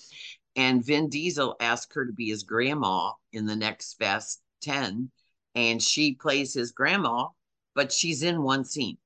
And 0.57 0.85
Vin 0.85 1.09
Diesel 1.09 1.57
asked 1.61 1.95
her 1.95 2.07
to 2.07 2.13
be 2.13 2.29
his 2.29 2.43
grandma 2.43 3.13
in 3.33 3.47
the 3.47 3.57
next 3.57 3.95
Fast 3.95 4.41
10, 4.63 5.11
and 5.59 5.83
she 5.83 6.15
plays 6.15 6.55
his 6.55 6.71
grandma, 6.71 7.27
but 7.75 7.91
she's 7.91 8.23
in 8.23 8.45
one 8.45 8.65
scene. 8.65 8.97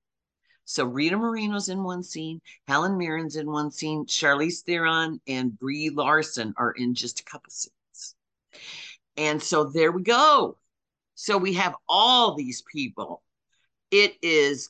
So 0.67 0.85
Rita 0.85 1.17
Moreno's 1.17 1.71
in 1.71 1.83
one 1.83 2.03
scene, 2.03 2.43
Helen 2.69 2.99
Mirren's 2.99 3.37
in 3.37 3.51
one 3.51 3.71
scene, 3.71 4.05
Charlize 4.05 4.61
Theron 4.61 5.19
and 5.27 5.59
Brie 5.59 5.89
Larson 5.89 6.53
are 6.59 6.73
in 6.73 6.95
just 6.95 7.21
a 7.21 7.25
couple 7.25 7.51
scenes. 7.51 8.15
And 9.17 9.43
so 9.43 9.65
there 9.65 9.93
we 9.93 10.03
go. 10.03 10.59
So 11.15 11.39
we 11.39 11.55
have 11.55 11.75
all 11.89 12.35
these 12.35 12.63
people. 12.71 13.23
It 13.91 14.17
is 14.21 14.69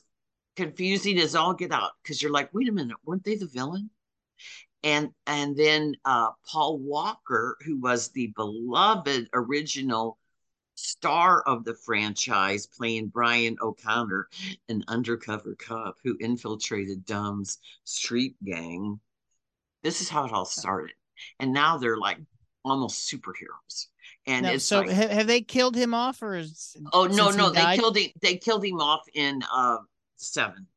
confusing 0.55 1.19
as 1.19 1.35
all 1.35 1.53
get 1.53 1.73
out 1.73 1.91
because 2.01 2.21
you're 2.21 2.31
like, 2.31 2.53
wait 2.53 2.69
a 2.69 2.71
minute, 2.71 2.97
weren't 3.03 3.25
they 3.25 3.35
the 3.35 3.47
villain? 3.47 3.89
And 4.83 5.09
and 5.27 5.57
then 5.57 5.95
uh, 6.05 6.29
Paul 6.49 6.77
Walker, 6.77 7.57
who 7.65 7.81
was 7.81 8.09
the 8.09 8.27
beloved 8.37 9.27
original 9.33 10.17
star 10.83 11.41
of 11.43 11.63
the 11.63 11.75
franchise, 11.75 12.67
playing 12.67 13.07
Brian 13.07 13.55
O'Connor, 13.61 14.27
an 14.69 14.83
undercover 14.87 15.55
cop 15.55 15.95
who 16.03 16.17
infiltrated 16.19 17.05
Dom's 17.05 17.59
street 17.85 18.35
gang. 18.43 18.99
This 19.81 20.01
is 20.01 20.09
how 20.09 20.25
it 20.25 20.31
all 20.31 20.45
started. 20.45 20.95
And 21.39 21.53
now 21.53 21.77
they're 21.77 21.97
like 21.97 22.17
almost 22.65 23.11
superheroes. 23.11 23.87
And 24.25 24.45
it's 24.45 24.65
so 24.65 24.81
like, 24.81 24.91
ha- 24.91 25.07
have 25.07 25.27
they 25.27 25.41
killed 25.41 25.75
him 25.75 25.93
off 25.93 26.21
or 26.21 26.35
is, 26.35 26.75
oh 26.91 27.05
no, 27.05 27.29
no, 27.29 27.49
they 27.49 27.61
died? 27.61 27.79
killed 27.79 27.97
him. 27.97 28.09
They 28.21 28.37
killed 28.37 28.63
him 28.63 28.79
off 28.79 29.01
in 29.13 29.41
uh 29.53 29.77
seven. 30.15 30.67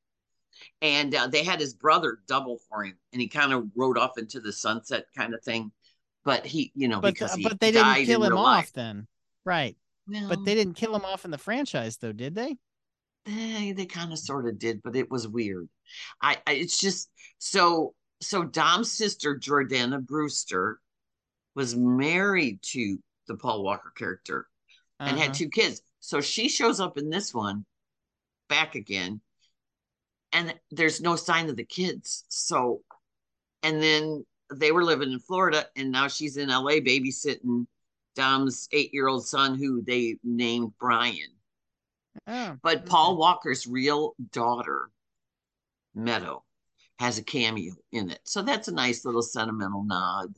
And 0.82 1.14
uh, 1.14 1.26
they 1.26 1.44
had 1.44 1.60
his 1.60 1.74
brother 1.74 2.18
double 2.26 2.58
for 2.68 2.84
him, 2.84 2.96
and 3.12 3.20
he 3.20 3.28
kind 3.28 3.52
of 3.52 3.66
rode 3.74 3.98
off 3.98 4.18
into 4.18 4.40
the 4.40 4.52
sunset 4.52 5.06
kind 5.16 5.34
of 5.34 5.42
thing. 5.42 5.70
But 6.24 6.46
he, 6.46 6.72
you 6.74 6.88
know, 6.88 7.00
but 7.00 7.14
because 7.14 7.34
he 7.34 7.42
but 7.42 7.60
they 7.60 7.72
died 7.72 7.98
didn't 7.98 8.06
kill 8.06 8.24
him 8.24 8.36
off 8.36 8.44
life. 8.44 8.72
then. 8.72 9.06
Right. 9.44 9.76
Well, 10.06 10.22
But 10.28 10.44
they 10.44 10.54
didn't 10.54 10.74
kill 10.74 10.94
him 10.94 11.04
off 11.04 11.24
in 11.24 11.30
the 11.32 11.38
franchise 11.38 11.96
though, 11.98 12.12
did 12.12 12.34
they? 12.36 12.58
they, 13.24 13.72
they 13.72 13.86
kind 13.86 14.12
of 14.12 14.18
sort 14.18 14.46
of 14.46 14.58
did, 14.58 14.82
but 14.82 14.96
it 14.96 15.10
was 15.10 15.26
weird. 15.26 15.68
I, 16.22 16.38
I 16.46 16.52
it's 16.52 16.78
just 16.78 17.10
so 17.38 17.94
so 18.20 18.44
Dom's 18.44 18.90
sister 18.90 19.36
Jordana 19.38 20.00
Brewster 20.04 20.80
was 21.54 21.76
married 21.76 22.62
to 22.62 22.98
the 23.28 23.36
Paul 23.36 23.64
Walker 23.64 23.92
character 23.96 24.48
and 25.06 25.18
had 25.18 25.32
Uh-huh. 25.32 25.34
two 25.34 25.48
kids. 25.50 25.82
So 26.00 26.20
she 26.20 26.48
shows 26.48 26.80
up 26.80 26.98
in 26.98 27.10
this 27.10 27.34
one 27.34 27.66
back 28.48 28.74
again, 28.74 29.20
and 30.32 30.54
there's 30.70 31.00
no 31.00 31.16
sign 31.16 31.48
of 31.48 31.56
the 31.56 31.64
kids. 31.64 32.24
So, 32.28 32.82
and 33.62 33.82
then 33.82 34.24
they 34.54 34.72
were 34.72 34.84
living 34.84 35.12
in 35.12 35.20
Florida, 35.20 35.66
and 35.76 35.92
now 35.92 36.08
she's 36.08 36.36
in 36.36 36.50
LA 36.50 36.80
babysitting 36.80 37.66
Dom's 38.16 38.68
eight 38.72 38.92
year 38.92 39.06
old 39.06 39.26
son, 39.26 39.56
who 39.56 39.82
they 39.82 40.16
named 40.24 40.72
Brian. 40.80 41.30
Oh, 42.26 42.56
But 42.62 42.78
okay. 42.78 42.86
Paul 42.86 43.16
Walker's 43.16 43.66
real 43.66 44.14
daughter, 44.32 44.90
Meadow, 45.94 46.42
has 46.98 47.18
a 47.18 47.22
cameo 47.22 47.74
in 47.92 48.10
it. 48.10 48.20
So 48.24 48.42
that's 48.42 48.68
a 48.68 48.74
nice 48.74 49.04
little 49.04 49.22
sentimental 49.22 49.84
nod 49.84 50.34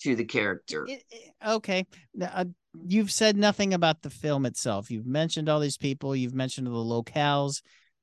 to 0.00 0.16
the 0.16 0.24
character. 0.24 0.86
It- 0.88 1.04
it- 1.10 1.34
okay. 1.46 1.86
Uh, 2.20 2.46
you've 2.86 3.12
said 3.12 3.36
nothing 3.36 3.74
about 3.74 4.02
the 4.02 4.10
film 4.10 4.46
itself. 4.46 4.90
You've 4.90 5.06
mentioned 5.06 5.48
all 5.48 5.60
these 5.60 5.76
people. 5.76 6.16
You've 6.16 6.34
mentioned 6.34 6.66
the 6.66 6.70
locales. 6.70 7.62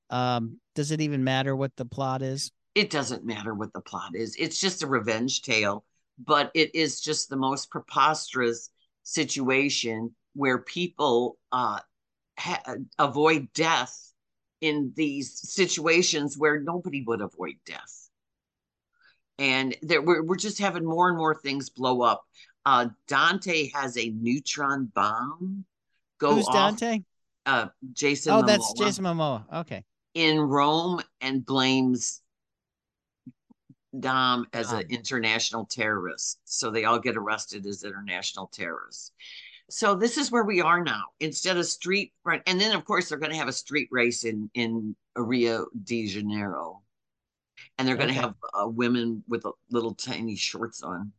Um, 0.09 0.59
does 0.75 0.91
it 0.91 1.01
even 1.01 1.23
matter 1.23 1.55
what 1.55 1.75
the 1.75 1.85
plot 1.85 2.21
is? 2.21 2.51
it 2.75 2.89
doesn't 2.89 3.23
matter 3.25 3.53
what 3.53 3.71
the 3.71 3.79
plot 3.79 4.15
is. 4.15 4.35
It's 4.37 4.59
just 4.59 4.83
a 4.83 4.87
revenge 4.87 5.41
tale, 5.41 5.85
but 6.19 6.51
it 6.53 6.75
is 6.75 6.99
just 6.99 7.29
the 7.29 7.37
most 7.37 7.71
preposterous 7.71 8.69
situation 9.05 10.13
where 10.33 10.57
people 10.57 11.37
uh, 11.53 11.79
ha- 12.37 12.75
avoid 12.99 13.47
death 13.53 14.11
in 14.59 14.91
these 14.95 15.39
situations 15.39 16.37
where 16.37 16.59
nobody 16.59 17.03
would 17.07 17.21
avoid 17.21 17.55
death. 17.65 18.09
And 19.37 19.75
there, 19.81 20.01
we're, 20.01 20.23
we're 20.23 20.35
just 20.35 20.59
having 20.59 20.83
more 20.83 21.07
and 21.07 21.17
more 21.17 21.35
things 21.35 21.69
blow 21.69 22.01
up. 22.01 22.23
Uh, 22.65 22.87
Dante 23.07 23.69
has 23.73 23.97
a 23.97 24.09
neutron 24.09 24.91
bomb 24.93 25.65
go 26.19 26.35
Who's 26.35 26.47
off. 26.47 26.53
Dante? 26.53 27.03
Uh, 27.45 27.67
Jason. 27.93 28.33
Oh, 28.33 28.41
that's 28.41 28.73
Jason 28.73 29.03
Momoa. 29.03 29.43
Okay. 29.53 29.83
in 30.15 30.39
Rome 30.39 31.01
and 31.21 31.45
blames 31.45 32.21
Dom 33.99 34.47
as 34.53 34.71
an 34.71 34.85
international 34.89 35.65
terrorist. 35.65 36.39
So 36.45 36.71
they 36.71 36.85
all 36.85 36.99
get 36.99 37.17
arrested 37.17 37.65
as 37.65 37.83
international 37.83 38.47
terrorists. 38.47 39.11
So 39.69 39.95
this 39.95 40.17
is 40.17 40.31
where 40.31 40.43
we 40.43 40.61
are 40.61 40.83
now. 40.83 41.03
Instead 41.19 41.57
of 41.57 41.65
street 41.65 42.13
right, 42.23 42.41
and 42.45 42.59
then 42.61 42.75
of 42.75 42.85
course 42.85 43.09
they're 43.09 43.17
going 43.17 43.31
to 43.31 43.37
have 43.37 43.47
a 43.47 43.53
street 43.53 43.89
race 43.91 44.23
in 44.23 44.49
in 44.53 44.95
Rio 45.15 45.67
de 45.83 46.07
Janeiro, 46.07 46.81
and 47.77 47.87
they're 47.87 47.97
going 47.97 48.13
to 48.13 48.21
have 48.21 48.35
uh, 48.53 48.67
women 48.67 49.23
with 49.27 49.45
little 49.71 49.95
tiny 49.95 50.35
shorts 50.35 50.83
on. 50.83 51.11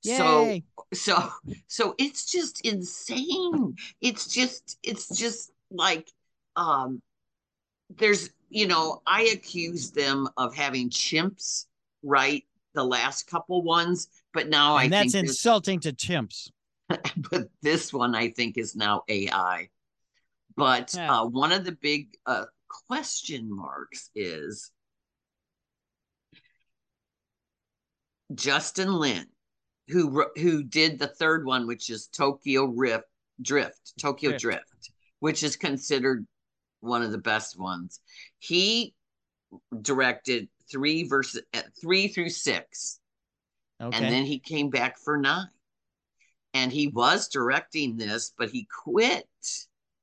So 0.00 0.44
Yay. 0.44 0.64
so 0.94 1.30
so 1.66 1.94
it's 1.98 2.30
just 2.30 2.60
insane 2.62 3.76
it's 4.00 4.26
just 4.26 4.78
it's 4.82 5.08
just 5.08 5.52
like 5.70 6.10
um 6.56 7.02
there's 7.98 8.30
you 8.48 8.66
know 8.66 9.02
i 9.06 9.22
accuse 9.24 9.90
them 9.90 10.28
of 10.36 10.54
having 10.54 10.90
chimps 10.90 11.66
right 12.02 12.44
the 12.74 12.84
last 12.84 13.26
couple 13.26 13.62
ones 13.62 14.08
but 14.32 14.48
now 14.48 14.74
I 14.76 14.88
that's 14.88 15.12
think 15.12 15.26
this, 15.26 15.36
insulting 15.36 15.80
to 15.80 15.92
chimps. 15.92 16.50
but 17.30 17.48
this 17.62 17.92
one 17.92 18.14
i 18.14 18.30
think 18.30 18.58
is 18.58 18.74
now 18.74 19.02
ai 19.08 19.68
but 20.56 20.92
Yeah. 20.94 21.20
uh 21.20 21.26
one 21.26 21.52
of 21.52 21.64
the 21.64 21.72
big 21.72 22.16
uh 22.26 22.44
question 22.88 23.48
marks 23.54 24.10
is 24.14 24.70
justin 28.34 28.92
lin 28.92 29.26
who 29.88 30.24
who 30.36 30.62
did 30.62 30.98
the 31.00 31.08
third 31.08 31.44
one, 31.44 31.66
which 31.66 31.90
is 31.90 32.06
Tokyo 32.06 32.66
Rift 32.66 33.04
Drift, 33.42 33.92
Tokyo 34.00 34.30
Drift. 34.30 34.42
Drift, 34.42 34.90
which 35.18 35.42
is 35.42 35.56
considered 35.56 36.24
one 36.80 37.02
of 37.02 37.10
the 37.10 37.18
best 37.18 37.58
ones. 37.58 37.98
He 38.38 38.94
directed 39.82 40.48
three 40.70 41.04
versus 41.04 41.42
uh, 41.54 41.62
three 41.80 42.08
through 42.08 42.30
six, 42.30 43.00
Okay. 43.80 43.96
and 43.96 44.12
then 44.12 44.24
he 44.24 44.38
came 44.38 44.70
back 44.70 44.98
for 44.98 45.16
nine. 45.18 45.48
And 46.52 46.72
he 46.72 46.88
was 46.88 47.28
directing 47.28 47.96
this, 47.96 48.32
but 48.36 48.50
he 48.50 48.66
quit 48.84 49.26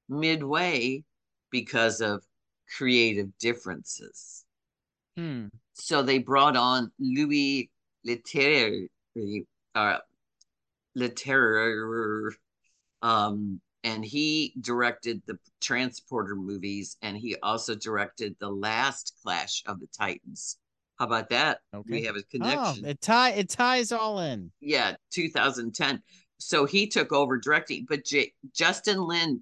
midway 0.08 1.04
because 1.52 2.00
of 2.00 2.24
creative 2.78 3.38
differences. 3.38 4.46
Hmm. 5.18 5.48
So 5.74 6.02
they 6.02 6.20
brought 6.20 6.56
on 6.56 6.92
Louis 7.00 7.70
Leterrier, 8.08 8.88
uh, 9.76 9.98
Leterrier, 10.98 12.32
um, 13.02 13.60
and 13.88 14.04
he 14.04 14.54
directed 14.62 15.22
the 15.26 15.38
Transporter 15.62 16.36
movies, 16.36 16.98
and 17.02 17.18
he 17.18 17.36
also 17.42 17.74
directed 17.74 18.36
the 18.40 18.50
last 18.50 19.14
Clash 19.24 19.64
of 19.66 19.80
the 19.80 19.88
Titans. 19.88 20.58
How 21.00 21.06
about 21.06 21.30
that? 21.30 21.62
Okay. 21.74 21.92
We 21.92 22.04
have 22.04 22.16
a 22.16 22.24
connection 22.24 22.60
Oh, 22.60 22.64
connection. 22.74 22.86
it 22.86 23.02
tie 23.02 23.30
it 23.32 23.50
ties 23.50 23.92
all 23.92 24.20
in. 24.20 24.52
yeah, 24.60 24.96
2010. 25.12 26.02
So 26.40 26.66
he 26.66 26.88
took 26.88 27.12
over 27.12 27.38
directing, 27.38 27.86
but 27.90 28.04
J- 28.06 28.34
Justin 28.54 29.00
Lin 29.02 29.42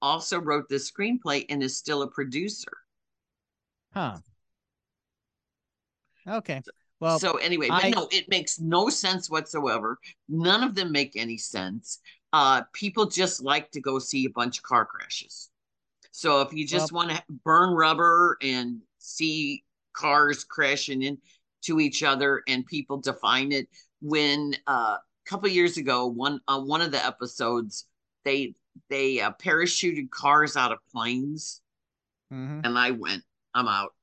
also 0.00 0.38
wrote 0.40 0.68
the 0.68 0.76
screenplay 0.76 1.44
and 1.50 1.62
is 1.62 1.76
still 1.76 2.02
a 2.02 2.08
producer. 2.08 2.72
Huh. 3.92 4.18
Okay. 6.26 6.62
Well, 7.00 7.18
so 7.18 7.36
anyway, 7.38 7.68
but 7.68 7.84
I- 7.84 7.90
no, 7.90 8.08
it 8.12 8.28
makes 8.28 8.60
no 8.60 8.88
sense 8.90 9.28
whatsoever. 9.30 9.98
None 10.28 10.62
of 10.62 10.74
them 10.74 10.92
make 10.92 11.16
any 11.16 11.38
sense. 11.38 11.98
Uh, 12.32 12.62
people 12.72 13.06
just 13.06 13.42
like 13.42 13.70
to 13.72 13.80
go 13.80 13.98
see 13.98 14.24
a 14.24 14.30
bunch 14.30 14.58
of 14.58 14.64
car 14.64 14.84
crashes. 14.84 15.50
So 16.12 16.40
if 16.40 16.52
you 16.52 16.66
just 16.66 16.92
want 16.92 17.10
to 17.10 17.22
burn 17.44 17.74
rubber 17.74 18.36
and 18.42 18.80
see 18.98 19.64
cars 19.92 20.44
crashing 20.44 21.02
into 21.02 21.80
each 21.80 22.02
other 22.02 22.42
and 22.48 22.66
people 22.66 22.98
define 22.98 23.52
it, 23.52 23.68
when 24.00 24.54
uh, 24.66 24.96
a 24.98 25.00
couple 25.26 25.48
years 25.48 25.76
ago, 25.76 26.06
one 26.06 26.40
uh, 26.48 26.60
one 26.60 26.80
of 26.80 26.90
the 26.90 27.04
episodes, 27.04 27.86
they 28.24 28.54
they 28.88 29.20
uh, 29.20 29.32
parachuted 29.42 30.10
cars 30.10 30.56
out 30.56 30.72
of 30.72 30.78
planes, 30.92 31.60
mhm. 32.32 32.64
and 32.64 32.78
I 32.78 32.92
went, 32.92 33.22
I'm 33.54 33.68
out. 33.68 33.94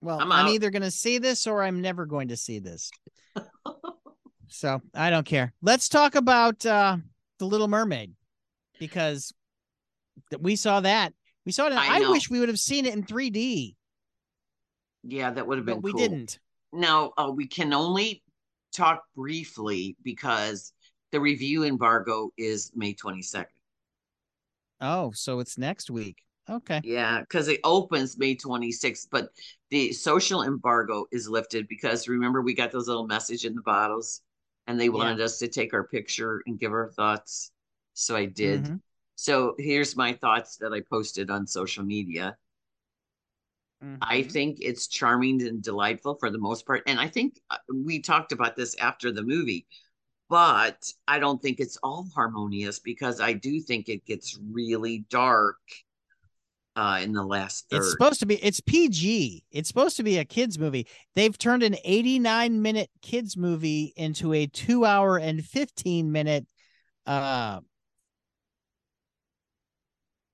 well, 0.00 0.20
I'm 0.20 0.32
I'm, 0.32 0.48
either 0.48 0.70
going 0.70 0.82
to 0.82 0.90
see 0.90 1.18
this 1.18 1.46
or 1.46 1.62
I'm 1.62 1.80
never 1.80 2.06
going 2.06 2.28
to 2.28 2.36
see 2.36 2.58
this. 2.58 2.90
so 4.48 4.82
I 4.94 5.10
don't 5.10 5.26
care. 5.26 5.52
Let's 5.62 5.88
talk 5.88 6.14
about 6.14 6.64
uh, 6.66 6.98
the 7.44 7.50
Little 7.50 7.68
Mermaid 7.68 8.12
because 8.78 9.32
we 10.40 10.56
saw 10.56 10.80
that. 10.80 11.12
We 11.44 11.52
saw 11.52 11.66
it. 11.66 11.72
In, 11.72 11.78
I 11.78 11.96
I, 11.96 12.10
wish 12.10 12.30
we 12.30 12.40
would 12.40 12.48
have 12.48 12.58
seen 12.58 12.86
it 12.86 12.94
in 12.94 13.04
3D, 13.04 13.74
Yeah, 15.02 15.30
that 15.30 15.46
would 15.46 15.58
have 15.58 15.66
been 15.66 15.76
but 15.76 15.82
we 15.82 15.92
cool. 15.92 16.00
didn't. 16.00 16.38
Now, 16.72 17.12
uh, 17.16 17.30
we 17.34 17.46
can 17.46 17.72
only 17.72 18.22
talk 18.72 19.04
briefly 19.14 19.96
because 20.02 20.72
the 21.12 21.20
review 21.20 21.64
embargo 21.64 22.30
is 22.36 22.72
May 22.74 22.94
22nd. 22.94 23.46
Oh, 24.80 25.12
so 25.12 25.40
it's 25.40 25.56
next 25.58 25.90
week. 25.90 26.16
Okay. 26.50 26.80
Yeah, 26.84 27.20
because 27.20 27.48
it 27.48 27.60
opens 27.64 28.18
May 28.18 28.36
26th, 28.36 29.06
but 29.10 29.28
the 29.70 29.92
social 29.92 30.42
embargo 30.42 31.06
is 31.12 31.28
lifted 31.28 31.68
because 31.68 32.08
remember, 32.08 32.42
we 32.42 32.54
got 32.54 32.72
those 32.72 32.88
little 32.88 33.06
message 33.06 33.44
in 33.44 33.54
the 33.54 33.62
bottles 33.62 34.20
and 34.66 34.78
they 34.80 34.88
wanted 34.88 35.20
us 35.20 35.38
to 35.38 35.48
take 35.48 35.74
our 35.74 35.84
picture 35.84 36.42
and 36.46 36.58
give 36.58 36.72
our 36.72 36.90
thoughts. 36.90 37.52
So 37.94 38.16
I 38.16 38.26
did. 38.26 38.66
Mhm. 38.66 38.80
So 39.16 39.54
here's 39.58 39.96
my 39.96 40.12
thoughts 40.14 40.56
that 40.58 40.72
I 40.72 40.80
posted 40.80 41.30
on 41.30 41.46
social 41.46 41.84
media. 41.84 42.36
I 44.00 44.22
Mhm. 44.22 44.22
think 44.22 44.58
it's 44.60 44.86
charming 44.86 45.42
and 45.46 45.62
delightful 45.62 46.16
for 46.16 46.30
the 46.30 46.38
most 46.38 46.66
part. 46.66 46.82
And 46.86 47.00
I 47.00 47.08
think 47.08 47.40
uh, 47.50 47.56
we 47.72 48.00
talked 48.00 48.32
about 48.32 48.56
this 48.56 48.74
after 48.76 49.10
the 49.12 49.22
movie, 49.22 49.66
but 50.28 50.92
I 51.08 51.18
don't 51.18 51.42
think 51.42 51.60
it's 51.60 51.78
all 51.82 52.08
harmonious 52.14 52.78
because 52.78 53.20
I 53.20 53.34
do 53.34 53.60
think 53.60 53.88
it 53.88 54.04
gets 54.06 54.38
really 54.38 55.06
dark 55.10 55.58
uh, 56.76 57.00
in 57.02 57.12
the 57.12 57.22
last 57.22 57.66
third. 57.70 57.78
It's 57.78 57.90
supposed 57.90 58.20
to 58.20 58.26
be 58.26 58.36
it's 58.36 58.60
PG. 58.60 59.44
It's 59.50 59.68
supposed 59.68 59.96
to 59.96 60.02
be 60.02 60.18
a 60.18 60.24
kids 60.24 60.58
movie. 60.58 60.86
They've 61.14 61.36
turned 61.36 61.62
an 61.62 61.76
89 61.84 62.62
minute 62.62 62.90
kids 63.02 63.36
movie 63.36 63.92
into 63.96 64.32
a 64.32 64.46
2 64.46 64.84
hour 64.84 65.18
and 65.18 65.44
15 65.44 66.10
minute 66.10 66.46
uh 67.06 67.60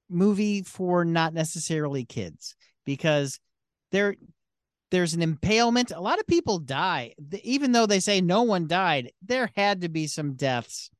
movie 0.08 0.62
for 0.62 1.04
not 1.04 1.34
necessarily 1.34 2.04
kids 2.04 2.56
because 2.84 3.38
there 3.92 4.14
there's 4.90 5.14
an 5.14 5.22
impalement. 5.22 5.92
A 5.92 6.00
lot 6.00 6.18
of 6.18 6.26
people 6.26 6.58
die. 6.58 7.14
Even 7.44 7.72
though 7.72 7.86
they 7.86 8.00
say 8.00 8.20
no 8.20 8.42
one 8.42 8.66
died, 8.66 9.12
there 9.22 9.50
had 9.54 9.82
to 9.82 9.88
be 9.88 10.06
some 10.06 10.34
deaths. 10.34 10.90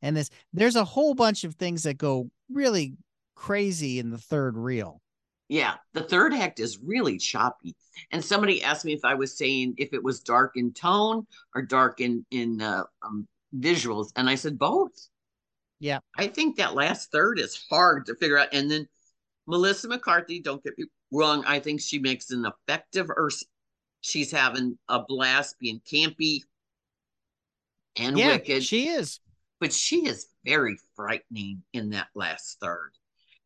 And 0.00 0.16
this 0.16 0.30
there's 0.52 0.76
a 0.76 0.84
whole 0.84 1.14
bunch 1.14 1.44
of 1.44 1.56
things 1.56 1.82
that 1.82 1.98
go 1.98 2.30
really 2.50 2.94
crazy 3.38 3.98
in 3.98 4.10
the 4.10 4.18
third 4.18 4.56
reel. 4.56 5.00
yeah, 5.48 5.74
the 5.94 6.02
third 6.02 6.34
act 6.34 6.60
is 6.60 6.78
really 6.78 7.18
choppy. 7.18 7.74
And 8.10 8.24
somebody 8.24 8.62
asked 8.62 8.84
me 8.84 8.92
if 8.92 9.04
I 9.04 9.14
was 9.14 9.36
saying 9.38 9.74
if 9.78 9.92
it 9.92 10.02
was 10.02 10.20
dark 10.20 10.52
in 10.56 10.72
tone 10.72 11.26
or 11.54 11.62
dark 11.62 12.00
in 12.00 12.24
in 12.30 12.60
uh, 12.60 12.84
um, 13.02 13.26
visuals, 13.56 14.08
and 14.16 14.28
I 14.28 14.34
said 14.34 14.58
both. 14.58 14.92
Yeah. 15.80 16.00
I 16.18 16.26
think 16.26 16.56
that 16.56 16.74
last 16.74 17.12
third 17.12 17.38
is 17.38 17.64
hard 17.70 18.06
to 18.06 18.14
figure 18.16 18.38
out. 18.38 18.48
And 18.52 18.70
then 18.70 18.88
Melissa 19.46 19.88
McCarthy, 19.88 20.40
don't 20.40 20.62
get 20.62 20.76
me 20.76 20.86
wrong, 21.12 21.44
I 21.46 21.60
think 21.60 21.80
she 21.80 21.98
makes 22.00 22.30
an 22.30 22.44
effective 22.46 23.08
Ursula. 23.10 23.48
She's 24.00 24.30
having 24.32 24.78
a 24.88 25.00
blast 25.06 25.56
being 25.60 25.80
campy 25.90 26.40
and 27.96 28.18
yeah, 28.18 28.32
wicked, 28.32 28.64
she 28.64 28.88
is. 28.88 29.20
but 29.60 29.72
she 29.72 30.06
is 30.06 30.26
very 30.44 30.78
frightening 30.96 31.62
in 31.72 31.90
that 31.90 32.08
last 32.14 32.58
third. 32.60 32.92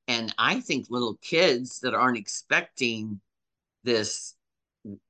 And 0.08 0.34
I 0.38 0.60
think 0.60 0.86
little 0.90 1.16
kids 1.22 1.80
that 1.80 1.94
aren't 1.94 2.18
expecting 2.18 3.20
this 3.84 4.34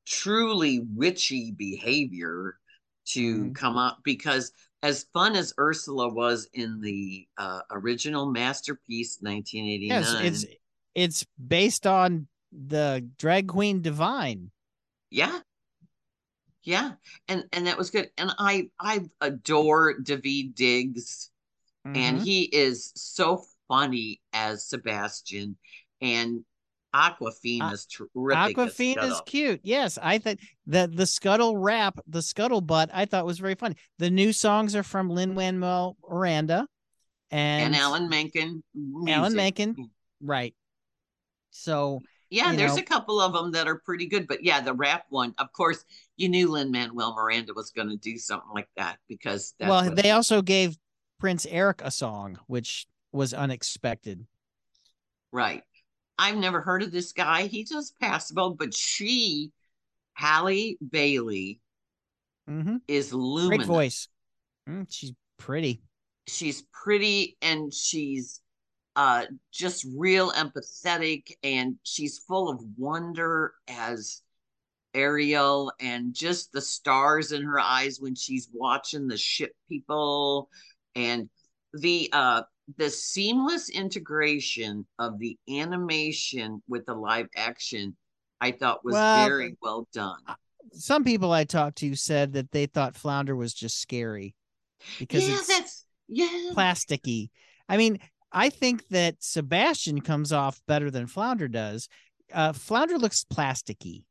truly 0.04 0.80
witchy 0.80 1.52
behavior 1.52 2.58
to 3.04 3.46
Mhm. 3.50 3.54
come 3.54 3.76
up 3.76 4.00
because 4.04 4.52
as 4.82 5.04
fun 5.12 5.34
as 5.34 5.54
Ursula 5.58 6.08
was 6.08 6.48
in 6.52 6.80
the 6.80 7.26
uh, 7.38 7.62
original 7.70 8.26
masterpiece 8.30 9.18
1989 9.20 10.02
Yes, 10.24 10.44
it's 10.44 10.56
it's 10.94 11.26
based 11.48 11.86
on 11.86 12.28
the 12.52 13.08
drag 13.18 13.48
queen 13.48 13.80
divine. 13.80 14.50
yeah 15.10 15.40
yeah 16.64 16.92
and 17.28 17.44
and 17.52 17.66
that 17.66 17.76
was 17.78 17.90
good 17.90 18.10
and 18.18 18.30
i 18.38 18.68
i 18.78 19.00
adore 19.20 19.98
Daveed 20.00 20.54
Diggs 20.54 21.30
and 21.84 22.18
Mhm. 22.18 22.24
he 22.24 22.42
is 22.44 22.92
so 22.94 23.44
funny 23.72 24.20
as 24.34 24.66
sebastian 24.66 25.56
and 26.02 26.44
Awkwafina 26.94 27.72
is 27.72 27.86
terrific 27.86 28.54
Awkwafina 28.54 29.04
is 29.04 29.22
cute. 29.24 29.60
Yes, 29.62 29.98
I 30.02 30.18
think 30.18 30.40
that 30.66 30.94
the 30.94 31.06
Scuttle 31.06 31.56
rap, 31.56 31.98
the 32.06 32.20
Scuttle 32.20 32.60
butt, 32.60 32.90
I 32.92 33.06
thought 33.06 33.24
was 33.24 33.38
very 33.38 33.54
funny. 33.54 33.76
The 33.98 34.10
new 34.10 34.30
songs 34.30 34.76
are 34.76 34.82
from 34.82 35.08
Lin 35.08 35.34
Manuel 35.34 35.96
Miranda 36.06 36.66
and, 37.30 37.74
and 37.74 37.76
alan 37.76 38.10
menken 38.10 38.62
Alan. 39.08 39.34
Menken. 39.34 39.90
Right. 40.20 40.54
So 41.50 42.00
Yeah, 42.28 42.54
there's 42.54 42.76
know. 42.76 42.82
a 42.82 42.84
couple 42.84 43.22
of 43.22 43.32
them 43.32 43.52
that 43.52 43.66
are 43.66 43.80
pretty 43.86 44.04
good, 44.06 44.26
but 44.26 44.44
yeah, 44.44 44.60
the 44.60 44.74
rap 44.74 45.06
one, 45.08 45.34
of 45.38 45.50
course, 45.54 45.82
you 46.18 46.28
knew 46.28 46.50
Lin 46.50 46.70
Manuel 46.70 47.14
Miranda 47.14 47.54
was 47.54 47.70
going 47.70 47.88
to 47.88 47.96
do 47.96 48.18
something 48.18 48.50
like 48.54 48.68
that 48.76 48.98
because 49.08 49.54
that's 49.58 49.70
well, 49.70 49.94
they 49.94 50.10
also 50.10 50.42
gave 50.42 50.76
Prince 51.18 51.46
Eric 51.48 51.80
a 51.82 51.90
song, 51.90 52.38
which 52.48 52.86
was 53.12 53.34
unexpected. 53.34 54.26
right. 55.32 55.62
I've 56.18 56.36
never 56.36 56.60
heard 56.60 56.82
of 56.82 56.92
this 56.92 57.12
guy. 57.12 57.46
He 57.46 57.64
just 57.64 57.98
passable, 57.98 58.54
but 58.54 58.74
she, 58.74 59.50
Halle 60.14 60.76
Bailey, 60.90 61.60
hmm 62.46 62.76
is 62.88 63.12
luminous. 63.12 63.66
Great 63.66 63.66
voice. 63.66 64.08
Mm, 64.68 64.86
she's 64.88 65.12
pretty. 65.38 65.82
She's 66.26 66.62
pretty 66.72 67.36
and 67.42 67.72
she's 67.72 68.40
uh 68.94 69.24
just 69.52 69.86
real 69.96 70.30
empathetic 70.32 71.32
and 71.42 71.76
she's 71.82 72.18
full 72.18 72.50
of 72.50 72.60
wonder 72.76 73.54
as 73.68 74.22
Ariel 74.94 75.72
and 75.80 76.14
just 76.14 76.52
the 76.52 76.60
stars 76.60 77.32
in 77.32 77.42
her 77.42 77.58
eyes 77.58 77.98
when 78.00 78.14
she's 78.14 78.48
watching 78.52 79.08
the 79.08 79.16
ship 79.16 79.52
people 79.68 80.48
and 80.94 81.28
the 81.72 82.10
uh 82.12 82.42
the 82.78 82.90
seamless 82.90 83.68
integration 83.68 84.86
of 84.98 85.18
the 85.18 85.36
animation 85.48 86.62
with 86.68 86.86
the 86.86 86.94
live 86.94 87.28
action 87.36 87.96
I 88.40 88.52
thought 88.52 88.84
was 88.84 88.94
Well, 88.94 89.26
very 89.26 89.56
well 89.62 89.88
done. 89.92 90.20
Some 90.72 91.04
people 91.04 91.32
I 91.32 91.44
talked 91.44 91.78
to 91.78 91.94
said 91.94 92.32
that 92.32 92.50
they 92.50 92.66
thought 92.66 92.96
Flounder 92.96 93.36
was 93.36 93.54
just 93.54 93.80
scary 93.80 94.34
because 94.98 95.28
yeah, 95.28 95.36
it's 95.38 95.84
yeah. 96.08 96.52
plasticky. 96.54 97.30
I 97.68 97.76
mean, 97.76 97.98
I 98.32 98.48
think 98.50 98.88
that 98.88 99.16
Sebastian 99.20 100.00
comes 100.00 100.32
off 100.32 100.60
better 100.66 100.90
than 100.90 101.06
Flounder 101.06 101.48
does. 101.48 101.88
Uh, 102.32 102.52
Flounder 102.52 102.98
looks 102.98 103.24
plasticky. 103.24 104.04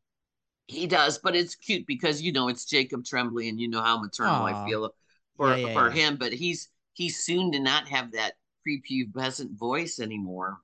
He 0.68 0.88
does, 0.88 1.18
but 1.20 1.36
it's 1.36 1.56
cute 1.56 1.86
because 1.86 2.22
you 2.22 2.32
know 2.32 2.48
it's 2.48 2.66
Jacob 2.66 3.04
Tremblay, 3.06 3.50
and 3.50 3.60
you 3.60 3.68
know 3.68 3.82
how 3.82 4.00
maternal 4.02 4.44
Aw. 4.44 4.46
I 4.46 4.54
feel 4.54 4.96
for 5.36 5.56
Yeah, 5.56 5.56
yeah, 5.56 5.74
for 5.74 5.90
yeah. 5.90 5.94
him. 5.94 6.18
But 6.18 6.34
he's 6.34 6.70
he's 6.94 7.24
soon 7.24 7.52
to 7.52 7.60
not 7.60 7.88
have 7.90 8.12
that 8.14 8.34
prepubescent 8.66 9.52
voice 9.58 10.00
anymore. 10.00 10.60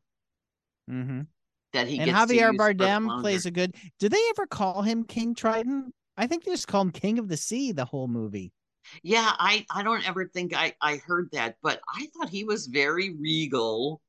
hmm 0.88 1.22
That 1.74 1.88
he 1.88 2.00
And 2.00 2.08
gets 2.08 2.20
to 2.20 2.26
Javier 2.36 2.56
Bardem 2.56 3.20
plays 3.22 3.46
a 3.46 3.52
good. 3.52 3.76
Do 4.00 4.10
they 4.10 4.22
ever 4.30 4.48
call 4.48 4.82
him 4.84 5.04
King 5.04 5.36
Triton? 5.36 5.94
I 6.16 6.28
think 6.28 6.44
they 6.44 6.52
just 6.52 6.68
call 6.68 6.82
him 6.82 6.92
King 6.92 7.20
of 7.20 7.28
the 7.28 7.38
Sea 7.38 7.72
the 7.72 7.86
whole 7.86 8.08
movie. 8.08 8.52
Yeah, 9.04 9.34
I 9.40 9.66
I 9.70 9.84
don't 9.84 10.08
ever 10.08 10.28
think 10.28 10.54
I 10.56 10.76
I 10.82 10.98
heard 10.98 11.30
that, 11.32 11.58
but 11.62 11.82
I 11.94 12.08
thought 12.08 12.30
he 12.30 12.44
was 12.44 12.68
very 12.68 13.14
regal 13.16 14.02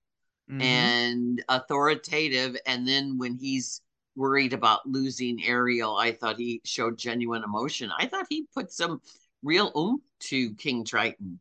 Mhm. 0.49 0.61
and 0.65 1.45
authoritative. 1.49 2.57
And 2.67 2.89
then 2.89 3.19
when 3.19 3.37
he's 3.37 3.83
worried 4.17 4.53
about 4.55 4.89
losing 4.89 5.45
Ariel, 5.45 5.97
I 5.97 6.13
thought 6.13 6.39
he 6.39 6.61
showed 6.65 6.99
genuine 6.99 7.45
emotion. 7.45 7.93
I 7.99 8.07
thought 8.09 8.27
he 8.31 8.47
put 8.55 8.73
some 8.73 9.03
real 9.43 9.73
oomph 9.77 10.03
to 10.21 10.55
King 10.57 10.85
Triton. 10.85 11.41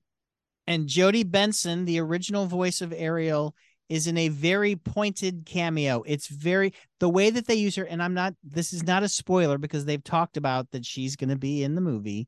And 0.68 0.88
Jodi 0.88 1.24
Benson, 1.24 1.86
the 1.86 2.00
original 2.00 2.46
voice 2.46 2.82
of 2.82 2.94
Ariel 2.94 3.56
is 3.90 4.06
in 4.06 4.18
a 4.18 4.28
very 4.28 4.76
pointed 4.76 5.44
cameo. 5.46 6.04
It's 6.06 6.28
very 6.28 6.74
the 7.00 7.08
way 7.08 7.30
that 7.30 7.48
they 7.48 7.56
use 7.56 7.78
her, 7.78 7.86
and 7.86 8.04
I'm 8.04 8.14
not. 8.14 8.34
This 8.44 8.74
is 8.74 8.84
not 8.84 9.04
a 9.04 9.08
spoiler 9.08 9.58
because 9.58 9.86
they've 9.86 10.04
talked 10.04 10.36
about 10.36 10.70
that 10.72 10.86
she's 10.86 11.16
going 11.16 11.30
to 11.30 11.38
be 11.38 11.64
in 11.64 11.74
the 11.76 11.82
movie. 11.82 12.28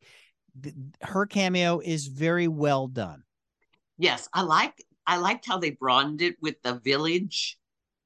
Her 1.02 1.26
cameo 1.26 1.80
is 1.80 2.08
very 2.08 2.48
well 2.48 2.88
done. 2.88 3.24
Yes, 3.98 4.30
I 4.34 4.44
like. 4.44 4.74
I 5.06 5.18
liked 5.18 5.46
how 5.46 5.58
they 5.58 5.72
broadened 5.72 6.22
it 6.22 6.38
with 6.42 6.62
the 6.62 6.76
village 6.80 7.58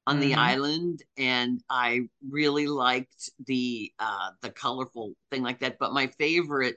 on 0.06 0.18
the 0.18 0.32
Mhm. 0.32 0.38
island, 0.38 1.02
and 1.16 1.62
I 1.70 2.08
really 2.28 2.66
liked 2.66 3.30
the 3.46 3.92
uh 4.00 4.32
the 4.42 4.50
colorful 4.50 5.14
thing 5.30 5.42
like 5.42 5.60
that. 5.60 5.78
But 5.78 5.92
my 5.92 6.08
favorite 6.08 6.76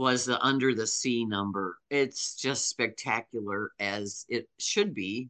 was 0.00 0.24
the 0.24 0.42
Under 0.42 0.74
the 0.74 0.86
Sea 0.86 1.26
number. 1.26 1.76
It's 1.90 2.34
just 2.34 2.70
spectacular 2.70 3.70
as 3.78 4.24
it 4.30 4.48
should 4.58 4.94
be. 4.94 5.28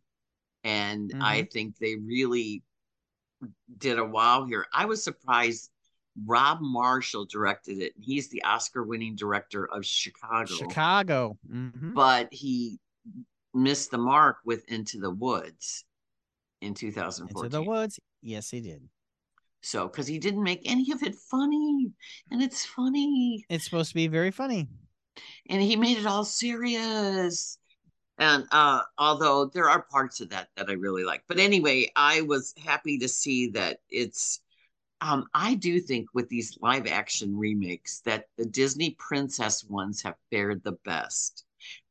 And 0.62 1.12
I 1.20 1.42
think 1.42 1.76
they 1.78 1.96
really 1.96 2.62
did 3.78 3.98
a 3.98 4.04
wow 4.04 4.44
here. 4.44 4.64
I 4.72 4.84
was 4.84 5.02
surprised 5.02 5.70
Rob 6.24 6.58
Marshall 6.60 7.24
directed 7.24 7.78
it. 7.78 7.94
He's 7.98 8.28
the 8.28 8.44
Oscar 8.44 8.84
winning 8.84 9.16
director 9.16 9.68
of 9.68 9.84
Chicago, 9.84 10.54
Chicago. 10.54 11.36
Mhm. 11.52 11.92
but 11.92 12.32
he 12.32 12.78
missed 13.52 13.90
the 13.90 13.98
mark 13.98 14.36
with 14.44 14.64
Into 14.68 15.00
the 15.00 15.10
Woods 15.10 15.84
in 16.60 16.74
2014. 16.74 17.46
Into 17.46 17.56
the 17.56 17.62
woods. 17.68 17.98
Yes, 18.22 18.50
he 18.50 18.60
did. 18.60 18.88
So, 19.62 19.86
because 19.88 20.06
he 20.06 20.18
didn't 20.18 20.42
make 20.42 20.62
any 20.64 20.90
of 20.92 21.02
it 21.02 21.14
funny, 21.14 21.90
and 22.30 22.42
it's 22.42 22.64
funny. 22.64 23.44
It's 23.48 23.64
supposed 23.64 23.90
to 23.90 23.94
be 23.94 24.08
very 24.08 24.30
funny. 24.30 24.68
and 25.48 25.60
he 25.62 25.76
made 25.76 25.98
it 25.98 26.06
all 26.06 26.24
serious 26.24 27.58
and 28.18 28.46
uh 28.52 28.80
although 28.98 29.46
there 29.46 29.68
are 29.68 29.82
parts 29.82 30.20
of 30.20 30.28
that 30.30 30.48
that 30.56 30.68
i 30.68 30.72
really 30.72 31.04
like 31.04 31.22
but 31.28 31.38
anyway 31.38 31.90
i 31.96 32.20
was 32.22 32.54
happy 32.64 32.98
to 32.98 33.08
see 33.08 33.48
that 33.48 33.80
it's 33.90 34.40
um 35.00 35.26
i 35.34 35.54
do 35.54 35.80
think 35.80 36.06
with 36.14 36.28
these 36.28 36.58
live 36.60 36.86
action 36.86 37.36
remakes 37.36 38.00
that 38.04 38.28
the 38.36 38.44
disney 38.46 38.90
princess 38.98 39.64
ones 39.64 40.02
have 40.02 40.14
fared 40.30 40.62
the 40.62 40.76
best 40.84 41.44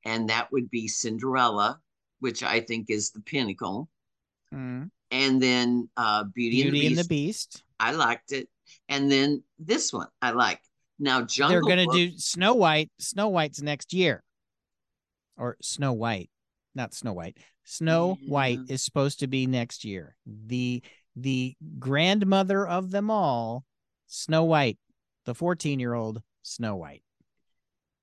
and 0.06 0.30
that 0.30 0.52
would 0.52 0.70
be 0.70 0.88
cinderella 0.88 1.80
which 2.20 2.44
i 2.44 2.60
think 2.60 2.90
is 2.90 3.12
the 3.12 3.22
pinnacle 3.22 3.90
Mhm. 4.54 4.92
And 5.12 5.41
then 5.41 5.89
uh 5.97 6.24
beauty, 6.36 6.64
Beauty 6.64 6.80
and, 6.80 6.88
and 6.89 6.97
the 6.97 7.03
the 7.03 7.07
beast 7.07 7.51
Beast. 7.51 7.64
i 7.80 7.91
liked 7.91 8.32
it 8.32 8.47
and 8.88 9.12
then 9.12 9.43
this 9.57 9.91
one 9.91 10.07
i 10.22 10.32
like 10.32 10.62
now 10.99 11.22
jungle 11.22 11.53
They're 11.68 11.76
gonna 11.76 11.91
do 11.91 12.18
Snow 12.18 12.53
White. 12.53 12.91
Snow 12.99 13.30
White's 13.30 13.62
next 13.62 13.93
year. 13.93 14.24
Or 15.38 15.55
Snow 15.62 15.93
White, 15.93 16.30
not 16.76 16.93
Snow 16.93 17.14
White. 17.14 17.38
Snow 17.64 18.18
White 18.28 18.60
is 18.68 18.84
supposed 18.84 19.20
to 19.20 19.28
be 19.28 19.47
next 19.47 19.86
year. 19.86 20.16
The 20.26 20.84
the 21.16 21.55
grandmother 21.80 22.68
of 22.68 22.91
them 22.91 23.10
all, 23.10 23.64
Snow 24.07 24.43
White, 24.43 24.78
the 25.26 25.34
14 25.34 25.80
year 25.80 25.93
old 25.93 26.22
Snow 26.41 26.76
White. 26.76 27.03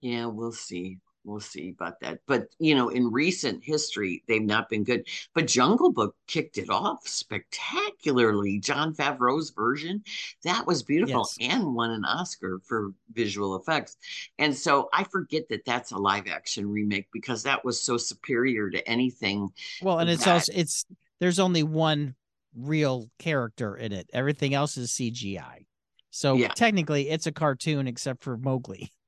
Yeah, 0.01 0.27
we'll 0.27 0.53
see. 0.53 0.99
We'll 1.27 1.41
see 1.41 1.71
about 1.71 1.99
that. 2.01 2.21
But, 2.27 2.47
you 2.61 2.77
know, 2.77 2.89
in 2.89 3.11
recent 3.11 3.65
history, 3.65 4.23
they've 4.29 4.41
not 4.41 4.69
been 4.69 4.85
good. 4.85 5.09
But 5.35 5.49
Jungle 5.49 5.91
Book 5.93 6.15
kicked 6.29 6.57
it 6.57 6.71
off 6.71 7.07
spectacularly. 7.07 8.61
Jon 8.61 8.95
Favreau's 8.95 9.51
version, 9.51 10.05
that 10.45 10.65
was 10.67 10.85
beautiful 10.85 11.29
Yes. 11.39 11.51
and 11.51 11.75
won 11.75 11.91
an 11.91 12.05
Oscar 12.05 12.61
for 12.65 12.93
visual 13.13 13.57
effects. 13.57 13.97
And 14.39 14.57
so 14.57 14.89
I 14.93 15.03
forget 15.03 15.49
that 15.49 15.65
that's 15.65 15.91
a 15.91 15.99
live 15.99 16.29
action 16.29 16.71
remake 16.71 17.09
because 17.13 17.43
that 17.43 17.65
was 17.65 17.81
so 17.83 17.97
superior 17.97 18.71
to 18.71 18.89
anything. 18.89 19.49
Well, 19.83 19.99
and 19.99 20.09
it's 20.09 20.27
also 20.29 20.53
it's 20.55 20.87
there's 21.19 21.41
only 21.41 21.65
one 21.65 22.15
real 22.55 23.11
character 23.19 23.77
in 23.77 23.93
it. 23.93 24.09
Everything 24.13 24.55
else 24.55 24.77
is 24.77 24.93
CGI. 24.93 25.67
So 26.11 26.37
Yeah. 26.37 26.49
technically 26.49 27.11
it's 27.11 27.27
a 27.27 27.33
cartoon 27.33 27.89
except 27.89 28.23
for 28.23 28.37
Mowgli. 28.37 28.93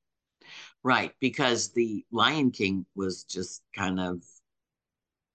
Right. 0.83 1.13
Because 1.21 1.73
the 1.73 2.05
Lion 2.11 2.51
King 2.51 2.87
was 2.95 3.25
just 3.25 3.63
kind 3.77 3.99
of 4.01 4.23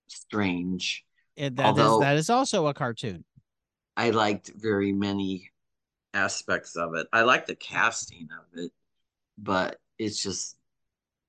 strange. 0.07 1.03
And 1.37 1.57
that 1.57 1.73
is 1.73 1.79
Although- 1.79 1.99
that 2.01 2.17
is 2.17 2.29
also 2.29 2.67
a 2.67 2.73
cartoon. 2.73 3.25
I 3.95 4.09
liked 4.09 4.51
very 4.55 4.91
many 4.91 5.51
aspects 6.13 6.75
of 6.75 6.95
it. 6.95 7.07
I 7.13 7.21
like 7.21 7.45
the 7.45 7.55
casting 7.55 8.27
of 8.31 8.59
it, 8.59 8.71
but 9.37 9.79
it's 9.99 10.21
just 10.21 10.57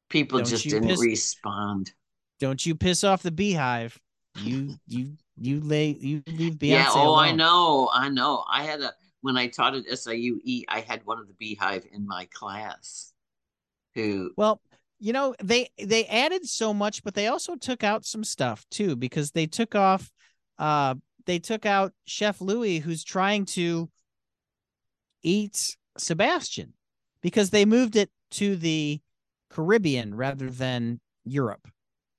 people 0.09 0.39
Don't 0.39 0.49
just 0.49 0.65
didn't 0.65 0.89
piss- 0.89 1.01
respond. 1.01 1.93
Don't 2.41 2.65
you 2.65 2.75
piss 2.75 3.05
off 3.05 3.23
the 3.23 3.31
beehive. 3.31 3.99
You 4.37 4.77
you 4.87 5.17
you 5.37 5.61
lay 5.61 5.91
you 5.91 6.23
leave 6.27 6.55
Beyonce 6.55 6.69
yeah, 6.69 6.91
oh, 6.91 7.15
I 7.15 7.33
know, 7.33 7.89
I 7.93 8.09
know. 8.09 8.45
I 8.51 8.65
had 8.65 8.81
a 8.81 8.93
when 9.21 9.37
I 9.37 9.47
taught 9.47 9.75
at 9.75 9.87
SIUE, 9.87 10.65
I 10.69 10.81
had 10.81 11.07
one 11.07 11.19
of 11.19 11.29
the 11.29 11.35
beehive 11.35 11.87
in 11.93 12.07
my 12.07 12.27
class 12.27 13.14
Well, 14.37 14.61
you 14.99 15.13
know, 15.13 15.35
they 15.43 15.69
they 15.79 16.07
added 16.07 16.47
so 16.47 16.73
much, 16.73 17.03
but 17.05 17.15
they 17.15 17.27
also 17.29 17.57
took 17.57 17.85
out 17.85 18.05
some 18.05 18.25
stuff 18.25 18.65
too 18.71 18.97
because 18.97 19.31
they 19.33 19.47
took 19.47 19.75
off 19.75 20.11
uh 20.59 20.95
they 21.27 21.39
took 21.39 21.67
out 21.67 21.93
Chef 22.05 22.41
Louis 22.41 22.79
who's 22.79 23.05
trying 23.05 23.47
to 23.47 23.91
eat 25.23 25.77
Sebastian 25.99 26.75
because 27.23 27.51
they 27.51 27.65
moved 27.65 27.97
it 27.97 28.11
to 28.33 28.57
the 28.57 29.01
Caribbean 29.51 30.15
rather 30.15 30.51
than 30.51 31.01
Europe. 31.25 31.69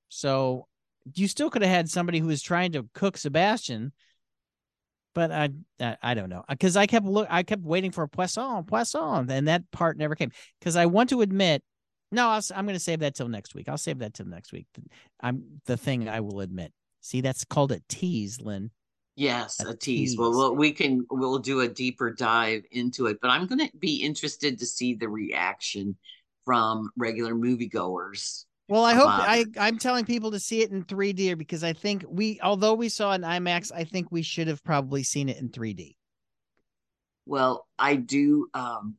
So 0.10 0.68
you 1.14 1.28
still 1.28 1.50
could 1.50 1.62
have 1.62 1.72
had 1.72 1.90
somebody 1.90 2.20
who 2.20 2.28
was 2.28 2.42
trying 2.42 2.72
to 2.72 2.88
cook 2.94 3.18
Sebastian, 3.18 3.92
but 5.16 5.32
I 5.32 5.50
I, 5.80 5.98
I 6.04 6.14
don't 6.14 6.30
know 6.30 6.42
uh, 6.48 6.54
because 6.54 6.78
I 6.78 6.86
kept 6.86 7.08
look 7.08 7.28
I 7.32 7.42
kept 7.42 7.64
waiting 7.64 7.90
for 7.90 8.08
Poisson 8.08 8.64
Poisson 8.66 9.32
and 9.32 9.48
that 9.48 9.72
part 9.72 9.98
never 9.98 10.14
came 10.14 10.32
because 10.60 10.76
I 10.76 10.86
want 10.86 11.10
to 11.10 11.22
admit 11.22 11.64
no 12.12 12.28
I'll, 12.30 12.38
s- 12.38 12.52
I'm 12.56 12.66
going 12.66 12.76
to 12.76 12.80
save 12.80 13.00
that 13.00 13.16
till 13.16 13.28
next 13.28 13.56
week. 13.56 13.68
I'll 13.68 13.80
save 13.80 13.98
that 14.00 14.14
till 14.14 14.28
next 14.28 14.52
week. 14.54 14.68
I'm 15.22 15.60
the 15.66 15.76
thing 15.78 16.08
I 16.08 16.20
will 16.20 16.42
admit. 16.42 16.72
See, 17.02 17.22
that's 17.22 17.44
called 17.44 17.72
a 17.72 17.82
tease, 17.90 18.40
Lynn. 18.40 18.70
Yes, 19.16 19.60
A 19.64 19.70
a 19.70 19.76
tease. 19.76 20.18
Well, 20.18 20.30
tease. 20.30 20.38
well, 20.38 20.56
we 20.56 20.72
can 20.72 21.06
we'll 21.10 21.40
do 21.40 21.62
a 21.62 21.68
deeper 21.68 22.12
dive 22.12 22.64
into 22.72 23.08
it, 23.08 23.18
but 23.22 23.30
I'm 23.30 23.48
going 23.48 23.60
to 23.68 23.78
be 23.78 23.98
interested 24.04 24.60
to 24.60 24.66
see 24.66 24.94
the 24.94 25.10
reaction 25.10 25.96
from 26.44 26.92
regular 26.96 27.34
moviegoers. 27.34 28.46
Well, 28.68 28.84
I 28.84 28.94
hope 28.94 29.06
About 29.06 29.30
I 29.30 29.46
I'm 29.60 29.78
telling 29.78 30.06
people 30.06 30.32
to 30.32 30.40
see 30.40 30.62
it 30.62 30.72
in 30.72 30.84
3D 30.84 31.38
because 31.38 31.64
I 31.64 31.74
think 31.74 32.04
we 32.08 32.40
although 32.42 32.74
we 32.74 32.90
saw 32.90 33.12
it 33.12 33.16
in 33.16 33.22
IMAX, 33.22 33.72
I 33.72 33.84
think 33.84 34.12
we 34.12 34.24
should 34.24 34.48
have 34.48 34.64
probably 34.64 35.04
seen 35.04 35.30
it 35.30 35.38
in 35.38 35.50
3D. 35.50 35.96
Well, 37.26 37.68
I 37.78 37.96
do. 37.96 38.50
Um, 38.54 38.96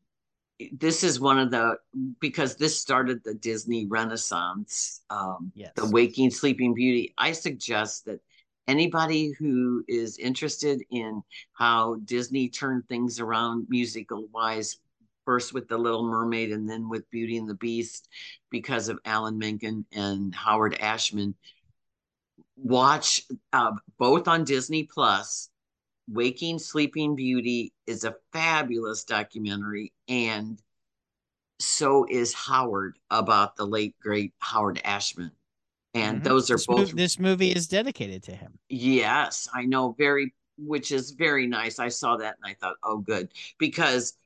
this 0.72 1.04
is 1.04 1.20
one 1.20 1.38
of 1.38 1.50
the 1.50 1.78
because 2.20 2.56
this 2.56 2.78
started 2.78 3.22
the 3.24 3.34
Disney 3.34 3.86
Renaissance. 3.86 5.02
Um, 5.10 5.52
Yes. 5.54 5.72
the 5.76 5.86
Waking 5.86 6.30
Sleeping 6.30 6.72
Beauty. 6.74 7.12
I 7.18 7.32
suggest 7.32 8.06
that 8.06 8.20
anybody 8.68 9.32
who 9.38 9.84
is 9.88 10.18
interested 10.18 10.82
in 10.90 11.22
how 11.52 11.96
Disney 12.04 12.48
turned 12.48 12.88
things 12.88 13.20
around 13.20 13.66
musical 13.68 14.26
wise, 14.32 14.78
first 15.26 15.52
with 15.52 15.68
The 15.68 15.76
Little 15.76 16.04
Mermaid 16.04 16.52
and 16.52 16.70
then 16.70 16.88
with 16.88 17.10
Beauty 17.10 17.36
and 17.36 17.48
the 17.48 17.54
Beast, 17.54 18.08
because 18.50 18.88
of 18.88 18.98
Alan 19.04 19.36
Menken 19.36 19.84
and 19.92 20.34
Howard 20.34 20.80
Ashman, 20.80 21.34
watch 22.56 23.22
uh, 23.52 23.72
both 23.98 24.28
on 24.28 24.44
Disney 24.44 24.84
Plus. 24.84 25.50
Waking 26.08 26.60
Sleeping 26.60 27.16
Beauty 27.16 27.72
is 27.86 28.04
a 28.04 28.14
fabulous 28.32 29.02
documentary, 29.02 29.92
and 30.08 30.62
so 31.58 32.06
is 32.08 32.32
Howard 32.32 32.96
about 33.10 33.56
the 33.56 33.66
late 33.66 33.96
great 34.00 34.32
Howard 34.38 34.80
Ashman. 34.84 35.32
And 35.94 36.20
Mhm. 36.20 36.24
those 36.24 36.50
are 36.50 36.56
this, 36.56 36.66
both 36.66 36.92
this 36.92 37.18
movie 37.18 37.50
is 37.50 37.66
dedicated 37.66 38.22
to 38.24 38.36
him. 38.36 38.58
Yes, 38.68 39.48
I 39.52 39.64
know. 39.64 39.96
Very, 39.98 40.32
which 40.58 40.92
is 40.92 41.10
very 41.10 41.46
nice. 41.46 41.78
I 41.78 41.88
saw 41.88 42.16
that 42.18 42.36
and 42.36 42.50
I 42.50 42.54
thought, 42.54 42.76
oh, 42.84 42.98
good. 42.98 43.30
Because 43.58 44.16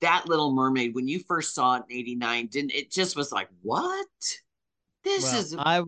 that 0.00 0.28
Little 0.28 0.52
Mermaid, 0.52 0.94
when 0.94 1.08
you 1.08 1.20
first 1.20 1.54
saw 1.54 1.76
it 1.76 1.84
in 1.88 1.96
89, 1.96 2.46
didn't 2.46 2.72
it 2.72 2.90
just 2.90 3.16
was 3.16 3.32
like, 3.32 3.48
what? 3.62 4.06
This 5.04 5.24
Well, 5.24 5.40
is 5.40 5.56
I 5.58 5.82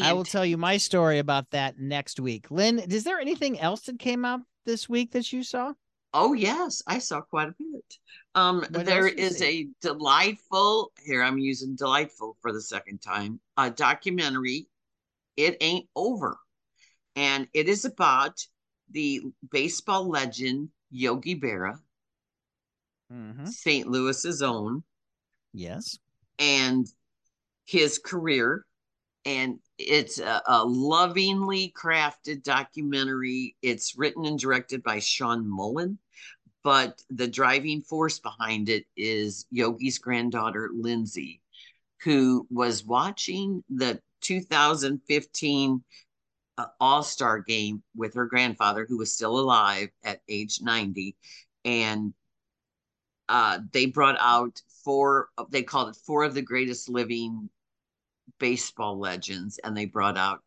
I 0.00 0.12
will 0.12 0.24
tell 0.24 0.44
you 0.44 0.56
my 0.56 0.76
story 0.76 1.18
about 1.18 1.50
that 1.50 1.78
next 1.78 2.18
week. 2.18 2.50
Lynn, 2.50 2.78
is 2.78 3.04
there 3.04 3.20
anything 3.20 3.60
else 3.60 3.82
that 3.82 3.98
came 3.98 4.24
out 4.24 4.40
this 4.66 4.88
week 4.88 5.12
that 5.12 5.32
you 5.32 5.42
saw? 5.42 5.72
Oh, 6.12 6.32
yes, 6.32 6.82
I 6.86 6.98
saw 6.98 7.20
quite 7.20 7.48
a 7.48 7.54
bit. 7.58 7.98
Um, 8.34 8.64
there 8.70 9.06
is 9.06 9.42
a 9.42 9.68
delightful, 9.80 10.92
here 11.04 11.22
I'm 11.22 11.38
using 11.38 11.76
delightful 11.76 12.36
for 12.40 12.52
the 12.52 12.60
second 12.60 12.98
time, 12.98 13.40
a 13.56 13.70
documentary, 13.70 14.68
It 15.36 15.56
Ain't 15.60 15.88
Over. 15.94 16.38
And 17.16 17.48
it 17.52 17.68
is 17.68 17.84
about 17.84 18.40
the 18.90 19.22
baseball 19.50 20.08
legend 20.08 20.68
Yogi 20.90 21.38
Berra, 21.38 21.78
Mhm. 23.12 23.48
St. 23.48 23.86
Louis's 23.86 24.42
own. 24.42 24.84
Yes. 25.52 25.98
and 26.38 26.86
his 27.64 27.98
career 27.98 28.66
and 29.24 29.58
it's 29.78 30.18
a, 30.18 30.42
a, 30.46 30.64
lovingly 30.64 31.72
crafted 31.74 32.42
documentary. 32.42 33.56
It's 33.62 33.96
written 33.96 34.26
and 34.26 34.38
directed 34.38 34.82
by 34.82 34.98
Sean 34.98 35.48
Mullin, 35.48 35.98
but 36.62 37.02
the 37.08 37.26
driving 37.26 37.80
force 37.80 38.18
behind 38.18 38.68
it 38.68 38.84
is 38.96 39.46
Yogi's 39.50 39.98
granddaughter, 39.98 40.70
Lindsay, 40.74 41.40
who 42.02 42.46
was 42.50 42.84
watching 42.84 43.64
the 43.70 44.00
2015 44.20 45.82
uh, 46.58 46.66
All 46.78 47.02
Star 47.02 47.40
game 47.40 47.82
with 47.96 48.14
her 48.14 48.26
grandfather, 48.26 48.86
who 48.86 48.98
was 48.98 49.12
still 49.12 49.38
alive 49.38 49.88
at 50.04 50.20
age 50.28 50.60
90. 50.60 51.16
And 51.64 52.12
uh, 53.28 53.60
they 53.72 53.86
brought 53.86 54.16
out 54.20 54.60
four, 54.84 55.28
they 55.50 55.62
called 55.62 55.90
it 55.90 55.96
four 55.96 56.24
of 56.24 56.34
the 56.34 56.42
greatest 56.42 56.88
living 56.88 57.48
baseball 58.38 58.98
legends, 58.98 59.58
and 59.62 59.76
they 59.76 59.86
brought 59.86 60.18
out 60.18 60.40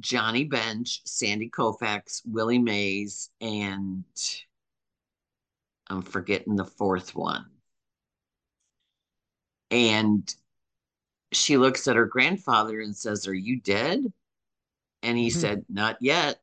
Johnny 0.00 0.44
Bench, 0.44 1.02
Sandy 1.04 1.50
Koufax, 1.50 2.22
Willie 2.24 2.58
Mays, 2.58 3.30
and 3.40 4.04
I'm 5.88 6.02
forgetting 6.02 6.56
the 6.56 6.64
fourth 6.64 7.14
one. 7.14 7.46
And 9.70 10.32
she 11.32 11.56
looks 11.56 11.86
at 11.86 11.96
her 11.96 12.06
grandfather 12.06 12.80
and 12.80 12.96
says, 12.96 13.28
Are 13.28 13.34
you 13.34 13.60
dead? 13.60 14.00
And 15.02 15.18
he 15.18 15.28
mm-hmm. 15.28 15.38
said, 15.38 15.64
Not 15.68 15.96
yet. 16.00 16.40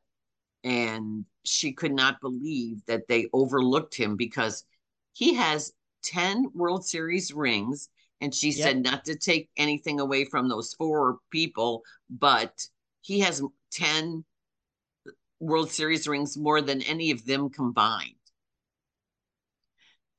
And 0.64 1.24
she 1.44 1.72
could 1.72 1.92
not 1.92 2.20
believe 2.20 2.84
that 2.86 3.08
they 3.08 3.28
overlooked 3.32 3.94
him 3.94 4.16
because 4.16 4.64
he 5.18 5.34
has 5.34 5.72
10 6.04 6.52
World 6.54 6.86
Series 6.86 7.34
rings 7.34 7.88
and 8.20 8.32
she 8.32 8.50
yep. 8.50 8.68
said 8.68 8.84
not 8.84 9.04
to 9.06 9.16
take 9.16 9.50
anything 9.56 9.98
away 9.98 10.24
from 10.24 10.48
those 10.48 10.74
four 10.74 11.18
people, 11.32 11.82
but 12.08 12.52
he 13.00 13.18
has 13.18 13.42
10 13.72 14.24
World 15.40 15.72
Series 15.72 16.06
rings 16.06 16.36
more 16.38 16.60
than 16.60 16.82
any 16.82 17.10
of 17.10 17.26
them 17.26 17.50
combined. 17.50 18.14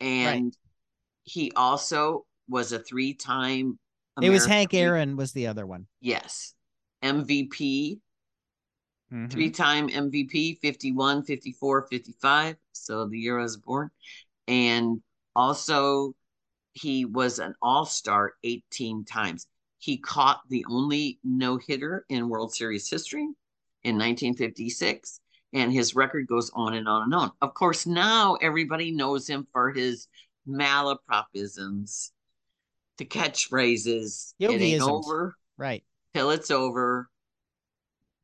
And 0.02 0.46
right. 0.46 0.54
he 1.24 1.54
also 1.56 2.26
was 2.50 2.74
a 2.74 2.80
three 2.80 3.14
time. 3.14 3.80
It 4.22 4.30
was 4.30 4.46
Hank 4.46 4.74
Aaron 4.74 5.16
was 5.16 5.32
the 5.32 5.48
other 5.48 5.66
one. 5.66 5.88
Yes. 6.02 6.54
MVP, 7.02 8.00
mm-hmm. 9.14 9.28
three 9.28 9.50
time 9.50 9.88
MVP, 9.88 10.60
51, 10.60 11.24
54, 11.24 11.88
55. 11.90 12.58
So 12.74 13.08
the 13.08 13.18
year 13.18 13.40
I 13.40 13.44
was 13.44 13.56
born. 13.56 13.92
And 14.50 15.02
also 15.36 16.16
he 16.74 17.06
was 17.06 17.40
an 17.40 17.54
all 17.62 17.86
star 17.86 18.34
18 18.44 19.06
times. 19.06 19.48
He 19.78 19.98
caught 19.98 20.42
the 20.50 20.66
only 20.70 21.20
no 21.24 21.58
hitter 21.58 22.06
in 22.10 22.28
World 22.28 22.54
Series 22.54 22.90
history 22.90 23.28
in 23.84 23.96
1956, 23.96 25.22
and 25.54 25.72
his 25.72 25.96
record 25.96 26.28
goes 26.28 26.52
on 26.54 26.74
and 26.74 26.88
on 26.88 27.04
and 27.04 27.14
on. 27.14 27.32
Of 27.42 27.54
course, 27.54 27.86
now 27.86 28.36
everybody 28.42 28.92
knows 28.92 29.30
him 29.30 29.48
for 29.54 29.72
his 29.72 30.08
malapropisms, 30.48 32.10
the 32.98 33.06
catchphrases. 33.06 34.34
It 34.40 34.50
ain't 34.50 34.82
over. 34.82 35.36
Right. 35.58 35.84
Till 36.14 36.32
it's 36.32 36.52
over. 36.52 37.10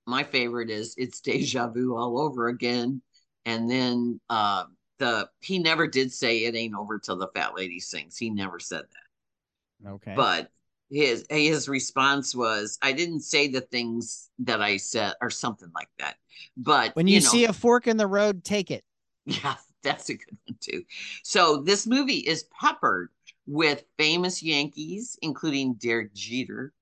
My 0.07 0.23
favorite 0.23 0.69
is 0.69 0.95
it's 0.97 1.21
deja 1.21 1.67
vu 1.67 1.95
all 1.95 2.19
over 2.19 2.47
again. 2.47 3.01
And 3.45 3.69
then 3.69 4.19
uh, 4.29 4.65
the 4.97 5.29
he 5.41 5.59
never 5.59 5.87
did 5.87 6.11
say 6.11 6.45
it 6.45 6.55
ain't 6.55 6.75
over 6.75 6.99
till 6.99 7.17
the 7.17 7.27
fat 7.35 7.55
lady 7.55 7.79
sings. 7.79 8.17
He 8.17 8.29
never 8.29 8.59
said 8.59 8.83
that. 8.83 9.89
Okay. 9.89 10.13
But 10.15 10.51
his 10.89 11.25
his 11.29 11.67
response 11.67 12.35
was, 12.35 12.77
I 12.81 12.93
didn't 12.93 13.21
say 13.21 13.47
the 13.47 13.61
things 13.61 14.29
that 14.39 14.61
I 14.61 14.77
said 14.77 15.13
or 15.21 15.29
something 15.29 15.71
like 15.73 15.89
that. 15.99 16.15
But 16.57 16.95
when 16.95 17.07
you, 17.07 17.15
you 17.15 17.21
know, 17.21 17.29
see 17.29 17.45
a 17.45 17.53
fork 17.53 17.87
in 17.87 17.97
the 17.97 18.07
road, 18.07 18.43
take 18.43 18.71
it. 18.71 18.83
Yeah, 19.25 19.55
that's 19.83 20.09
a 20.09 20.13
good 20.13 20.37
one 20.47 20.57
too. 20.59 20.83
So 21.23 21.57
this 21.57 21.87
movie 21.87 22.19
is 22.19 22.45
peppered 22.59 23.09
with 23.47 23.83
famous 23.97 24.41
Yankees, 24.41 25.17
including 25.21 25.75
Derek 25.75 26.13
Jeter, 26.13 26.73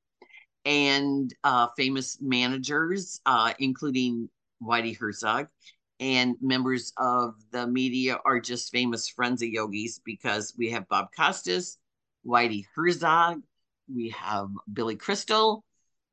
and 0.65 1.33
uh, 1.43 1.67
famous 1.75 2.17
managers, 2.21 3.19
uh, 3.25 3.53
including 3.59 4.29
Whitey 4.61 4.97
Herzog 4.97 5.47
and 6.03 6.35
members 6.41 6.91
of 6.97 7.35
the 7.51 7.65
media 7.65 8.19
are 8.25 8.41
just 8.41 8.73
famous 8.73 9.07
friends 9.07 9.41
of 9.41 9.47
yogis 9.47 10.01
because 10.03 10.53
we 10.57 10.69
have 10.69 10.85
Bob 10.89 11.07
Costas, 11.15 11.77
Whitey 12.25 12.65
Herzog, 12.75 13.41
we 13.87 14.09
have 14.09 14.49
Billy 14.73 14.97
Crystal, 14.97 15.63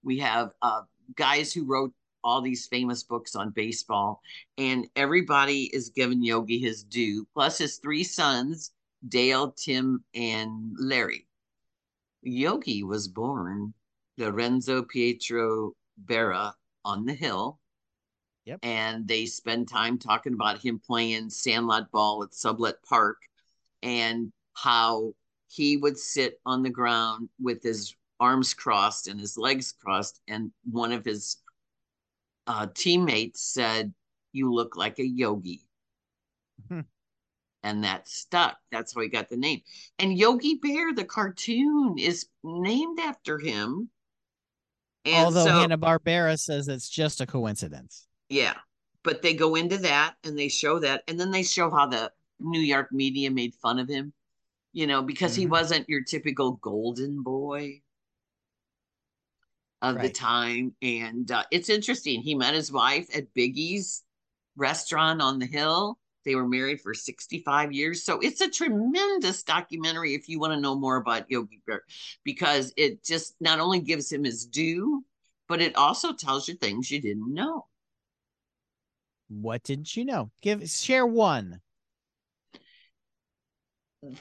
we 0.04 0.20
have 0.20 0.52
uh, 0.62 0.82
guys 1.16 1.52
who 1.52 1.64
wrote 1.64 1.92
all 2.22 2.40
these 2.40 2.68
famous 2.68 3.02
books 3.02 3.34
on 3.34 3.50
baseball, 3.50 4.20
and 4.58 4.86
everybody 4.94 5.64
is 5.74 5.90
giving 5.90 6.22
Yogi 6.22 6.60
his 6.60 6.84
due, 6.84 7.26
plus 7.34 7.58
his 7.58 7.78
three 7.78 8.04
sons, 8.04 8.70
Dale, 9.08 9.50
Tim, 9.50 10.04
and 10.14 10.72
Larry. 10.78 11.26
Yogi 12.22 12.84
was 12.84 13.08
born 13.08 13.74
Lorenzo 14.18 14.84
Pietro 14.84 15.72
Berra 16.04 16.52
on 16.84 17.06
the 17.06 17.14
Hill 17.14 17.59
Yep. 18.50 18.58
And 18.64 19.06
they 19.06 19.26
spend 19.26 19.68
time 19.68 19.96
talking 19.96 20.34
about 20.34 20.60
him 20.60 20.80
playing 20.84 21.30
sandlot 21.30 21.92
ball 21.92 22.24
at 22.24 22.32
Sublette 22.32 22.82
Park 22.84 23.18
and 23.80 24.32
how 24.54 25.14
he 25.46 25.76
would 25.76 25.96
sit 25.96 26.40
on 26.44 26.64
the 26.64 26.70
ground 26.70 27.28
with 27.40 27.62
his 27.62 27.94
arms 28.18 28.52
crossed 28.52 29.06
and 29.06 29.20
his 29.20 29.38
legs 29.38 29.72
crossed. 29.80 30.20
And 30.26 30.50
one 30.68 30.90
of 30.90 31.04
his 31.04 31.36
uh, 32.48 32.66
teammates 32.74 33.40
said, 33.40 33.94
You 34.32 34.52
look 34.52 34.76
like 34.76 34.98
a 34.98 35.06
yogi. 35.06 35.60
Hmm. 36.68 36.80
And 37.62 37.84
that 37.84 38.08
stuck. 38.08 38.58
That's 38.72 38.96
how 38.96 39.02
he 39.02 39.08
got 39.08 39.28
the 39.28 39.36
name. 39.36 39.60
And 40.00 40.18
Yogi 40.18 40.58
Bear, 40.60 40.92
the 40.92 41.04
cartoon, 41.04 41.98
is 41.98 42.26
named 42.42 42.98
after 42.98 43.38
him. 43.38 43.90
And 45.04 45.26
Although 45.26 45.44
so, 45.44 45.52
Hanna 45.52 45.78
Barbera 45.78 46.36
says 46.36 46.66
it's 46.66 46.88
just 46.88 47.20
a 47.20 47.26
coincidence. 47.26 48.08
Yeah. 48.30 48.54
But 49.02 49.22
they 49.22 49.34
go 49.34 49.56
into 49.56 49.78
that 49.78 50.14
and 50.24 50.38
they 50.38 50.48
show 50.48 50.78
that. 50.78 51.02
And 51.08 51.18
then 51.18 51.30
they 51.30 51.42
show 51.42 51.70
how 51.70 51.86
the 51.86 52.12
New 52.38 52.60
York 52.60 52.92
media 52.92 53.30
made 53.30 53.54
fun 53.54 53.78
of 53.78 53.88
him, 53.88 54.12
you 54.72 54.86
know, 54.86 55.02
because 55.02 55.32
mm-hmm. 55.32 55.40
he 55.40 55.46
wasn't 55.46 55.88
your 55.88 56.02
typical 56.02 56.52
golden 56.52 57.22
boy 57.22 57.82
of 59.82 59.96
right. 59.96 60.02
the 60.02 60.10
time. 60.10 60.74
And 60.80 61.30
uh, 61.30 61.44
it's 61.50 61.68
interesting. 61.68 62.22
He 62.22 62.34
met 62.34 62.54
his 62.54 62.70
wife 62.70 63.14
at 63.14 63.34
Biggie's 63.34 64.02
restaurant 64.56 65.20
on 65.20 65.38
the 65.38 65.46
hill. 65.46 65.98
They 66.24 66.34
were 66.34 66.46
married 66.46 66.82
for 66.82 66.92
65 66.92 67.72
years. 67.72 68.04
So 68.04 68.20
it's 68.20 68.42
a 68.42 68.50
tremendous 68.50 69.42
documentary 69.42 70.14
if 70.14 70.28
you 70.28 70.38
want 70.38 70.52
to 70.52 70.60
know 70.60 70.76
more 70.78 70.96
about 70.96 71.30
Yogi 71.30 71.62
Bear, 71.66 71.82
because 72.24 72.72
it 72.76 73.02
just 73.02 73.34
not 73.40 73.58
only 73.58 73.80
gives 73.80 74.12
him 74.12 74.24
his 74.24 74.44
due, 74.44 75.02
but 75.48 75.62
it 75.62 75.76
also 75.76 76.12
tells 76.12 76.46
you 76.46 76.54
things 76.54 76.90
you 76.90 77.00
didn't 77.00 77.32
know. 77.32 77.66
What 79.30 79.62
didn't 79.62 79.96
you 79.96 80.04
know? 80.04 80.32
Give 80.42 80.68
share 80.68 81.06
one. 81.06 81.60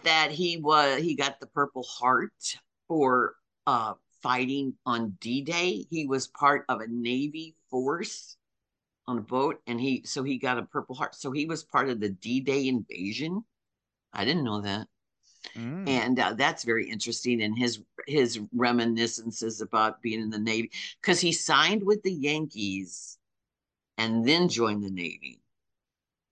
That 0.03 0.32
he 0.32 0.57
was 0.57 1.01
he 1.01 1.16
got 1.16 1.39
the 1.39 1.47
Purple 1.47 1.84
Heart 1.84 2.57
for 2.88 3.36
uh 3.66 3.93
fighting 4.22 4.76
on 4.86 5.18
D-Day. 5.20 5.86
He 5.89 6.05
was 6.05 6.28
part 6.28 6.66
of 6.70 6.82
a 6.82 6.88
Navy 6.88 7.55
force 7.70 8.38
on 9.07 9.18
a 9.18 9.22
boat 9.22 9.62
and 9.66 9.80
he 9.80 10.03
so 10.05 10.24
he 10.24 10.38
got 10.38 10.60
a 10.60 10.64
Purple 10.64 10.95
Heart. 10.95 11.16
So 11.16 11.32
he 11.32 11.45
was 11.45 11.64
part 11.64 11.89
of 11.89 11.99
the 11.99 12.10
D-Day 12.10 12.68
invasion. 12.68 13.43
I 14.14 14.26
didn't 14.26 14.43
know 14.43 14.62
that. 14.62 14.88
Mm. 15.55 15.88
And 15.88 16.20
uh, 16.20 16.34
that's 16.34 16.64
very 16.64 16.89
interesting. 16.89 17.41
And 17.41 17.57
his 17.57 17.82
his 18.05 18.41
reminiscences 18.53 19.62
about 19.62 20.01
being 20.01 20.22
in 20.22 20.30
the 20.30 20.38
Navy 20.38 20.70
because 21.01 21.20
he 21.20 21.32
signed 21.32 21.84
with 21.84 22.03
the 22.03 22.14
Yankees 22.14 23.19
and 24.00 24.26
then 24.26 24.47
joined 24.47 24.82
the 24.82 24.89
Navy. 24.89 25.41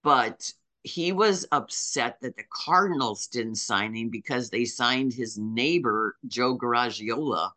But 0.04 0.52
he 0.84 1.12
was 1.12 1.46
upset 1.52 2.18
that 2.22 2.38
the 2.38 2.46
Cardinals 2.50 3.28
didn't 3.28 3.56
sign 3.56 3.94
him 3.94 4.10
because 4.10 4.50
they 4.50 4.64
signed 4.64 5.14
his 5.14 5.38
neighbor, 5.38 6.16
Joe 6.26 6.58
Garagiola, 6.58 7.52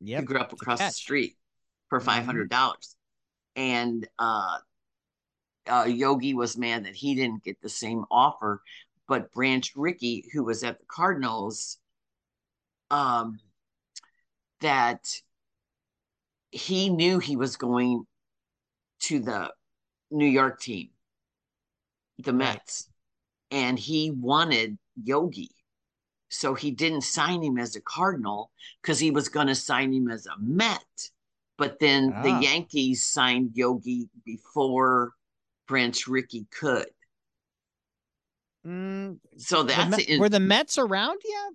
yep, 0.00 0.20
who 0.20 0.26
grew 0.26 0.40
up 0.40 0.52
across 0.52 0.80
the 0.80 0.90
street 0.90 1.36
for 1.88 2.00
$500. 2.00 2.48
Mm-hmm. 2.48 2.72
And 3.54 4.08
uh, 4.18 4.58
uh, 5.68 5.84
Yogi 5.88 6.34
was 6.34 6.58
mad 6.58 6.84
that 6.84 6.96
he 6.96 7.14
didn't 7.14 7.44
get 7.44 7.62
the 7.62 7.68
same 7.68 8.04
offer. 8.10 8.60
But 9.06 9.32
Branch 9.32 9.70
Rickey, 9.76 10.28
who 10.32 10.42
was 10.42 10.64
at 10.64 10.80
the 10.80 10.86
Cardinals, 10.88 11.78
um, 12.90 13.38
that 14.60 15.08
he 16.50 16.90
knew 16.90 17.20
he 17.20 17.36
was 17.36 17.56
going 17.56 18.04
to 19.00 19.20
the 19.20 19.52
New 20.10 20.26
York 20.26 20.60
team, 20.60 20.90
the 22.18 22.32
Mets, 22.32 22.88
and 23.50 23.78
he 23.78 24.10
wanted 24.10 24.78
Yogi. 25.02 25.50
So 26.28 26.54
he 26.54 26.70
didn't 26.72 27.02
sign 27.02 27.42
him 27.42 27.56
as 27.58 27.76
a 27.76 27.80
Cardinal 27.80 28.50
because 28.82 28.98
he 28.98 29.10
was 29.10 29.28
going 29.28 29.46
to 29.46 29.54
sign 29.54 29.92
him 29.92 30.10
as 30.10 30.26
a 30.26 30.36
Met. 30.38 31.10
but 31.58 31.78
then 31.78 32.12
Ah. 32.14 32.22
the 32.22 32.44
Yankees 32.44 33.06
signed 33.06 33.52
Yogi 33.54 34.10
before 34.26 35.14
Branch 35.66 36.06
Rickey 36.06 36.46
could. 36.50 36.88
Mm, 38.66 39.20
So 39.38 39.62
the 39.62 39.68
that's 39.72 39.90
Met- 39.90 40.08
in, 40.08 40.20
were 40.20 40.28
the 40.28 40.38
Mets 40.40 40.76
around 40.76 41.20
yet? 41.24 41.52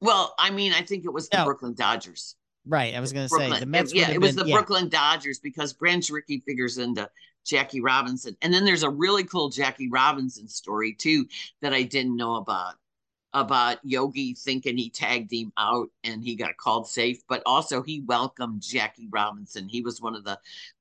well, 0.00 0.34
I 0.38 0.50
mean, 0.50 0.72
I 0.72 0.82
think 0.82 1.04
it 1.04 1.12
was 1.12 1.28
the 1.28 1.36
No. 1.38 1.44
Brooklyn 1.44 1.74
Dodgers. 1.74 2.34
Right. 2.66 2.94
I 2.94 3.00
was 3.00 3.12
going 3.12 3.28
to 3.28 3.34
say 3.34 3.60
the 3.60 3.66
Mets. 3.66 3.92
It- 3.92 3.98
yeah, 3.98 4.10
it 4.10 4.20
was 4.20 4.36
been- 4.36 4.44
the 4.44 4.50
yeah. 4.50 4.56
Brooklyn 4.56 4.88
Dodgers 4.88 5.38
because 5.38 5.72
Branch 5.72 6.08
Rickey 6.10 6.42
figures 6.46 6.78
into 6.78 7.08
Jackie 7.44 7.80
Robinson. 7.80 8.36
And 8.42 8.54
then 8.54 8.64
there's 8.64 8.84
a 8.84 8.90
really 8.90 9.24
cool 9.24 9.48
Jackie 9.48 9.88
Robinson 9.88 10.48
story 10.48 10.94
too 10.94 11.26
that 11.60 11.74
I 11.74 11.82
didn't 11.82 12.16
know 12.16 12.36
about. 12.36 12.74
About 13.34 13.78
Yogi 13.82 14.34
thinking 14.34 14.76
he 14.76 14.90
tagged 14.90 15.32
him 15.32 15.54
out 15.56 15.88
and 16.04 16.22
he 16.22 16.34
got 16.34 16.58
called 16.58 16.86
safe, 16.86 17.22
but 17.30 17.42
also 17.46 17.82
he 17.82 18.00
welcomed 18.00 18.60
Jackie 18.60 19.08
Robinson. 19.10 19.70
He 19.70 19.80
was 19.80 20.02
one 20.02 20.14
of 20.14 20.24
the 20.24 20.38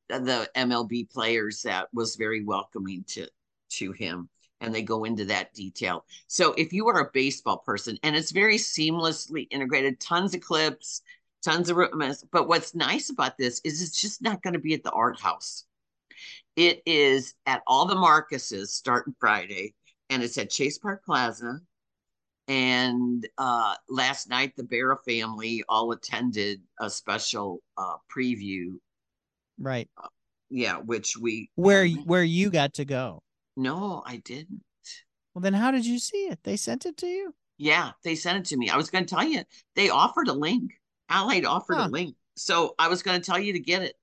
the 0.10 0.50
MLB 0.58 1.10
players 1.10 1.62
that 1.62 1.88
was 1.94 2.18
very 2.18 2.44
welcoming 2.44 3.06
to 3.08 3.28
to 3.70 3.94
him 3.94 4.28
and 4.60 4.76
they 4.76 4.82
go 4.84 5.06
into 5.06 5.26
that 5.26 5.54
detail. 5.54 6.06
So 6.28 6.54
if 6.58 6.74
you 6.74 6.88
are 6.90 7.00
a 7.00 7.12
baseball 7.14 7.58
person 7.58 7.98
and 8.04 8.16
it's 8.16 8.32
very 8.32 8.58
seamlessly 8.58 9.48
integrated, 9.50 10.00
tons 10.00 10.36
of 10.36 10.42
clips, 10.42 11.02
tons 11.44 11.70
of 11.70 11.78
rumors. 11.78 12.24
But 12.32 12.48
what's 12.48 12.76
nice 12.76 13.10
about 13.10 13.38
this 13.38 13.62
is 13.64 13.82
it's 13.82 14.00
just 14.00 14.22
not 14.22 14.42
going 14.42 14.54
to 14.54 14.60
be 14.60 14.74
at 14.74 14.84
the 14.84 14.92
art 14.92 15.20
house. 15.20 15.66
It 16.56 16.82
is 16.86 17.34
at 17.46 17.62
all 17.66 17.86
the 17.86 17.96
Marcuses 17.96 18.68
starting 18.70 19.16
Friday, 19.20 19.74
and 20.10 20.22
it's 20.22 20.38
at 20.38 20.50
Chase 20.50 20.78
Park 20.78 21.04
Plaza. 21.06 21.60
And 22.48 23.26
uh, 23.38 23.76
last 23.88 24.30
night, 24.30 24.56
the 24.58 24.64
Berra 24.64 24.98
family 25.06 25.64
all 25.70 25.92
attended 25.94 26.62
a 26.80 26.90
special 26.90 27.62
uh, 27.78 27.96
preview. 28.14 28.74
Right. 29.58 29.90
Yeah, 30.50 30.78
which 30.78 31.16
we 31.16 31.50
Where 31.56 31.88
where 31.88 32.24
you 32.24 32.50
got 32.50 32.74
to 32.74 32.86
go. 32.86 33.24
no, 33.56 34.04
I 34.06 34.18
didn't. 34.18 34.64
Well, 35.34 35.42
then 35.42 35.54
how 35.54 35.72
did 35.72 35.86
you 35.86 35.98
see 35.98 36.26
it? 36.28 36.40
They 36.44 36.58
sent 36.58 36.86
it 36.86 36.98
to 36.98 37.08
you. 37.08 37.34
Yeah, 37.58 37.92
they 38.04 38.16
sent 38.16 38.40
it 38.40 38.46
to 38.50 38.58
me. 38.58 38.70
I 38.70 38.76
was 38.76 38.90
going 38.90 39.06
to 39.06 39.16
tell 39.16 39.24
you 39.24 39.44
they 39.78 39.90
offered 39.90 40.28
a 40.28 40.34
link. 40.34 40.74
Allied 41.12 41.46
offered 41.46 41.76
Huh. 41.76 41.88
a 41.88 41.90
link, 41.90 42.16
so 42.36 42.74
I 42.80 42.88
was 42.88 43.04
going 43.04 43.20
to 43.22 43.26
tell 43.26 43.38
you 43.40 43.54
to 43.54 43.60
get 43.60 43.82
it 43.84 43.96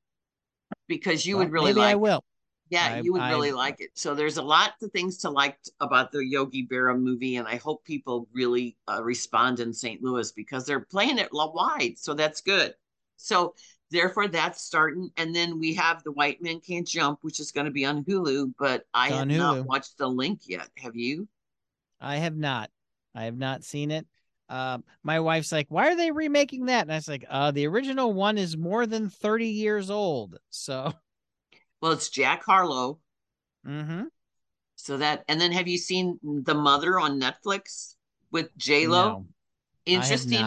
because 0.86 1.26
you 1.26 1.36
Well, 1.36 1.46
would 1.46 1.52
really 1.52 1.70
maybe 1.72 1.80
like. 1.80 1.92
I 1.92 1.96
will. 1.96 2.22
Yeah, 2.70 2.96
I- 2.96 3.00
you 3.00 3.14
would 3.14 3.22
I- 3.22 3.30
really 3.30 3.52
like 3.52 3.80
it. 3.80 3.90
So 3.94 4.14
there's 4.14 4.36
a 4.36 4.42
lot 4.42 4.74
of 4.82 4.92
things 4.92 5.16
to 5.18 5.30
like 5.30 5.58
about 5.80 6.12
the 6.12 6.24
Yogi 6.24 6.66
Berra 6.66 6.98
movie, 6.98 7.36
and 7.36 7.48
I 7.48 7.56
hope 7.56 7.82
people 7.84 8.28
really 8.32 8.76
uh, 8.86 9.02
respond 9.02 9.58
in 9.60 9.72
St. 9.72 10.02
Louis 10.02 10.30
because 10.32 10.66
they're 10.66 10.80
playing 10.80 11.18
it 11.18 11.30
wide, 11.32 11.94
so 11.96 12.12
that's 12.12 12.42
good. 12.42 12.74
So 13.16 13.54
therefore, 13.90 14.28
that's 14.28 14.62
starting, 14.62 15.10
and 15.16 15.34
then 15.34 15.58
we 15.58 15.72
have 15.74 16.02
the 16.04 16.12
White 16.12 16.42
Man 16.42 16.60
Can't 16.60 16.86
Jump, 16.86 17.20
which 17.22 17.40
is 17.40 17.52
going 17.52 17.64
to 17.64 17.70
be 17.70 17.86
on 17.86 18.04
Hulu, 18.04 18.52
but 18.58 18.84
I 18.92 19.08
have 19.08 19.20
on 19.22 19.28
not 19.28 19.64
watched 19.64 19.96
the 19.96 20.08
link 20.08 20.40
yet. 20.46 20.68
Have 20.76 20.94
you? 20.94 21.26
I 22.00 22.16
have 22.16 22.36
not. 22.36 22.70
I 23.14 23.24
have 23.24 23.38
not 23.38 23.64
seen 23.64 23.90
it. 23.90 24.06
Um, 24.48 24.84
my 25.02 25.20
wife's 25.20 25.52
like, 25.52 25.66
"Why 25.70 25.88
are 25.88 25.96
they 25.96 26.10
remaking 26.10 26.66
that?" 26.66 26.82
And 26.82 26.92
I 26.92 26.96
was 26.96 27.08
like, 27.08 27.24
"Uh, 27.28 27.50
the 27.50 27.66
original 27.66 28.12
one 28.12 28.38
is 28.38 28.56
more 28.56 28.86
than 28.86 29.10
thirty 29.10 29.48
years 29.48 29.90
old." 29.90 30.38
So, 30.50 30.92
Well, 31.80 31.92
it's 31.92 32.08
Jack 32.08 32.44
Harlow. 32.44 32.98
mm-hmm. 33.66 34.04
So 34.76 34.96
that, 34.96 35.24
and 35.28 35.40
then 35.40 35.52
have 35.52 35.68
you 35.68 35.76
seen 35.78 36.18
The 36.22 36.54
Mother 36.54 36.98
on 36.98 37.20
Netflix 37.20 37.94
with 38.30 38.56
J 38.56 38.86
Lo? 38.86 39.08
no, 39.10 39.26
Interesting 39.86 40.44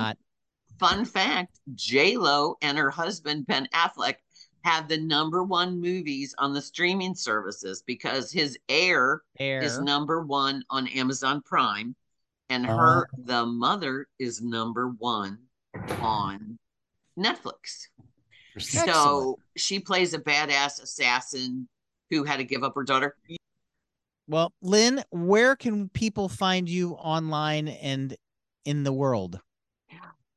fun 0.79 1.05
fact: 1.05 1.59
J 1.75 2.17
Lo 2.17 2.57
and 2.61 2.77
her 2.77 2.89
husband 2.89 3.45
Ben 3.45 3.67
Affleck 3.73 4.15
have 4.63 4.87
the 4.87 4.97
number 4.97 5.43
one 5.43 5.79
movies 5.79 6.33
on 6.37 6.53
the 6.53 6.61
streaming 6.61 7.15
services 7.15 7.83
because 7.85 8.31
his 8.31 8.57
Air 8.69 9.21
Air. 9.39 9.61
is 9.61 9.79
number 9.79 10.21
one 10.21 10.63
on 10.69 10.87
Amazon 10.87 11.41
Prime, 11.41 11.95
and 12.51 12.65
Uh-huh. 12.65 12.77
her 12.77 13.09
The 13.17 13.45
Mother 13.45 14.07
is 14.19 14.41
number 14.41 14.89
one 14.89 15.39
on 16.01 16.59
Netflix. 17.17 17.87
Excellent. 18.55 18.89
So 18.89 19.39
she 19.55 19.79
plays 19.79 20.13
a 20.13 20.19
badass 20.19 20.81
assassin 20.83 21.67
who 22.09 22.25
had 22.25 22.37
to 22.37 22.43
give 22.43 22.63
up 22.63 22.75
her 22.75 22.83
daughter. 22.83 23.15
Well, 24.27 24.53
Lynn, 24.61 25.03
where 25.11 25.55
can 25.55 25.89
people 25.89 26.27
find 26.27 26.67
you 26.67 26.93
online 26.93 27.69
and 27.69 28.15
in 28.65 28.83
the 28.83 28.93
world? 28.93 29.39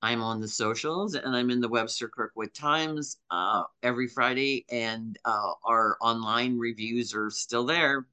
I'm 0.01 0.23
on 0.23 0.41
the 0.41 0.49
socials 0.49 1.15
and 1.15 1.35
I'm 1.35 1.51
in 1.51 1.61
the 1.61 1.69
Webster 1.69 2.09
Kirkwood 2.09 2.53
Times 2.53 3.17
uh, 3.31 3.63
every 3.83 4.07
Friday, 4.07 4.67
and 4.71 5.19
uh, 5.25 5.53
our 5.65 5.97
online 6.01 6.59
reviews 6.59 7.15
are 7.15 7.31
still 7.31 7.65
there. 7.65 8.07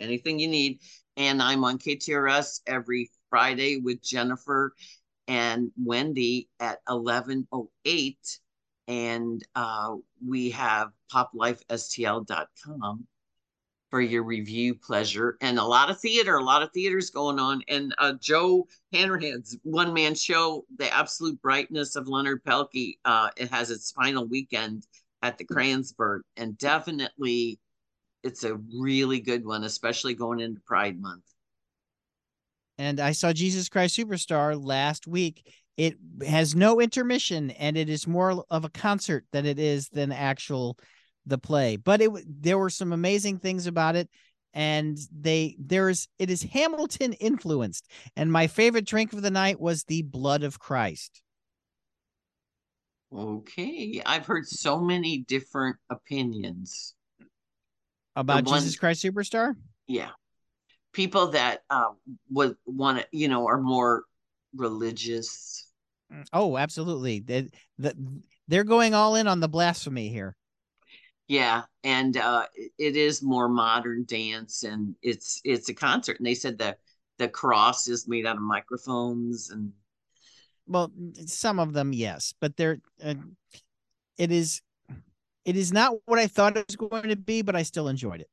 Anything 0.00 0.38
you 0.38 0.48
need. 0.48 0.80
And 1.16 1.42
I'm 1.42 1.62
on 1.62 1.78
KTRS 1.78 2.62
every 2.66 3.10
Friday 3.34 3.78
with 3.78 4.00
Jennifer 4.00 4.72
and 5.26 5.72
Wendy 5.76 6.48
at 6.60 6.78
1108. 6.86 8.38
And 8.86 9.44
uh, 9.56 9.96
we 10.24 10.50
have 10.50 10.92
poplifestl.com 11.12 13.06
for 13.90 14.00
your 14.00 14.22
review 14.22 14.76
pleasure 14.76 15.36
and 15.40 15.58
a 15.58 15.64
lot 15.64 15.90
of 15.90 15.98
theater, 15.98 16.36
a 16.36 16.44
lot 16.44 16.62
of 16.62 16.70
theaters 16.72 17.10
going 17.10 17.40
on. 17.40 17.60
And 17.66 17.92
uh, 17.98 18.12
Joe 18.20 18.68
Hanrahan's 18.92 19.58
one 19.64 19.92
man 19.92 20.14
show, 20.14 20.64
The 20.76 20.94
Absolute 20.94 21.42
Brightness 21.42 21.96
of 21.96 22.06
Leonard 22.06 22.44
Pelkey, 22.44 22.98
uh, 23.04 23.30
it 23.36 23.50
has 23.50 23.72
its 23.72 23.90
final 23.90 24.28
weekend 24.28 24.86
at 25.22 25.38
the 25.38 25.44
Kranzberg. 25.44 26.20
And 26.36 26.56
definitely, 26.56 27.58
it's 28.22 28.44
a 28.44 28.60
really 28.78 29.18
good 29.18 29.44
one, 29.44 29.64
especially 29.64 30.14
going 30.14 30.38
into 30.38 30.60
Pride 30.60 31.00
Month. 31.00 31.33
And 32.78 33.00
I 33.00 33.12
saw 33.12 33.32
Jesus 33.32 33.68
Christ 33.68 33.96
Superstar 33.96 34.62
last 34.62 35.06
week. 35.06 35.52
It 35.76 35.96
has 36.26 36.54
no 36.54 36.80
intermission, 36.80 37.50
and 37.52 37.76
it 37.76 37.88
is 37.88 38.06
more 38.06 38.44
of 38.50 38.64
a 38.64 38.68
concert 38.70 39.24
than 39.32 39.46
it 39.46 39.58
is 39.58 39.88
than 39.88 40.12
actual 40.12 40.78
the 41.26 41.38
play. 41.38 41.76
But 41.76 42.00
it 42.00 42.10
there 42.26 42.58
were 42.58 42.70
some 42.70 42.92
amazing 42.92 43.38
things 43.38 43.66
about 43.66 43.96
it, 43.96 44.08
and 44.52 44.98
they 45.12 45.56
there 45.58 45.88
is 45.88 46.08
it 46.18 46.30
is 46.30 46.42
Hamilton 46.42 47.12
influenced. 47.14 47.88
And 48.16 48.30
my 48.30 48.46
favorite 48.46 48.86
drink 48.86 49.12
of 49.12 49.22
the 49.22 49.30
night 49.30 49.60
was 49.60 49.84
the 49.84 50.02
blood 50.02 50.42
of 50.42 50.58
Christ. 50.58 51.22
Okay. 53.12 54.02
I've 54.04 54.26
heard 54.26 54.46
so 54.46 54.80
many 54.80 55.18
different 55.18 55.76
opinions. 55.90 56.94
About 58.16 58.44
one- 58.44 58.58
Jesus 58.58 58.76
Christ 58.76 59.04
Superstar? 59.04 59.54
Yeah. 59.86 60.10
People 60.94 61.28
that 61.32 61.64
uh, 61.68 61.90
would 62.30 62.56
want 62.64 63.00
to, 63.00 63.06
you 63.12 63.28
know, 63.28 63.46
are 63.46 63.60
more 63.60 64.04
religious. 64.56 65.68
Oh, 66.32 66.56
absolutely. 66.56 67.20
They, 67.20 67.48
the, 67.78 67.94
they're 68.48 68.64
going 68.64 68.94
all 68.94 69.16
in 69.16 69.26
on 69.26 69.40
the 69.40 69.48
blasphemy 69.48 70.08
here. 70.08 70.36
Yeah, 71.28 71.62
and 71.82 72.16
uh, 72.16 72.46
it- 72.78 72.96
is 72.96 73.22
more 73.22 73.48
modern 73.48 74.04
dance, 74.04 74.62
and 74.62 74.94
it's 75.02 75.40
it's 75.44 75.68
a 75.68 75.74
concert. 75.74 76.18
And 76.18 76.26
they 76.26 76.34
said 76.34 76.58
that 76.58 76.78
the 77.18 77.28
cross 77.28 77.88
is 77.88 78.06
made 78.06 78.26
out 78.26 78.36
of 78.36 78.42
microphones, 78.42 79.50
and 79.50 79.72
Well, 80.66 80.92
some 81.26 81.58
of 81.58 81.72
them, 81.72 81.92
yes, 81.92 82.34
but 82.40 82.56
they're 82.56 82.80
uh, 83.02 83.14
it 84.18 84.30
is 84.30 84.60
it 85.44 85.56
is 85.56 85.72
not 85.72 85.94
what 86.06 86.18
I 86.18 86.26
thought 86.26 86.56
it 86.56 86.66
was 86.66 86.76
going 86.76 87.08
to 87.08 87.16
be, 87.16 87.42
but 87.42 87.56
I 87.56 87.62
still 87.62 87.88
enjoyed 87.88 88.20
it. 88.20 88.28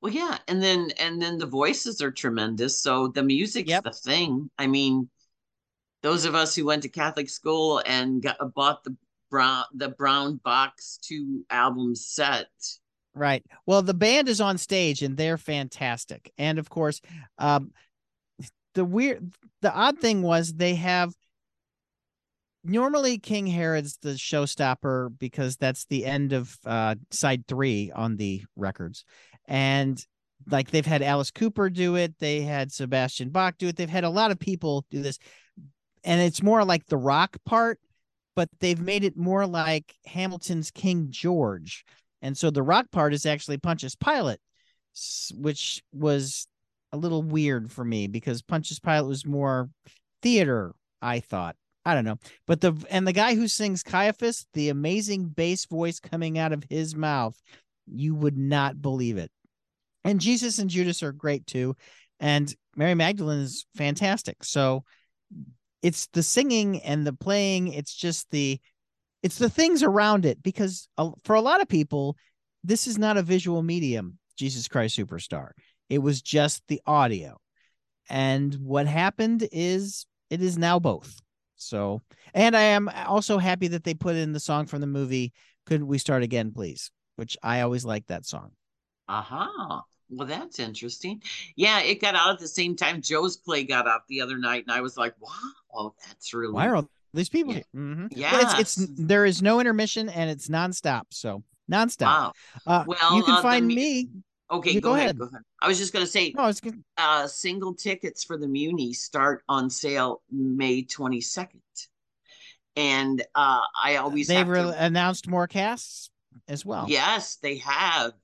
Well, 0.00 0.12
yeah, 0.12 0.38
and 0.46 0.62
then 0.62 0.90
and 0.98 1.20
then 1.20 1.38
the 1.38 1.46
voices 1.46 2.00
are 2.00 2.10
tremendous. 2.10 2.82
So 2.82 3.08
the 3.08 3.22
music's 3.22 3.68
Yep. 3.70 3.84
the 3.84 3.92
thing. 3.92 4.50
I 4.58 4.66
mean, 4.66 5.08
those 6.02 6.24
of 6.24 6.34
us 6.34 6.54
who 6.54 6.66
went 6.66 6.82
to 6.82 6.88
Catholic 6.88 7.28
school 7.28 7.82
and 7.84 8.22
got 8.22 8.36
bought 8.54 8.84
the 8.84 8.96
brown 9.30 9.64
the 9.74 9.88
brown 9.88 10.36
box 10.36 10.98
two 11.02 11.44
album 11.50 11.94
set. 11.94 12.48
Right. 13.14 13.44
Well, 13.66 13.82
the 13.82 13.94
band 13.94 14.28
is 14.28 14.40
on 14.40 14.58
stage 14.58 15.02
and 15.02 15.16
they're 15.16 15.38
fantastic. 15.38 16.32
And 16.38 16.58
of 16.58 16.70
course, 16.70 17.00
um 17.38 17.72
the 18.74 18.84
weird 18.84 19.32
the 19.62 19.74
odd 19.74 19.98
thing 19.98 20.22
was 20.22 20.54
they 20.54 20.76
have 20.76 21.12
normally 22.64 23.18
King 23.18 23.46
Herod's 23.46 23.98
the 24.02 24.10
showstopper 24.10 25.16
because 25.18 25.56
that's 25.56 25.86
the 25.86 26.04
end 26.04 26.32
of 26.32 26.56
uh 26.64 26.94
side 27.10 27.46
3 27.48 27.90
on 27.94 28.16
the 28.16 28.44
records. 28.56 29.04
And 29.48 30.04
like 30.48 30.70
they've 30.70 30.86
had 30.86 31.02
Alice 31.02 31.30
Cooper 31.32 31.68
do 31.68 31.96
it, 31.96 32.18
they 32.18 32.42
had 32.42 32.70
Sebastian 32.70 33.30
Bach 33.30 33.58
do 33.58 33.68
it. 33.68 33.76
They've 33.76 33.88
had 33.88 34.04
a 34.04 34.10
lot 34.10 34.30
of 34.30 34.38
people 34.38 34.84
do 34.90 35.02
this. 35.02 35.18
And 36.04 36.20
it's 36.20 36.42
more 36.42 36.64
like 36.64 36.86
the 36.86 36.96
rock 36.96 37.36
part, 37.44 37.80
but 38.36 38.48
they've 38.60 38.80
made 38.80 39.02
it 39.02 39.16
more 39.16 39.46
like 39.46 39.94
Hamilton's 40.06 40.70
King 40.70 41.08
George. 41.10 41.84
And 42.22 42.36
so 42.36 42.50
the 42.50 42.62
rock 42.62 42.90
part 42.92 43.12
is 43.12 43.26
actually 43.26 43.58
Pontius 43.58 43.96
Pilate, 43.96 44.40
which 45.34 45.82
was 45.92 46.46
a 46.92 46.96
little 46.96 47.22
weird 47.22 47.72
for 47.72 47.84
me 47.84 48.06
because 48.06 48.42
Pontius 48.42 48.78
Pilate 48.78 49.08
was 49.08 49.26
more 49.26 49.70
theater, 50.22 50.74
I 51.02 51.20
thought. 51.20 51.56
I 51.84 51.94
don't 51.94 52.04
know. 52.04 52.18
But 52.46 52.60
the 52.60 52.74
and 52.90 53.06
the 53.06 53.12
guy 53.12 53.34
who 53.34 53.48
sings 53.48 53.82
Caiaphas, 53.82 54.46
the 54.52 54.68
amazing 54.68 55.28
bass 55.28 55.64
voice 55.64 56.00
coming 56.00 56.38
out 56.38 56.52
of 56.52 56.64
his 56.68 56.94
mouth, 56.94 57.40
you 57.86 58.14
would 58.14 58.36
not 58.36 58.82
believe 58.82 59.16
it. 59.16 59.30
And 60.08 60.20
Jesus 60.20 60.58
and 60.58 60.70
Judas 60.70 61.02
are 61.02 61.12
great 61.12 61.46
too. 61.46 61.76
And 62.18 62.52
Mary 62.74 62.94
Magdalene 62.94 63.40
is 63.40 63.66
fantastic. 63.76 64.42
So 64.42 64.84
it's 65.82 66.06
the 66.08 66.22
singing 66.22 66.80
and 66.80 67.06
the 67.06 67.12
playing, 67.12 67.68
it's 67.68 67.94
just 67.94 68.30
the 68.30 68.58
it's 69.22 69.36
the 69.36 69.50
things 69.50 69.82
around 69.82 70.24
it 70.24 70.42
because 70.42 70.88
for 71.24 71.34
a 71.34 71.40
lot 71.40 71.60
of 71.60 71.68
people 71.68 72.16
this 72.64 72.86
is 72.86 72.98
not 72.98 73.16
a 73.16 73.22
visual 73.22 73.62
medium, 73.62 74.18
Jesus 74.36 74.66
Christ 74.66 74.96
Superstar. 74.98 75.50
It 75.88 75.98
was 75.98 76.22
just 76.22 76.62
the 76.68 76.80
audio. 76.86 77.38
And 78.08 78.54
what 78.54 78.86
happened 78.86 79.46
is 79.52 80.06
it 80.30 80.40
is 80.40 80.56
now 80.56 80.78
both. 80.78 81.20
So, 81.56 82.00
and 82.32 82.56
I 82.56 82.62
am 82.62 82.88
also 83.06 83.38
happy 83.38 83.68
that 83.68 83.84
they 83.84 83.94
put 83.94 84.16
in 84.16 84.32
the 84.32 84.40
song 84.40 84.66
from 84.66 84.80
the 84.80 84.86
movie 84.86 85.32
Couldn't 85.66 85.86
We 85.86 85.98
Start 85.98 86.22
Again 86.22 86.52
Please, 86.52 86.90
which 87.16 87.36
I 87.42 87.60
always 87.60 87.84
like 87.84 88.06
that 88.06 88.24
song. 88.24 88.52
Aha. 89.08 89.50
Uh-huh. 89.50 89.80
Well, 90.10 90.26
that's 90.26 90.58
interesting. 90.58 91.22
Yeah, 91.54 91.80
it 91.80 92.00
got 92.00 92.14
out 92.14 92.30
at 92.30 92.38
the 92.38 92.48
same 92.48 92.76
time 92.76 93.02
Joe's 93.02 93.36
play 93.36 93.64
got 93.64 93.86
out 93.86 94.02
the 94.08 94.22
other 94.22 94.38
night, 94.38 94.64
and 94.66 94.72
I 94.72 94.80
was 94.80 94.96
like, 94.96 95.14
"Wow, 95.20 95.94
that's 96.06 96.32
really 96.32 96.52
why 96.54 96.68
are 96.68 96.82
these 97.12 97.28
people?" 97.28 97.54
Yeah, 97.54 97.62
mm-hmm. 97.76 98.06
yeah. 98.12 98.56
It's, 98.58 98.78
it's 98.78 98.88
there 98.96 99.26
is 99.26 99.42
no 99.42 99.60
intermission 99.60 100.08
and 100.08 100.30
it's 100.30 100.48
nonstop, 100.48 101.04
so 101.10 101.42
nonstop. 101.70 102.06
Wow. 102.06 102.32
Uh, 102.66 102.84
well, 102.86 103.16
you 103.16 103.22
can 103.22 103.34
uh, 103.34 103.42
find 103.42 103.66
me. 103.66 104.08
Okay, 104.50 104.80
go, 104.80 104.80
go 104.80 104.94
ahead, 104.94 105.08
ahead, 105.08 105.18
Go 105.18 105.24
ahead. 105.26 105.42
I 105.60 105.68
was 105.68 105.76
just 105.76 105.92
going 105.92 106.06
to 106.06 106.10
say, 106.10 106.32
no, 106.34 106.44
I 106.44 106.46
was 106.46 106.60
gonna... 106.62 106.78
uh, 106.96 107.26
single 107.26 107.74
tickets 107.74 108.24
for 108.24 108.38
the 108.38 108.48
Muni 108.48 108.94
start 108.94 109.42
on 109.46 109.68
sale 109.68 110.22
May 110.30 110.84
twenty 110.84 111.20
second, 111.20 111.60
and 112.76 113.20
uh, 113.34 113.60
I 113.78 113.96
always 113.96 114.26
they've 114.28 114.46
to... 114.46 114.82
announced 114.82 115.28
more 115.28 115.46
casts 115.46 116.08
as 116.48 116.64
well. 116.64 116.86
Yes, 116.88 117.36
they 117.42 117.58
have 117.58 118.14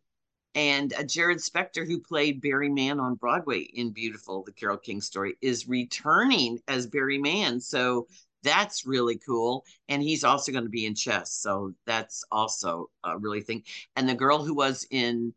and 0.55 0.93
uh, 0.93 0.99
Jarrod 1.03 1.37
Spector, 1.37 1.87
who 1.87 1.99
played 1.99 2.41
Barry 2.41 2.69
Mann 2.69 3.01
on 3.01 3.17
Broadway 3.17 3.61
in 3.61 3.91
Beautiful, 3.91 4.45
the 4.45 4.53
Carole 4.53 4.77
King 4.77 5.01
story, 5.01 5.37
is 5.41 5.69
returning 5.69 6.61
as 6.69 6.87
Barry 6.87 7.19
Mann. 7.19 7.61
So 7.61 8.07
that's 8.43 8.87
really 8.87 9.19
cool. 9.19 9.65
And 9.89 10.03
he's 10.03 10.23
also 10.23 10.53
going 10.53 10.65
to 10.65 10.71
be 10.71 10.87
in 10.87 10.95
chess. 10.95 11.33
So 11.33 11.73
that's 11.87 12.25
also 12.31 12.91
a 13.03 13.19
really 13.19 13.41
thing. 13.41 13.65
And 13.97 14.09
the 14.09 14.15
girl 14.15 14.45
who 14.45 14.55
was 14.55 14.87
in 14.91 15.35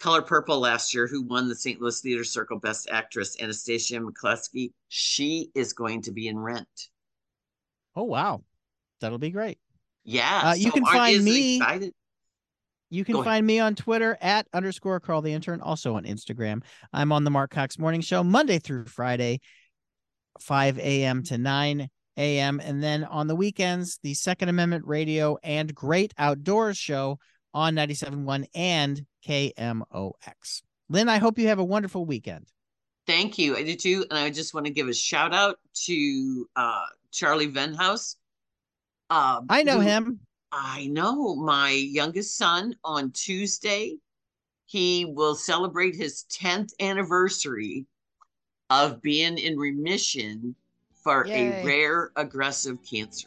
Color 0.00 0.22
Purple 0.22 0.58
last 0.58 0.92
year, 0.92 1.06
who 1.06 1.22
won 1.22 1.48
the 1.48 1.54
St. 1.54 1.80
Louis 1.80 2.00
Theater 2.00 2.24
Circle 2.24 2.58
Best 2.58 2.88
Actress, 2.90 3.36
Anastacia 3.36 4.00
McCleskey, 4.00 4.72
she 4.88 5.50
is 5.54 5.72
going 5.72 6.02
to 6.02 6.12
be 6.12 6.28
in 6.28 6.38
Rent. 6.38 6.88
Oh, 7.96 8.02
wow. 8.02 8.42
That'll 9.00 9.18
be 9.18 9.30
great. 9.30 9.58
Yeah. 10.04 10.42
Uh, 10.44 10.54
you 10.54 10.72
can 10.72 10.84
find 10.84 11.24
me. 11.24 11.56
Excited? 11.56 11.94
You 12.90 13.04
can 13.04 13.22
find 13.24 13.46
me 13.46 13.58
on 13.58 13.74
Twitter 13.74 14.16
at 14.20 14.46
underscore 14.52 15.00
Carl 15.00 15.22
the 15.22 15.32
intern, 15.32 15.60
also 15.60 15.96
on 15.96 16.04
Instagram. 16.04 16.62
I'm 16.92 17.12
on 17.12 17.24
the 17.24 17.30
Marc 17.30 17.50
Cox 17.50 17.78
Morning 17.78 18.00
Show 18.00 18.22
Monday 18.22 18.58
through 18.58 18.84
Friday, 18.86 19.40
5 20.40 20.78
a.m. 20.78 21.22
to 21.24 21.38
9 21.38 21.88
a.m. 22.16 22.60
And 22.62 22.82
then 22.82 23.04
on 23.04 23.26
the 23.26 23.34
weekends, 23.34 23.98
the 24.02 24.14
Second 24.14 24.48
Amendment 24.48 24.84
Radio 24.86 25.38
and 25.42 25.74
Great 25.74 26.14
Outdoors 26.18 26.76
Show 26.76 27.18
on 27.52 27.74
97.1 27.74 28.46
and 28.54 29.04
KMOX. 29.26 30.62
Lynn, 30.88 31.08
I 31.08 31.18
hope 31.18 31.38
you 31.38 31.48
have 31.48 31.58
a 31.58 31.64
wonderful 31.64 32.04
weekend. 32.04 32.46
Thank 33.06 33.38
you. 33.38 33.56
I 33.56 33.62
do 33.62 33.76
too. 33.76 34.06
And 34.10 34.18
I 34.18 34.30
just 34.30 34.54
want 34.54 34.66
to 34.66 34.72
give 34.72 34.88
a 34.88 34.94
shout 34.94 35.34
out 35.34 35.58
to 35.86 36.48
uh, 36.56 36.86
Charlie 37.12 37.50
Venhouse. 37.50 38.16
Uh, 39.10 39.42
I 39.48 39.62
know 39.62 39.80
who, 39.80 39.80
him. 39.80 40.20
I 40.56 40.86
know 40.86 41.34
my 41.34 41.70
youngest 41.70 42.36
son 42.36 42.76
on 42.84 43.10
Tuesday, 43.10 43.96
he 44.66 45.04
will 45.04 45.34
celebrate 45.34 45.96
his 45.96 46.26
10th 46.30 46.70
anniversary 46.78 47.86
of 48.70 49.02
being 49.02 49.36
in 49.36 49.58
remission 49.58 50.54
for 51.02 51.26
Yay. 51.26 51.60
a 51.60 51.64
rare 51.64 52.12
aggressive 52.14 52.78
cancer. 52.88 53.26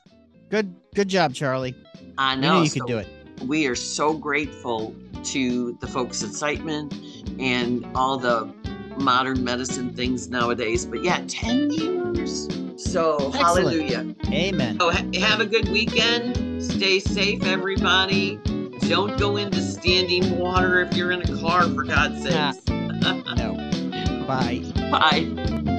Good 0.49 0.73
good 0.95 1.09
job, 1.09 1.34
Charlie. 1.34 1.75
I 2.17 2.36
know 2.36 2.61
you 2.61 2.69
so 2.69 2.80
could 2.80 2.88
do 2.88 2.97
it. 2.99 3.07
We 3.45 3.67
are 3.67 3.75
so 3.75 4.13
grateful 4.13 4.95
to 5.25 5.78
the 5.82 5.88
folks 5.88 6.23
at 6.23 6.30
Siteman 6.30 6.93
and 7.41 7.86
all 7.93 8.17
the 8.17 8.53
modern 9.00 9.43
medicine 9.43 9.93
things 9.93 10.30
nowadays. 10.30 10.86
But 10.86 11.04
yeah, 11.04 11.24
10 11.28 11.72
years. 11.72 12.48
So 12.76 13.16
Excellent. 13.16 13.36
hallelujah. 13.36 14.16
Amen. 14.28 14.80
So 14.80 14.91
ha- 14.91 15.06
have 15.20 15.39
a 15.39 15.45
good 15.45 15.70
weekend 15.70 16.48
Stay 16.60 17.00
safe, 17.00 17.43
everybody. 17.43 18.39
Don't 18.88 19.18
go 19.20 19.38
into 19.38 19.62
standing 19.62 20.38
water 20.38 20.82
if 20.82 20.95
you're 20.95 21.12
in 21.12 21.22
a 21.22 21.39
car, 21.39 21.64
for 21.70 21.84
God's 21.84 22.24
sakes. 22.24 22.68
no. 22.68 24.26
Bye. 24.28 24.64
Bye. 24.91 25.74